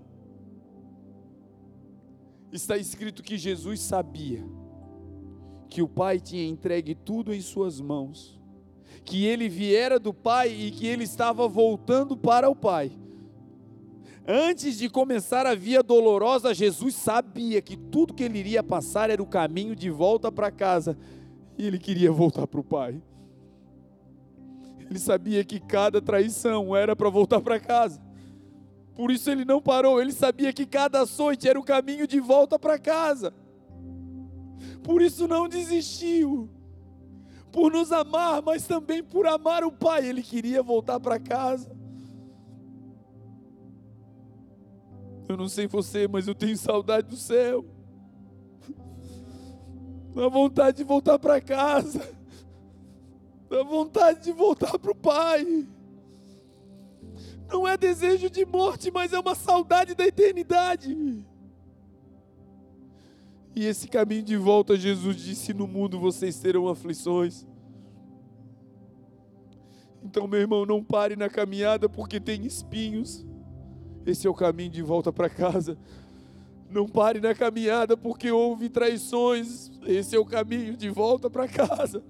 está 2.52 2.78
escrito 2.78 3.24
que 3.24 3.38
Jesus 3.38 3.80
sabia 3.80 4.44
que 5.70 5.82
o 5.82 5.88
Pai 5.88 6.20
tinha 6.20 6.46
entregue 6.46 6.94
tudo 6.94 7.34
em 7.34 7.40
suas 7.40 7.80
mãos, 7.80 8.38
que 9.06 9.26
ele 9.26 9.48
viera 9.48 9.98
do 9.98 10.14
Pai 10.14 10.50
e 10.50 10.70
que 10.70 10.86
ele 10.86 11.06
estava 11.06 11.48
voltando 11.48 12.18
para 12.18 12.50
o 12.50 12.56
Pai. 12.56 12.92
Antes 14.28 14.78
de 14.78 14.90
começar 14.90 15.46
a 15.48 15.56
via 15.56 15.82
dolorosa, 15.82 16.54
Jesus 16.54 16.94
sabia 16.94 17.62
que 17.62 17.76
tudo 17.76 18.14
que 18.14 18.24
ele 18.24 18.38
iria 18.38 18.62
passar 18.62 19.10
era 19.10 19.24
o 19.24 19.26
caminho 19.26 19.76
de 19.76 19.90
volta 19.90 20.32
para 20.32 20.52
casa 20.52 20.98
e 21.58 21.66
ele 21.66 21.80
queria 21.80 22.12
voltar 22.12 22.46
para 22.46 22.60
o 22.60 22.64
Pai. 22.64 23.02
Ele 24.90 25.00
sabia 25.00 25.44
que 25.46 25.58
cada 25.60 26.02
traição 26.02 26.76
era 26.76 26.96
para 26.96 27.10
voltar 27.10 27.40
para 27.40 27.60
casa. 27.60 28.02
Por 29.02 29.10
isso 29.10 29.32
ele 29.32 29.44
não 29.44 29.60
parou, 29.60 30.00
ele 30.00 30.12
sabia 30.12 30.54
que 30.54 30.64
cada 30.64 31.02
açoite 31.02 31.50
era 31.50 31.60
o 31.60 31.64
caminho 31.64 32.06
de 32.06 32.20
volta 32.20 32.60
para 32.60 32.78
casa. 32.78 33.34
Por 34.84 35.02
isso 35.02 35.28
não 35.28 35.50
desistiu. 35.50 36.48
Por 37.52 37.72
nos 37.72 37.92
amar, 37.92 38.44
mas 38.44 38.68
também 38.68 39.04
por 39.04 39.26
amar 39.26 39.64
o 39.64 39.72
Pai, 39.72 40.06
ele 40.06 40.22
queria 40.22 40.62
voltar 40.62 41.00
para 41.00 41.20
casa. 41.20 41.76
Eu 45.28 45.36
não 45.36 45.50
sei 45.50 45.66
você, 45.66 46.08
mas 46.08 46.28
eu 46.28 46.36
tenho 46.36 46.56
saudade 46.56 47.08
do 47.08 47.18
céu. 47.18 47.66
Dá 50.14 50.28
vontade 50.28 50.78
de 50.78 50.84
voltar 50.84 51.18
para 51.18 51.42
casa. 51.42 52.08
Dá 53.50 53.64
vontade 53.64 54.26
de 54.26 54.32
voltar 54.32 54.78
para 54.78 54.92
o 54.92 54.96
Pai. 54.96 55.68
Não 57.52 57.68
é 57.68 57.76
desejo 57.76 58.30
de 58.30 58.46
morte, 58.46 58.90
mas 58.90 59.12
é 59.12 59.20
uma 59.20 59.36
saudade 59.36 59.94
da 59.94 60.06
eternidade. 60.08 60.96
E 63.54 63.66
esse 63.66 63.88
caminho 63.88 64.24
de 64.24 64.38
volta, 64.38 64.78
Jesus 64.78 65.18
disse: 65.18 65.54
No 65.54 65.68
mundo 65.68 66.00
vocês 66.00 66.40
terão 66.40 66.70
aflições. 66.70 67.46
Então, 70.02 70.28
meu 70.28 70.40
irmão, 70.40 70.66
não 70.66 70.84
pare 70.84 71.16
na 71.16 71.30
caminhada 71.30 71.90
porque 71.90 72.20
tem 72.20 72.46
espinhos. 72.46 73.26
Esse 74.06 74.26
é 74.26 74.30
o 74.30 74.34
caminho 74.34 74.72
de 74.72 74.82
volta 74.82 75.12
para 75.12 75.30
casa. 75.30 75.78
Não 76.70 76.88
pare 76.88 77.20
na 77.20 77.36
caminhada 77.36 77.98
porque 77.98 78.32
houve 78.32 78.70
traições. 78.70 79.70
Esse 79.86 80.16
é 80.16 80.20
o 80.20 80.26
caminho 80.26 80.78
de 80.78 80.90
volta 80.90 81.30
para 81.30 81.48
casa. 81.48 82.02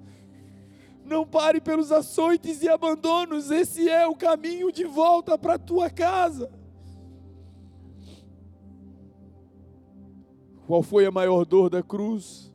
Não 1.12 1.28
pare 1.28 1.60
pelos 1.60 1.92
açoites 1.92 2.64
e 2.64 2.70
abandonos, 2.70 3.52
esse 3.52 3.90
é 3.90 4.08
o 4.08 4.16
caminho 4.16 4.72
de 4.72 4.86
volta 4.86 5.38
para 5.38 5.56
a 5.56 5.60
tua 5.60 5.90
casa. 5.90 6.50
Qual 10.66 10.82
foi 10.82 11.06
a 11.06 11.12
maior 11.12 11.44
dor 11.44 11.70
da 11.70 11.84
cruz? 11.84 12.50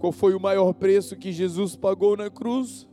Qual 0.00 0.10
foi 0.10 0.34
o 0.34 0.40
maior 0.40 0.72
preço 0.74 1.14
que 1.14 1.30
Jesus 1.30 1.76
pagou 1.76 2.16
na 2.16 2.28
cruz? 2.28 2.88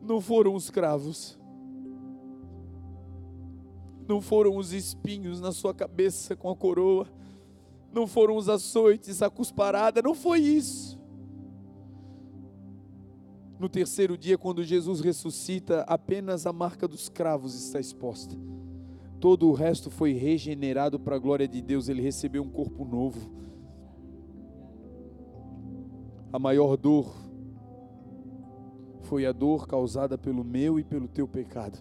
Não 0.00 0.22
foram 0.22 0.54
os 0.54 0.70
cravos, 0.70 1.38
não 4.08 4.22
foram 4.22 4.56
os 4.56 4.72
espinhos 4.72 5.42
na 5.42 5.52
sua 5.52 5.74
cabeça 5.74 6.34
com 6.34 6.48
a 6.48 6.56
coroa, 6.56 7.06
não 7.92 8.06
foram 8.06 8.34
os 8.34 8.48
açoites, 8.48 9.20
a 9.20 9.28
cusparada, 9.28 10.00
não 10.00 10.14
foi 10.14 10.40
isso. 10.40 10.83
No 13.64 13.68
terceiro 13.70 14.18
dia, 14.18 14.36
quando 14.36 14.62
Jesus 14.62 15.00
ressuscita, 15.00 15.86
apenas 15.88 16.44
a 16.44 16.52
marca 16.52 16.86
dos 16.86 17.08
cravos 17.08 17.54
está 17.54 17.80
exposta. 17.80 18.36
Todo 19.18 19.48
o 19.48 19.54
resto 19.54 19.90
foi 19.90 20.12
regenerado 20.12 21.00
para 21.00 21.16
a 21.16 21.18
glória 21.18 21.48
de 21.48 21.62
Deus, 21.62 21.88
ele 21.88 22.02
recebeu 22.02 22.42
um 22.42 22.50
corpo 22.50 22.84
novo. 22.84 23.32
A 26.30 26.38
maior 26.38 26.76
dor 26.76 27.10
foi 29.04 29.24
a 29.24 29.32
dor 29.32 29.66
causada 29.66 30.18
pelo 30.18 30.44
meu 30.44 30.78
e 30.78 30.84
pelo 30.84 31.08
teu 31.08 31.26
pecado. 31.26 31.78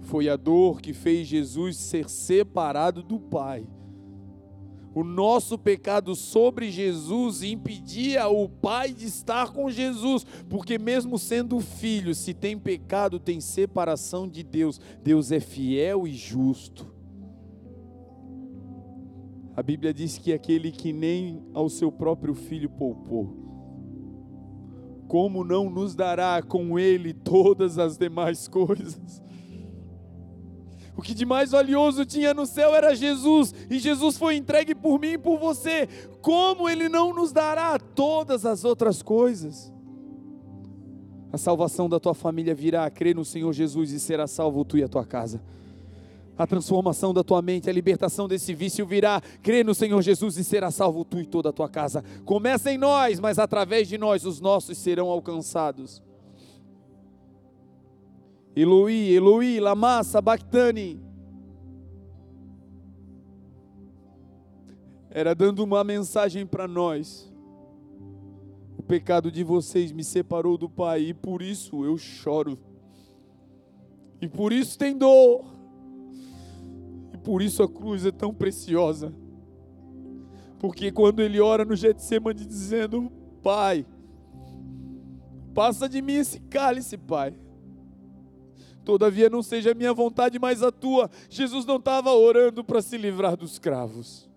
Foi 0.00 0.26
a 0.26 0.36
dor 0.36 0.80
que 0.80 0.94
fez 0.94 1.28
Jesus 1.28 1.76
ser 1.76 2.08
separado 2.08 3.02
do 3.02 3.20
Pai 3.20 3.66
o 4.94 5.02
nosso 5.02 5.58
pecado 5.58 6.14
sobre 6.14 6.70
Jesus 6.70 7.42
impedia 7.42 8.28
o 8.28 8.48
Pai 8.48 8.92
de 8.92 9.06
estar 9.06 9.52
com 9.52 9.70
Jesus, 9.70 10.24
porque 10.48 10.78
mesmo 10.78 11.18
sendo 11.18 11.60
filho, 11.60 12.14
se 12.14 12.34
tem 12.34 12.58
pecado, 12.58 13.18
tem 13.18 13.40
separação 13.40 14.28
de 14.28 14.42
Deus. 14.42 14.80
Deus 15.02 15.32
é 15.32 15.40
fiel 15.40 16.06
e 16.06 16.12
justo. 16.12 16.92
A 19.56 19.62
Bíblia 19.62 19.92
diz 19.92 20.18
que 20.18 20.32
aquele 20.32 20.70
que 20.70 20.92
nem 20.92 21.42
ao 21.52 21.68
seu 21.68 21.90
próprio 21.92 22.34
filho 22.34 22.70
poupou, 22.70 23.36
como 25.08 25.44
não 25.44 25.68
nos 25.68 25.94
dará 25.94 26.42
com 26.42 26.78
ele 26.78 27.12
todas 27.12 27.78
as 27.78 27.98
demais 27.98 28.48
coisas? 28.48 29.22
O 31.02 31.04
que 31.04 31.14
de 31.14 31.26
mais 31.26 31.50
valioso 31.50 32.04
tinha 32.04 32.32
no 32.32 32.46
céu 32.46 32.76
era 32.76 32.94
Jesus, 32.94 33.52
e 33.68 33.80
Jesus 33.80 34.16
foi 34.16 34.36
entregue 34.36 34.72
por 34.72 35.00
mim 35.00 35.14
e 35.14 35.18
por 35.18 35.36
você. 35.36 35.88
Como 36.20 36.68
Ele 36.68 36.88
não 36.88 37.12
nos 37.12 37.32
dará 37.32 37.76
todas 37.76 38.46
as 38.46 38.64
outras 38.64 39.02
coisas? 39.02 39.72
A 41.32 41.36
salvação 41.36 41.88
da 41.88 41.98
tua 41.98 42.14
família 42.14 42.54
virá, 42.54 42.88
crer 42.88 43.16
no 43.16 43.24
Senhor 43.24 43.52
Jesus 43.52 43.90
e 43.90 43.98
será 43.98 44.28
salvo 44.28 44.64
tu 44.64 44.78
e 44.78 44.84
a 44.84 44.88
tua 44.88 45.04
casa. 45.04 45.42
A 46.38 46.46
transformação 46.46 47.12
da 47.12 47.24
tua 47.24 47.42
mente, 47.42 47.68
a 47.68 47.72
libertação 47.72 48.28
desse 48.28 48.54
vício 48.54 48.86
virá, 48.86 49.20
crer 49.42 49.64
no 49.64 49.74
Senhor 49.74 50.00
Jesus 50.02 50.36
e 50.36 50.44
será 50.44 50.70
salvo 50.70 51.04
tu 51.04 51.18
e 51.18 51.26
toda 51.26 51.48
a 51.48 51.52
tua 51.52 51.68
casa. 51.68 52.04
Começa 52.24 52.70
em 52.70 52.78
nós, 52.78 53.18
mas 53.18 53.40
através 53.40 53.88
de 53.88 53.98
nós 53.98 54.24
os 54.24 54.40
nossos 54.40 54.78
serão 54.78 55.08
alcançados. 55.08 56.00
Eloi, 58.54 59.14
Eloi, 59.14 59.58
lama 59.60 60.02
sabachthani. 60.04 61.00
Era 65.10 65.34
dando 65.34 65.64
uma 65.64 65.82
mensagem 65.82 66.46
para 66.46 66.68
nós. 66.68 67.32
O 68.76 68.82
pecado 68.82 69.30
de 69.30 69.42
vocês 69.42 69.90
me 69.92 70.04
separou 70.04 70.58
do 70.58 70.68
Pai 70.68 71.02
e 71.02 71.14
por 71.14 71.40
isso 71.40 71.84
eu 71.84 71.96
choro. 71.96 72.58
E 74.20 74.28
por 74.28 74.52
isso 74.52 74.78
tem 74.78 74.96
dor. 74.96 75.44
E 77.14 77.18
por 77.18 77.40
isso 77.40 77.62
a 77.62 77.68
cruz 77.68 78.04
é 78.04 78.10
tão 78.10 78.34
preciosa. 78.34 79.14
Porque 80.58 80.92
quando 80.92 81.20
ele 81.20 81.40
ora 81.40 81.64
no 81.64 81.74
Getsemane 81.74 82.44
dizendo: 82.44 83.10
Pai, 83.42 83.86
passa 85.54 85.88
de 85.88 86.00
mim 86.02 86.14
esse 86.14 86.38
cálice, 86.38 86.96
Pai. 86.98 87.34
Todavia 88.84 89.30
não 89.30 89.42
seja 89.42 89.72
a 89.72 89.74
minha 89.74 89.92
vontade, 89.92 90.38
mas 90.38 90.62
a 90.62 90.72
tua. 90.72 91.10
Jesus 91.28 91.64
não 91.64 91.76
estava 91.76 92.12
orando 92.12 92.64
para 92.64 92.82
se 92.82 92.96
livrar 92.96 93.36
dos 93.36 93.58
cravos. 93.58 94.28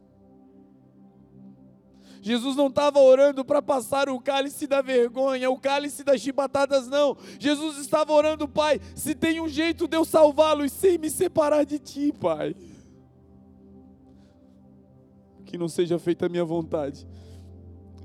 Jesus 2.25 2.55
não 2.55 2.67
estava 2.67 2.99
orando 2.99 3.45
para 3.45 3.61
passar 3.61 4.09
o 4.09 4.19
cálice 4.19 4.65
da 4.65 4.81
vergonha, 4.81 5.47
o 5.51 5.59
cálice 5.59 6.03
das 6.03 6.19
chibatadas, 6.19 6.87
não. 6.87 7.15
Jesus 7.39 7.77
estava 7.77 8.11
orando, 8.11 8.47
Pai, 8.47 8.81
se 8.95 9.13
tem 9.13 9.39
um 9.39 9.47
jeito 9.47 9.87
de 9.87 9.95
eu 9.95 10.03
salvá-los 10.03 10.71
sem 10.71 10.97
me 10.97 11.07
separar 11.07 11.63
de 11.63 11.77
Ti, 11.77 12.11
Pai. 12.19 12.55
Que 15.45 15.55
não 15.55 15.67
seja 15.67 15.99
feita 15.99 16.25
a 16.25 16.29
minha 16.29 16.43
vontade, 16.43 17.07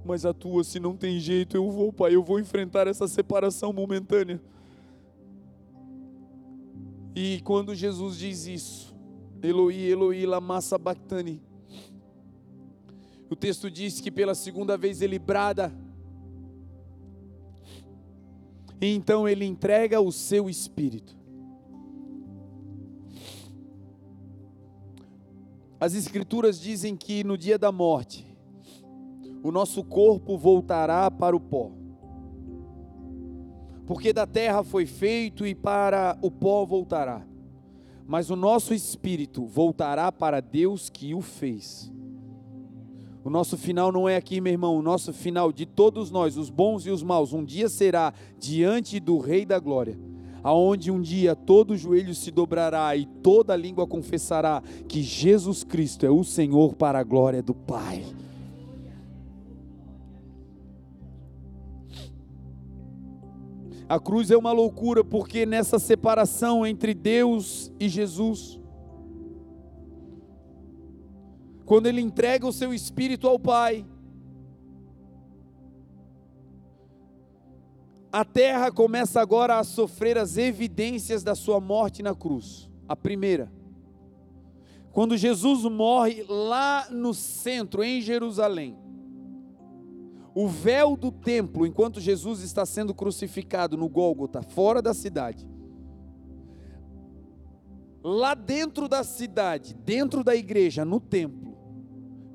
mas 0.04 0.26
a 0.26 0.34
Tua, 0.34 0.64
se 0.64 0.78
não 0.78 0.94
tem 0.94 1.18
jeito, 1.18 1.56
eu 1.56 1.70
vou, 1.70 1.90
Pai, 1.90 2.14
eu 2.14 2.22
vou 2.22 2.38
enfrentar 2.38 2.86
essa 2.86 3.08
separação 3.08 3.72
momentânea. 3.72 4.38
E 7.14 7.40
quando 7.42 7.74
Jesus 7.74 8.16
diz 8.16 8.46
isso, 8.46 8.94
Eloi, 9.42 9.76
Eloi, 9.76 10.24
lama 10.26 10.60
sabachthani. 10.60 11.42
O 13.28 13.36
texto 13.36 13.70
diz 13.70 14.00
que 14.00 14.10
pela 14.10 14.34
segunda 14.34 14.76
vez 14.76 15.02
ele 15.02 15.18
brada. 15.18 15.72
E 18.80 18.94
então 18.94 19.28
ele 19.28 19.44
entrega 19.44 20.00
o 20.00 20.10
seu 20.10 20.48
espírito. 20.48 21.16
As 25.78 25.94
escrituras 25.94 26.60
dizem 26.60 26.94
que 26.94 27.24
no 27.24 27.38
dia 27.38 27.58
da 27.58 27.72
morte, 27.72 28.26
o 29.42 29.50
nosso 29.50 29.82
corpo 29.82 30.36
voltará 30.36 31.10
para 31.10 31.34
o 31.34 31.40
pó. 31.40 31.79
Porque 33.90 34.12
da 34.12 34.24
terra 34.24 34.62
foi 34.62 34.86
feito 34.86 35.44
e 35.44 35.52
para 35.52 36.16
o 36.22 36.30
pó 36.30 36.64
voltará. 36.64 37.26
Mas 38.06 38.30
o 38.30 38.36
nosso 38.36 38.72
espírito 38.72 39.44
voltará 39.44 40.12
para 40.12 40.38
Deus 40.40 40.88
que 40.88 41.12
o 41.12 41.20
fez. 41.20 41.92
O 43.24 43.28
nosso 43.28 43.58
final 43.58 43.90
não 43.90 44.08
é 44.08 44.14
aqui, 44.14 44.40
meu 44.40 44.52
irmão. 44.52 44.76
O 44.76 44.82
nosso 44.82 45.12
final 45.12 45.50
de 45.50 45.66
todos 45.66 46.08
nós, 46.08 46.36
os 46.36 46.50
bons 46.50 46.86
e 46.86 46.90
os 46.90 47.02
maus, 47.02 47.32
um 47.32 47.44
dia 47.44 47.68
será 47.68 48.14
diante 48.38 49.00
do 49.00 49.18
Rei 49.18 49.44
da 49.44 49.58
Glória, 49.58 49.98
aonde 50.40 50.92
um 50.92 51.00
dia 51.00 51.34
todo 51.34 51.76
joelho 51.76 52.14
se 52.14 52.30
dobrará 52.30 52.94
e 52.94 53.06
toda 53.06 53.56
língua 53.56 53.88
confessará 53.88 54.62
que 54.86 55.02
Jesus 55.02 55.64
Cristo 55.64 56.06
é 56.06 56.10
o 56.10 56.22
Senhor 56.22 56.76
para 56.76 57.00
a 57.00 57.02
glória 57.02 57.42
do 57.42 57.54
Pai. 57.54 58.04
A 63.90 63.98
cruz 63.98 64.30
é 64.30 64.36
uma 64.36 64.52
loucura 64.52 65.02
porque 65.02 65.44
nessa 65.44 65.76
separação 65.76 66.64
entre 66.64 66.94
Deus 66.94 67.72
e 67.80 67.88
Jesus, 67.88 68.60
quando 71.64 71.88
ele 71.88 72.00
entrega 72.00 72.46
o 72.46 72.52
seu 72.52 72.72
espírito 72.72 73.26
ao 73.26 73.36
Pai, 73.36 73.84
a 78.12 78.24
terra 78.24 78.70
começa 78.70 79.20
agora 79.20 79.58
a 79.58 79.64
sofrer 79.64 80.16
as 80.16 80.36
evidências 80.36 81.24
da 81.24 81.34
sua 81.34 81.58
morte 81.58 82.00
na 82.00 82.14
cruz. 82.14 82.70
A 82.86 82.94
primeira, 82.94 83.52
quando 84.92 85.16
Jesus 85.16 85.64
morre 85.64 86.24
lá 86.28 86.86
no 86.92 87.12
centro, 87.12 87.82
em 87.82 88.00
Jerusalém, 88.00 88.78
o 90.34 90.46
véu 90.46 90.96
do 90.96 91.10
templo, 91.10 91.66
enquanto 91.66 92.00
Jesus 92.00 92.40
está 92.42 92.64
sendo 92.64 92.94
crucificado 92.94 93.76
no 93.76 93.88
Gólgota, 93.88 94.42
fora 94.42 94.80
da 94.80 94.94
cidade, 94.94 95.48
lá 98.02 98.34
dentro 98.34 98.88
da 98.88 99.02
cidade, 99.04 99.74
dentro 99.74 100.22
da 100.22 100.34
igreja, 100.34 100.84
no 100.84 101.00
templo, 101.00 101.56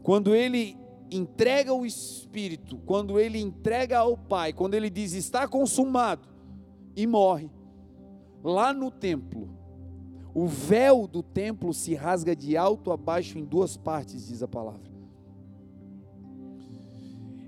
quando 0.04 0.36
ele 0.36 0.78
entrega 1.10 1.74
o 1.74 1.86
Espírito, 1.86 2.78
quando 2.86 3.20
ele 3.20 3.40
entrega 3.40 4.00
ao 4.00 4.18
Pai, 4.18 4.54
quando 4.54 4.74
ele 4.74 4.90
diz 4.90 5.14
está 5.14 5.48
consumado 5.48 6.28
e 6.96 7.08
morre, 7.08 7.50
lá 8.44 8.74
no 8.74 8.92
templo, 8.92 9.50
o 10.34 10.48
véu 10.48 11.08
do 11.08 11.24
templo 11.24 11.74
se 11.74 11.96
rasga 11.96 12.36
de 12.36 12.58
alto 12.58 12.92
a 12.92 12.98
baixo 12.98 13.40
em 13.40 13.46
duas 13.46 13.78
partes, 13.78 14.28
diz 14.28 14.44
a 14.44 14.48
palavra. 14.48 14.95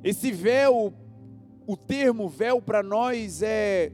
Esse 0.03 0.31
véu, 0.31 0.93
o 1.65 1.75
termo 1.75 2.29
véu 2.29 2.61
para 2.61 2.83
nós 2.83 3.41
é 3.41 3.91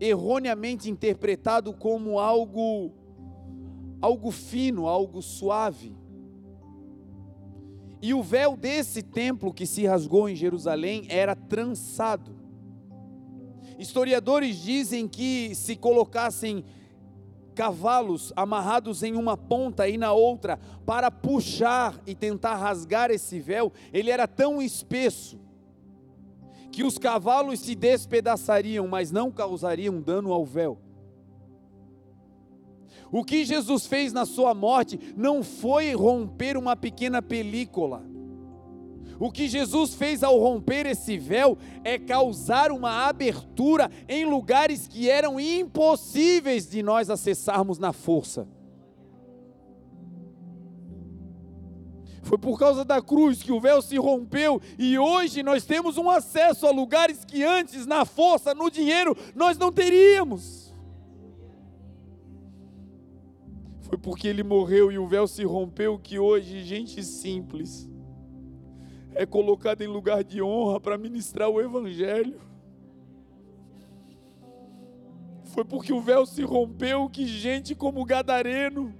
erroneamente 0.00 0.90
interpretado 0.90 1.72
como 1.72 2.18
algo 2.18 2.92
algo 4.00 4.32
fino, 4.32 4.88
algo 4.88 5.22
suave. 5.22 5.94
E 8.02 8.12
o 8.12 8.20
véu 8.20 8.56
desse 8.56 9.00
templo 9.00 9.54
que 9.54 9.64
se 9.64 9.86
rasgou 9.86 10.28
em 10.28 10.34
Jerusalém 10.34 11.06
era 11.08 11.36
trançado. 11.36 12.34
Historiadores 13.78 14.56
dizem 14.56 15.06
que 15.06 15.54
se 15.54 15.76
colocassem 15.76 16.64
cavalos 17.54 18.32
amarrados 18.34 19.02
em 19.02 19.14
uma 19.14 19.36
ponta 19.36 19.88
e 19.88 19.96
na 19.96 20.12
outra 20.12 20.58
para 20.84 21.10
puxar 21.10 22.00
e 22.06 22.14
tentar 22.14 22.56
rasgar 22.56 23.10
esse 23.10 23.38
véu, 23.38 23.72
ele 23.92 24.10
era 24.10 24.26
tão 24.26 24.60
espesso 24.60 25.38
que 26.70 26.82
os 26.82 26.96
cavalos 26.96 27.60
se 27.60 27.74
despedaçariam, 27.74 28.88
mas 28.88 29.10
não 29.10 29.30
causariam 29.30 30.00
dano 30.00 30.32
ao 30.32 30.44
véu. 30.44 30.78
O 33.10 33.22
que 33.22 33.44
Jesus 33.44 33.86
fez 33.86 34.10
na 34.10 34.24
sua 34.24 34.54
morte 34.54 34.98
não 35.14 35.42
foi 35.42 35.92
romper 35.92 36.56
uma 36.56 36.74
pequena 36.74 37.20
película. 37.20 38.02
O 39.22 39.30
que 39.30 39.46
Jesus 39.46 39.94
fez 39.94 40.24
ao 40.24 40.36
romper 40.36 40.84
esse 40.84 41.16
véu 41.16 41.56
é 41.84 41.96
causar 41.96 42.72
uma 42.72 43.06
abertura 43.06 43.88
em 44.08 44.24
lugares 44.24 44.88
que 44.88 45.08
eram 45.08 45.38
impossíveis 45.38 46.68
de 46.68 46.82
nós 46.82 47.08
acessarmos 47.08 47.78
na 47.78 47.92
força. 47.92 48.48
Foi 52.24 52.36
por 52.36 52.58
causa 52.58 52.84
da 52.84 53.00
cruz 53.00 53.40
que 53.44 53.52
o 53.52 53.60
véu 53.60 53.80
se 53.80 53.96
rompeu 53.96 54.60
e 54.76 54.98
hoje 54.98 55.44
nós 55.44 55.64
temos 55.64 55.96
um 55.96 56.10
acesso 56.10 56.66
a 56.66 56.72
lugares 56.72 57.24
que 57.24 57.44
antes, 57.44 57.86
na 57.86 58.04
força, 58.04 58.52
no 58.52 58.68
dinheiro, 58.68 59.16
nós 59.36 59.56
não 59.56 59.70
teríamos. 59.70 60.74
Foi 63.82 63.96
porque 63.96 64.26
ele 64.26 64.42
morreu 64.42 64.90
e 64.90 64.98
o 64.98 65.06
véu 65.06 65.28
se 65.28 65.44
rompeu 65.44 65.96
que 65.96 66.18
hoje 66.18 66.64
gente 66.64 67.04
simples 67.04 67.91
é 69.14 69.26
colocado 69.26 69.82
em 69.82 69.86
lugar 69.86 70.24
de 70.24 70.42
honra 70.42 70.80
para 70.80 70.98
ministrar 70.98 71.48
o 71.48 71.60
Evangelho. 71.60 72.40
Foi 75.44 75.64
porque 75.64 75.92
o 75.92 76.00
véu 76.00 76.24
se 76.24 76.42
rompeu 76.42 77.08
que 77.10 77.26
gente 77.26 77.74
como 77.74 78.04
Gadareno, 78.04 78.94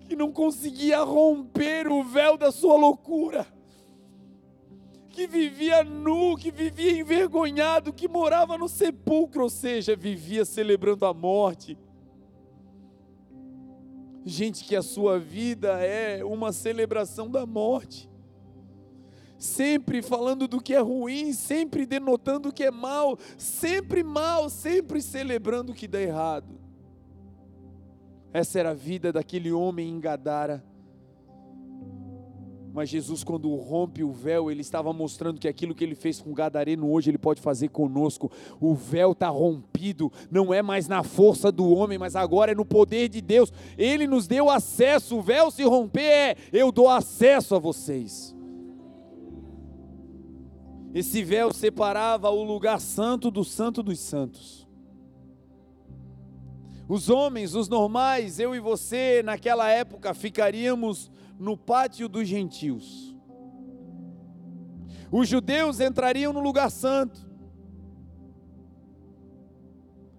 que 0.00 0.16
não 0.16 0.32
conseguia 0.32 1.02
romper 1.02 1.86
o 1.86 2.02
véu 2.02 2.36
da 2.36 2.50
sua 2.50 2.76
loucura, 2.76 3.46
que 5.10 5.28
vivia 5.28 5.84
nu, 5.84 6.36
que 6.36 6.50
vivia 6.50 6.98
envergonhado, 6.98 7.92
que 7.92 8.08
morava 8.08 8.58
no 8.58 8.68
sepulcro, 8.68 9.44
ou 9.44 9.50
seja, 9.50 9.94
vivia 9.94 10.44
celebrando 10.44 11.06
a 11.06 11.14
morte, 11.14 11.78
gente 14.24 14.64
que 14.64 14.74
a 14.74 14.82
sua 14.82 15.18
vida 15.18 15.80
é 15.84 16.24
uma 16.24 16.52
celebração 16.52 17.30
da 17.30 17.44
morte, 17.44 18.10
sempre 19.36 20.00
falando 20.00 20.48
do 20.48 20.60
que 20.60 20.74
é 20.74 20.80
ruim, 20.80 21.32
sempre 21.32 21.84
denotando 21.84 22.48
o 22.48 22.52
que 22.52 22.64
é 22.64 22.70
mal, 22.70 23.18
sempre 23.36 24.02
mal, 24.02 24.48
sempre 24.48 25.02
celebrando 25.02 25.72
o 25.72 25.74
que 25.74 25.86
dá 25.86 26.00
errado. 26.00 26.58
Essa 28.32 28.58
era 28.58 28.70
a 28.70 28.74
vida 28.74 29.12
daquele 29.12 29.52
homem 29.52 29.88
em 29.88 30.00
Gadara 30.00 30.64
mas 32.74 32.88
Jesus, 32.88 33.22
quando 33.22 33.54
rompe 33.54 34.02
o 34.02 34.10
véu, 34.10 34.50
ele 34.50 34.60
estava 34.60 34.92
mostrando 34.92 35.38
que 35.38 35.46
aquilo 35.46 35.76
que 35.76 35.84
ele 35.84 35.94
fez 35.94 36.20
com 36.20 36.32
o 36.32 36.34
Gadareno 36.34 36.90
hoje, 36.90 37.08
ele 37.08 37.16
pode 37.16 37.40
fazer 37.40 37.68
conosco. 37.68 38.32
O 38.60 38.74
véu 38.74 39.12
está 39.12 39.28
rompido, 39.28 40.12
não 40.28 40.52
é 40.52 40.60
mais 40.60 40.88
na 40.88 41.04
força 41.04 41.52
do 41.52 41.72
homem, 41.72 41.98
mas 41.98 42.16
agora 42.16 42.50
é 42.50 42.54
no 42.54 42.64
poder 42.64 43.08
de 43.08 43.20
Deus. 43.20 43.52
Ele 43.78 44.08
nos 44.08 44.26
deu 44.26 44.50
acesso. 44.50 45.18
O 45.18 45.22
véu 45.22 45.52
se 45.52 45.62
romper 45.62 46.02
é: 46.02 46.36
eu 46.52 46.72
dou 46.72 46.88
acesso 46.88 47.54
a 47.54 47.60
vocês. 47.60 48.34
Esse 50.92 51.22
véu 51.22 51.52
separava 51.52 52.28
o 52.30 52.42
lugar 52.42 52.80
santo 52.80 53.30
do 53.30 53.44
santo 53.44 53.84
dos 53.84 54.00
santos. 54.00 54.66
Os 56.88 57.08
homens, 57.08 57.54
os 57.54 57.68
normais, 57.68 58.40
eu 58.40 58.52
e 58.52 58.58
você, 58.58 59.22
naquela 59.24 59.70
época, 59.70 60.12
ficaríamos 60.12 61.08
no 61.38 61.56
pátio 61.56 62.08
dos 62.08 62.28
gentios. 62.28 63.14
Os 65.10 65.28
judeus 65.28 65.80
entrariam 65.80 66.32
no 66.32 66.40
lugar 66.40 66.70
santo, 66.70 67.28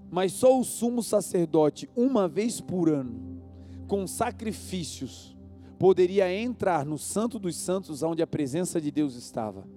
mas 0.10 0.32
só 0.32 0.58
o 0.58 0.64
sumo 0.64 1.04
sacerdote, 1.04 1.90
uma 1.96 2.28
vez 2.28 2.62
por 2.62 2.90
ano, 2.90 3.42
com 3.88 4.08
sacrifícios, 4.08 5.36
poderia 5.78 6.34
entrar 6.34 6.86
no 6.86 6.98
Santo 6.98 7.38
dos 7.38 7.58
Santos, 7.58 8.02
onde 8.02 8.22
a 8.22 8.28
presença 8.28 8.80
de 8.80 8.92
Deus 8.92 9.16
estava. 9.16 9.68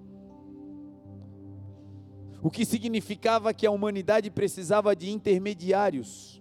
O 2.41 2.51
que 2.51 2.65
significava 2.65 3.53
que 3.53 3.67
a 3.67 3.71
humanidade 3.71 4.31
precisava 4.31 4.95
de 4.95 5.11
intermediários 5.11 6.38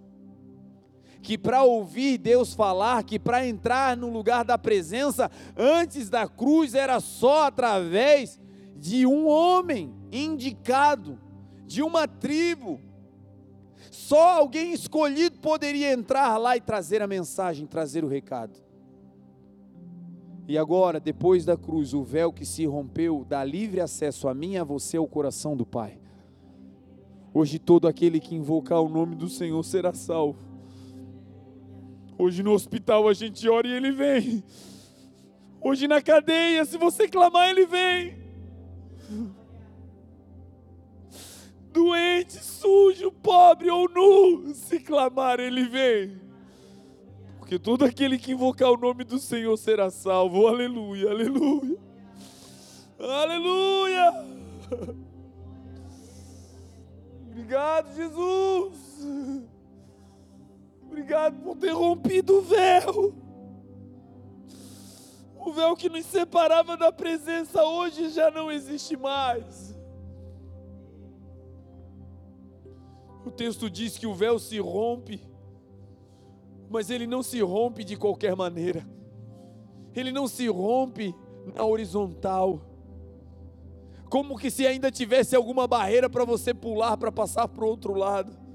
que 1.28 1.36
para 1.36 1.62
ouvir 1.62 2.16
Deus 2.16 2.54
falar, 2.54 3.02
que 3.02 3.18
para 3.18 3.46
entrar 3.46 3.94
no 3.94 4.08
lugar 4.08 4.46
da 4.46 4.56
presença 4.56 5.30
antes 5.54 6.08
da 6.08 6.26
cruz 6.26 6.74
era 6.74 7.00
só 7.00 7.48
através 7.48 8.40
de 8.74 9.04
um 9.04 9.28
homem 9.28 9.92
indicado, 10.10 11.20
de 11.66 11.82
uma 11.82 12.08
tribo. 12.08 12.80
Só 13.90 14.38
alguém 14.38 14.72
escolhido 14.72 15.38
poderia 15.38 15.92
entrar 15.92 16.38
lá 16.38 16.56
e 16.56 16.62
trazer 16.62 17.02
a 17.02 17.06
mensagem, 17.06 17.66
trazer 17.66 18.02
o 18.02 18.08
recado. 18.08 18.58
E 20.46 20.56
agora, 20.56 20.98
depois 20.98 21.44
da 21.44 21.58
cruz, 21.58 21.92
o 21.92 22.02
véu 22.02 22.32
que 22.32 22.46
se 22.46 22.64
rompeu 22.64 23.22
dá 23.28 23.44
livre 23.44 23.82
acesso 23.82 24.28
a 24.28 24.34
mim 24.34 24.52
e 24.52 24.56
a 24.56 24.64
você 24.64 24.96
ao 24.96 25.06
coração 25.06 25.54
do 25.54 25.66
Pai. 25.66 26.00
Hoje 27.34 27.58
todo 27.58 27.86
aquele 27.86 28.18
que 28.18 28.34
invocar 28.34 28.80
o 28.80 28.88
nome 28.88 29.14
do 29.14 29.28
Senhor 29.28 29.62
será 29.62 29.92
salvo. 29.92 30.47
Hoje 32.18 32.42
no 32.42 32.52
hospital 32.52 33.08
a 33.08 33.14
gente 33.14 33.48
ora 33.48 33.68
e 33.68 33.72
ele 33.72 33.92
vem. 33.92 34.42
Hoje 35.60 35.86
na 35.86 36.02
cadeia, 36.02 36.64
se 36.64 36.76
você 36.76 37.06
clamar, 37.06 37.48
ele 37.48 37.64
vem. 37.64 38.18
Doente, 41.72 42.34
sujo, 42.44 43.12
pobre 43.12 43.70
ou 43.70 43.88
nu, 43.88 44.52
se 44.52 44.80
clamar, 44.80 45.38
ele 45.38 45.64
vem. 45.64 46.20
Porque 47.38 47.56
todo 47.56 47.84
aquele 47.84 48.18
que 48.18 48.32
invocar 48.32 48.70
o 48.70 48.76
nome 48.76 49.04
do 49.04 49.18
Senhor 49.18 49.56
será 49.56 49.88
salvo. 49.88 50.48
Aleluia, 50.48 51.10
aleluia. 51.10 51.78
Aleluia. 52.98 54.26
Obrigado, 57.30 57.94
Jesus. 57.94 59.37
Obrigado 61.08 61.42
por 61.42 61.56
ter 61.56 61.72
rompido 61.72 62.36
o 62.36 62.42
véu. 62.42 63.14
O 65.36 65.52
véu 65.52 65.74
que 65.74 65.88
nos 65.88 66.04
separava 66.04 66.76
da 66.76 66.92
presença 66.92 67.64
hoje 67.64 68.10
já 68.10 68.30
não 68.30 68.52
existe 68.52 68.94
mais. 68.94 69.74
O 73.24 73.30
texto 73.30 73.70
diz 73.70 73.96
que 73.96 74.06
o 74.06 74.14
véu 74.14 74.38
se 74.38 74.58
rompe 74.58 75.26
mas 76.70 76.90
ele 76.90 77.06
não 77.06 77.22
se 77.22 77.40
rompe 77.40 77.82
de 77.82 77.96
qualquer 77.96 78.36
maneira. 78.36 78.86
Ele 79.94 80.12
não 80.12 80.28
se 80.28 80.46
rompe 80.48 81.14
na 81.54 81.64
horizontal. 81.64 82.60
Como 84.10 84.36
que 84.36 84.50
se 84.50 84.66
ainda 84.66 84.90
tivesse 84.90 85.34
alguma 85.34 85.66
barreira 85.66 86.10
para 86.10 86.26
você 86.26 86.52
pular 86.52 86.98
para 86.98 87.10
passar 87.10 87.48
para 87.48 87.64
o 87.64 87.68
outro 87.68 87.94
lado. 87.94 88.47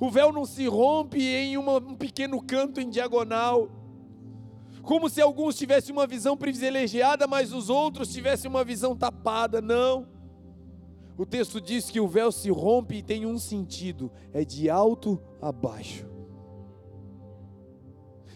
O 0.00 0.10
véu 0.10 0.32
não 0.32 0.44
se 0.44 0.66
rompe 0.66 1.20
em 1.20 1.56
uma, 1.56 1.78
um 1.78 1.94
pequeno 1.94 2.40
canto 2.40 2.80
em 2.80 2.88
diagonal. 2.88 3.68
Como 4.82 5.08
se 5.10 5.20
alguns 5.20 5.56
tivessem 5.56 5.92
uma 5.92 6.06
visão 6.06 6.36
privilegiada, 6.36 7.26
mas 7.26 7.52
os 7.52 7.68
outros 7.68 8.12
tivessem 8.12 8.48
uma 8.48 8.64
visão 8.64 8.96
tapada. 8.96 9.60
Não. 9.60 10.06
O 11.16 11.26
texto 11.26 11.60
diz 11.60 11.90
que 11.90 12.00
o 12.00 12.06
véu 12.06 12.30
se 12.30 12.48
rompe 12.48 12.96
e 12.96 13.02
tem 13.02 13.26
um 13.26 13.38
sentido: 13.38 14.10
é 14.32 14.44
de 14.44 14.70
alto 14.70 15.20
a 15.42 15.50
baixo. 15.50 16.07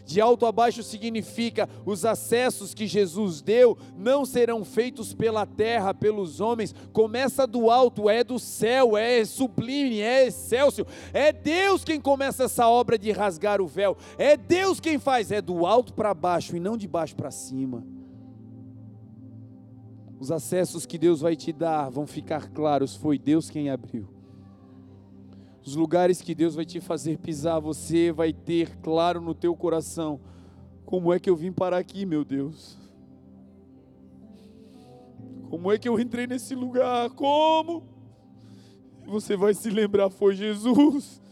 De 0.04 0.20
alto 0.20 0.46
a 0.46 0.52
baixo 0.52 0.82
significa 0.82 1.68
os 1.86 2.04
acessos 2.04 2.74
que 2.74 2.86
Jesus 2.86 3.40
deu 3.40 3.78
não 3.96 4.24
serão 4.24 4.64
feitos 4.64 5.14
pela 5.14 5.46
terra, 5.46 5.94
pelos 5.94 6.40
homens. 6.40 6.74
Começa 6.92 7.46
do 7.46 7.70
alto, 7.70 8.10
é 8.10 8.24
do 8.24 8.38
céu, 8.38 8.96
é 8.96 9.24
sublime, 9.24 10.00
é 10.00 10.26
excelso. 10.26 10.84
É 11.12 11.32
Deus 11.32 11.84
quem 11.84 12.00
começa 12.00 12.44
essa 12.44 12.68
obra 12.68 12.98
de 12.98 13.12
rasgar 13.12 13.60
o 13.60 13.66
véu. 13.66 13.96
É 14.18 14.36
Deus 14.36 14.80
quem 14.80 14.98
faz, 14.98 15.30
é 15.30 15.40
do 15.40 15.64
alto 15.66 15.94
para 15.94 16.12
baixo 16.12 16.56
e 16.56 16.60
não 16.60 16.76
de 16.76 16.88
baixo 16.88 17.14
para 17.14 17.30
cima. 17.30 17.84
Os 20.18 20.30
acessos 20.30 20.86
que 20.86 20.98
Deus 20.98 21.20
vai 21.20 21.34
te 21.34 21.52
dar 21.52 21.90
vão 21.90 22.06
ficar 22.06 22.50
claros, 22.50 22.94
foi 22.94 23.18
Deus 23.18 23.50
quem 23.50 23.70
abriu. 23.70 24.11
Os 25.64 25.76
lugares 25.76 26.20
que 26.20 26.34
Deus 26.34 26.54
vai 26.54 26.64
te 26.64 26.80
fazer 26.80 27.18
pisar, 27.18 27.60
você 27.60 28.10
vai 28.10 28.32
ter 28.32 28.76
claro 28.78 29.20
no 29.20 29.34
teu 29.34 29.54
coração: 29.54 30.20
como 30.84 31.12
é 31.12 31.20
que 31.20 31.30
eu 31.30 31.36
vim 31.36 31.52
parar 31.52 31.78
aqui, 31.78 32.04
meu 32.04 32.24
Deus? 32.24 32.76
Como 35.48 35.70
é 35.70 35.78
que 35.78 35.88
eu 35.88 36.00
entrei 36.00 36.26
nesse 36.26 36.54
lugar? 36.54 37.10
Como? 37.10 37.84
Você 39.06 39.36
vai 39.36 39.54
se 39.54 39.70
lembrar: 39.70 40.10
foi 40.10 40.34
Jesus. 40.34 41.22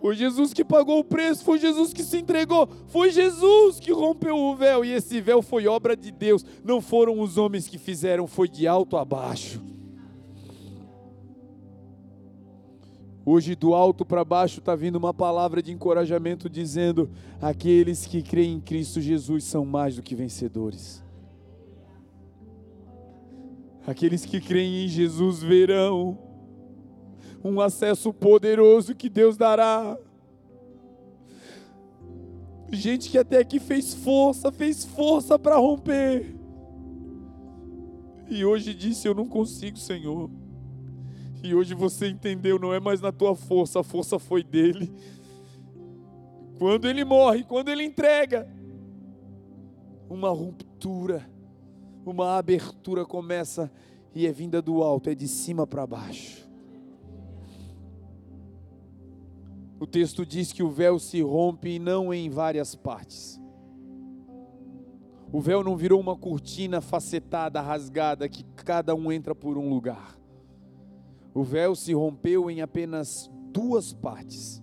Foi 0.00 0.14
Jesus 0.14 0.54
que 0.54 0.64
pagou 0.64 1.00
o 1.00 1.04
preço, 1.04 1.44
foi 1.44 1.58
Jesus 1.58 1.92
que 1.92 2.04
se 2.04 2.18
entregou, 2.18 2.68
foi 2.86 3.10
Jesus 3.10 3.80
que 3.80 3.92
rompeu 3.92 4.36
o 4.36 4.54
véu, 4.54 4.84
e 4.84 4.92
esse 4.92 5.20
véu 5.20 5.42
foi 5.42 5.66
obra 5.66 5.96
de 5.96 6.12
Deus, 6.12 6.44
não 6.64 6.80
foram 6.80 7.20
os 7.20 7.36
homens 7.36 7.66
que 7.66 7.78
fizeram, 7.78 8.26
foi 8.28 8.48
de 8.48 8.66
alto 8.66 8.96
a 8.96 9.04
baixo. 9.04 9.60
Hoje, 13.30 13.54
do 13.54 13.74
alto 13.74 14.06
para 14.06 14.24
baixo, 14.24 14.58
está 14.58 14.74
vindo 14.74 14.96
uma 14.96 15.12
palavra 15.12 15.62
de 15.62 15.70
encorajamento 15.70 16.48
dizendo: 16.48 17.10
aqueles 17.42 18.06
que 18.06 18.22
creem 18.22 18.54
em 18.54 18.60
Cristo 18.60 19.02
Jesus 19.02 19.44
são 19.44 19.66
mais 19.66 19.96
do 19.96 20.02
que 20.02 20.14
vencedores. 20.14 21.04
Aqueles 23.86 24.24
que 24.24 24.40
creem 24.40 24.86
em 24.86 24.88
Jesus 24.88 25.42
verão 25.42 26.16
um 27.44 27.60
acesso 27.60 28.14
poderoso 28.14 28.94
que 28.94 29.10
Deus 29.10 29.36
dará. 29.36 29.98
Gente 32.70 33.10
que 33.10 33.18
até 33.18 33.36
aqui 33.36 33.60
fez 33.60 33.92
força, 33.92 34.50
fez 34.50 34.86
força 34.86 35.38
para 35.38 35.58
romper. 35.58 36.34
E 38.26 38.42
hoje 38.42 38.72
disse: 38.72 39.06
Eu 39.06 39.14
não 39.14 39.28
consigo, 39.28 39.76
Senhor. 39.76 40.30
E 41.42 41.54
hoje 41.54 41.72
você 41.74 42.08
entendeu, 42.08 42.58
não 42.58 42.74
é 42.74 42.80
mais 42.80 43.00
na 43.00 43.12
tua 43.12 43.34
força, 43.34 43.80
a 43.80 43.84
força 43.84 44.18
foi 44.18 44.42
dele. 44.42 44.92
Quando 46.58 46.88
ele 46.88 47.04
morre, 47.04 47.44
quando 47.44 47.68
ele 47.68 47.84
entrega, 47.84 48.50
uma 50.10 50.30
ruptura, 50.30 51.30
uma 52.04 52.36
abertura 52.36 53.04
começa 53.04 53.70
e 54.14 54.26
é 54.26 54.32
vinda 54.32 54.60
do 54.60 54.82
alto, 54.82 55.10
é 55.10 55.14
de 55.14 55.28
cima 55.28 55.66
para 55.66 55.86
baixo. 55.86 56.48
O 59.78 59.86
texto 59.86 60.26
diz 60.26 60.52
que 60.52 60.62
o 60.62 60.70
véu 60.70 60.98
se 60.98 61.22
rompe 61.22 61.68
e 61.68 61.78
não 61.78 62.12
em 62.12 62.28
várias 62.28 62.74
partes. 62.74 63.40
O 65.30 65.40
véu 65.40 65.62
não 65.62 65.76
virou 65.76 66.00
uma 66.00 66.16
cortina 66.16 66.80
facetada, 66.80 67.60
rasgada, 67.60 68.28
que 68.28 68.42
cada 68.56 68.92
um 68.92 69.12
entra 69.12 69.36
por 69.36 69.56
um 69.56 69.68
lugar 69.68 70.17
o 71.34 71.42
véu 71.42 71.74
se 71.74 71.92
rompeu 71.92 72.50
em 72.50 72.60
apenas 72.60 73.30
duas 73.52 73.92
partes. 73.92 74.62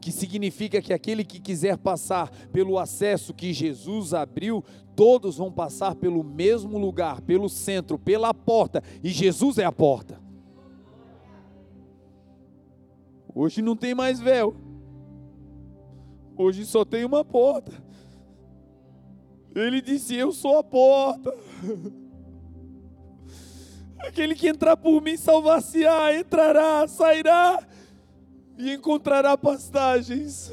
Que 0.00 0.12
significa 0.12 0.80
que 0.80 0.92
aquele 0.92 1.24
que 1.24 1.40
quiser 1.40 1.76
passar 1.76 2.30
pelo 2.52 2.78
acesso 2.78 3.34
que 3.34 3.52
Jesus 3.52 4.14
abriu, 4.14 4.62
todos 4.94 5.36
vão 5.36 5.50
passar 5.50 5.96
pelo 5.96 6.22
mesmo 6.22 6.78
lugar, 6.78 7.20
pelo 7.20 7.48
centro, 7.48 7.98
pela 7.98 8.32
porta, 8.32 8.82
e 9.02 9.08
Jesus 9.10 9.58
é 9.58 9.64
a 9.64 9.72
porta. 9.72 10.20
Hoje 13.34 13.60
não 13.60 13.76
tem 13.76 13.94
mais 13.94 14.20
véu. 14.20 14.56
Hoje 16.36 16.64
só 16.64 16.84
tem 16.84 17.04
uma 17.04 17.24
porta. 17.24 17.72
Ele 19.54 19.80
disse: 19.80 20.14
Eu 20.14 20.32
sou 20.32 20.58
a 20.58 20.64
porta. 20.64 21.34
Aquele 23.98 24.34
que 24.34 24.48
entrar 24.48 24.76
por 24.76 25.00
mim 25.00 25.16
salvar-se-á, 25.16 26.14
entrará, 26.14 26.86
sairá 26.86 27.66
e 28.58 28.72
encontrará 28.72 29.36
pastagens. 29.36 30.52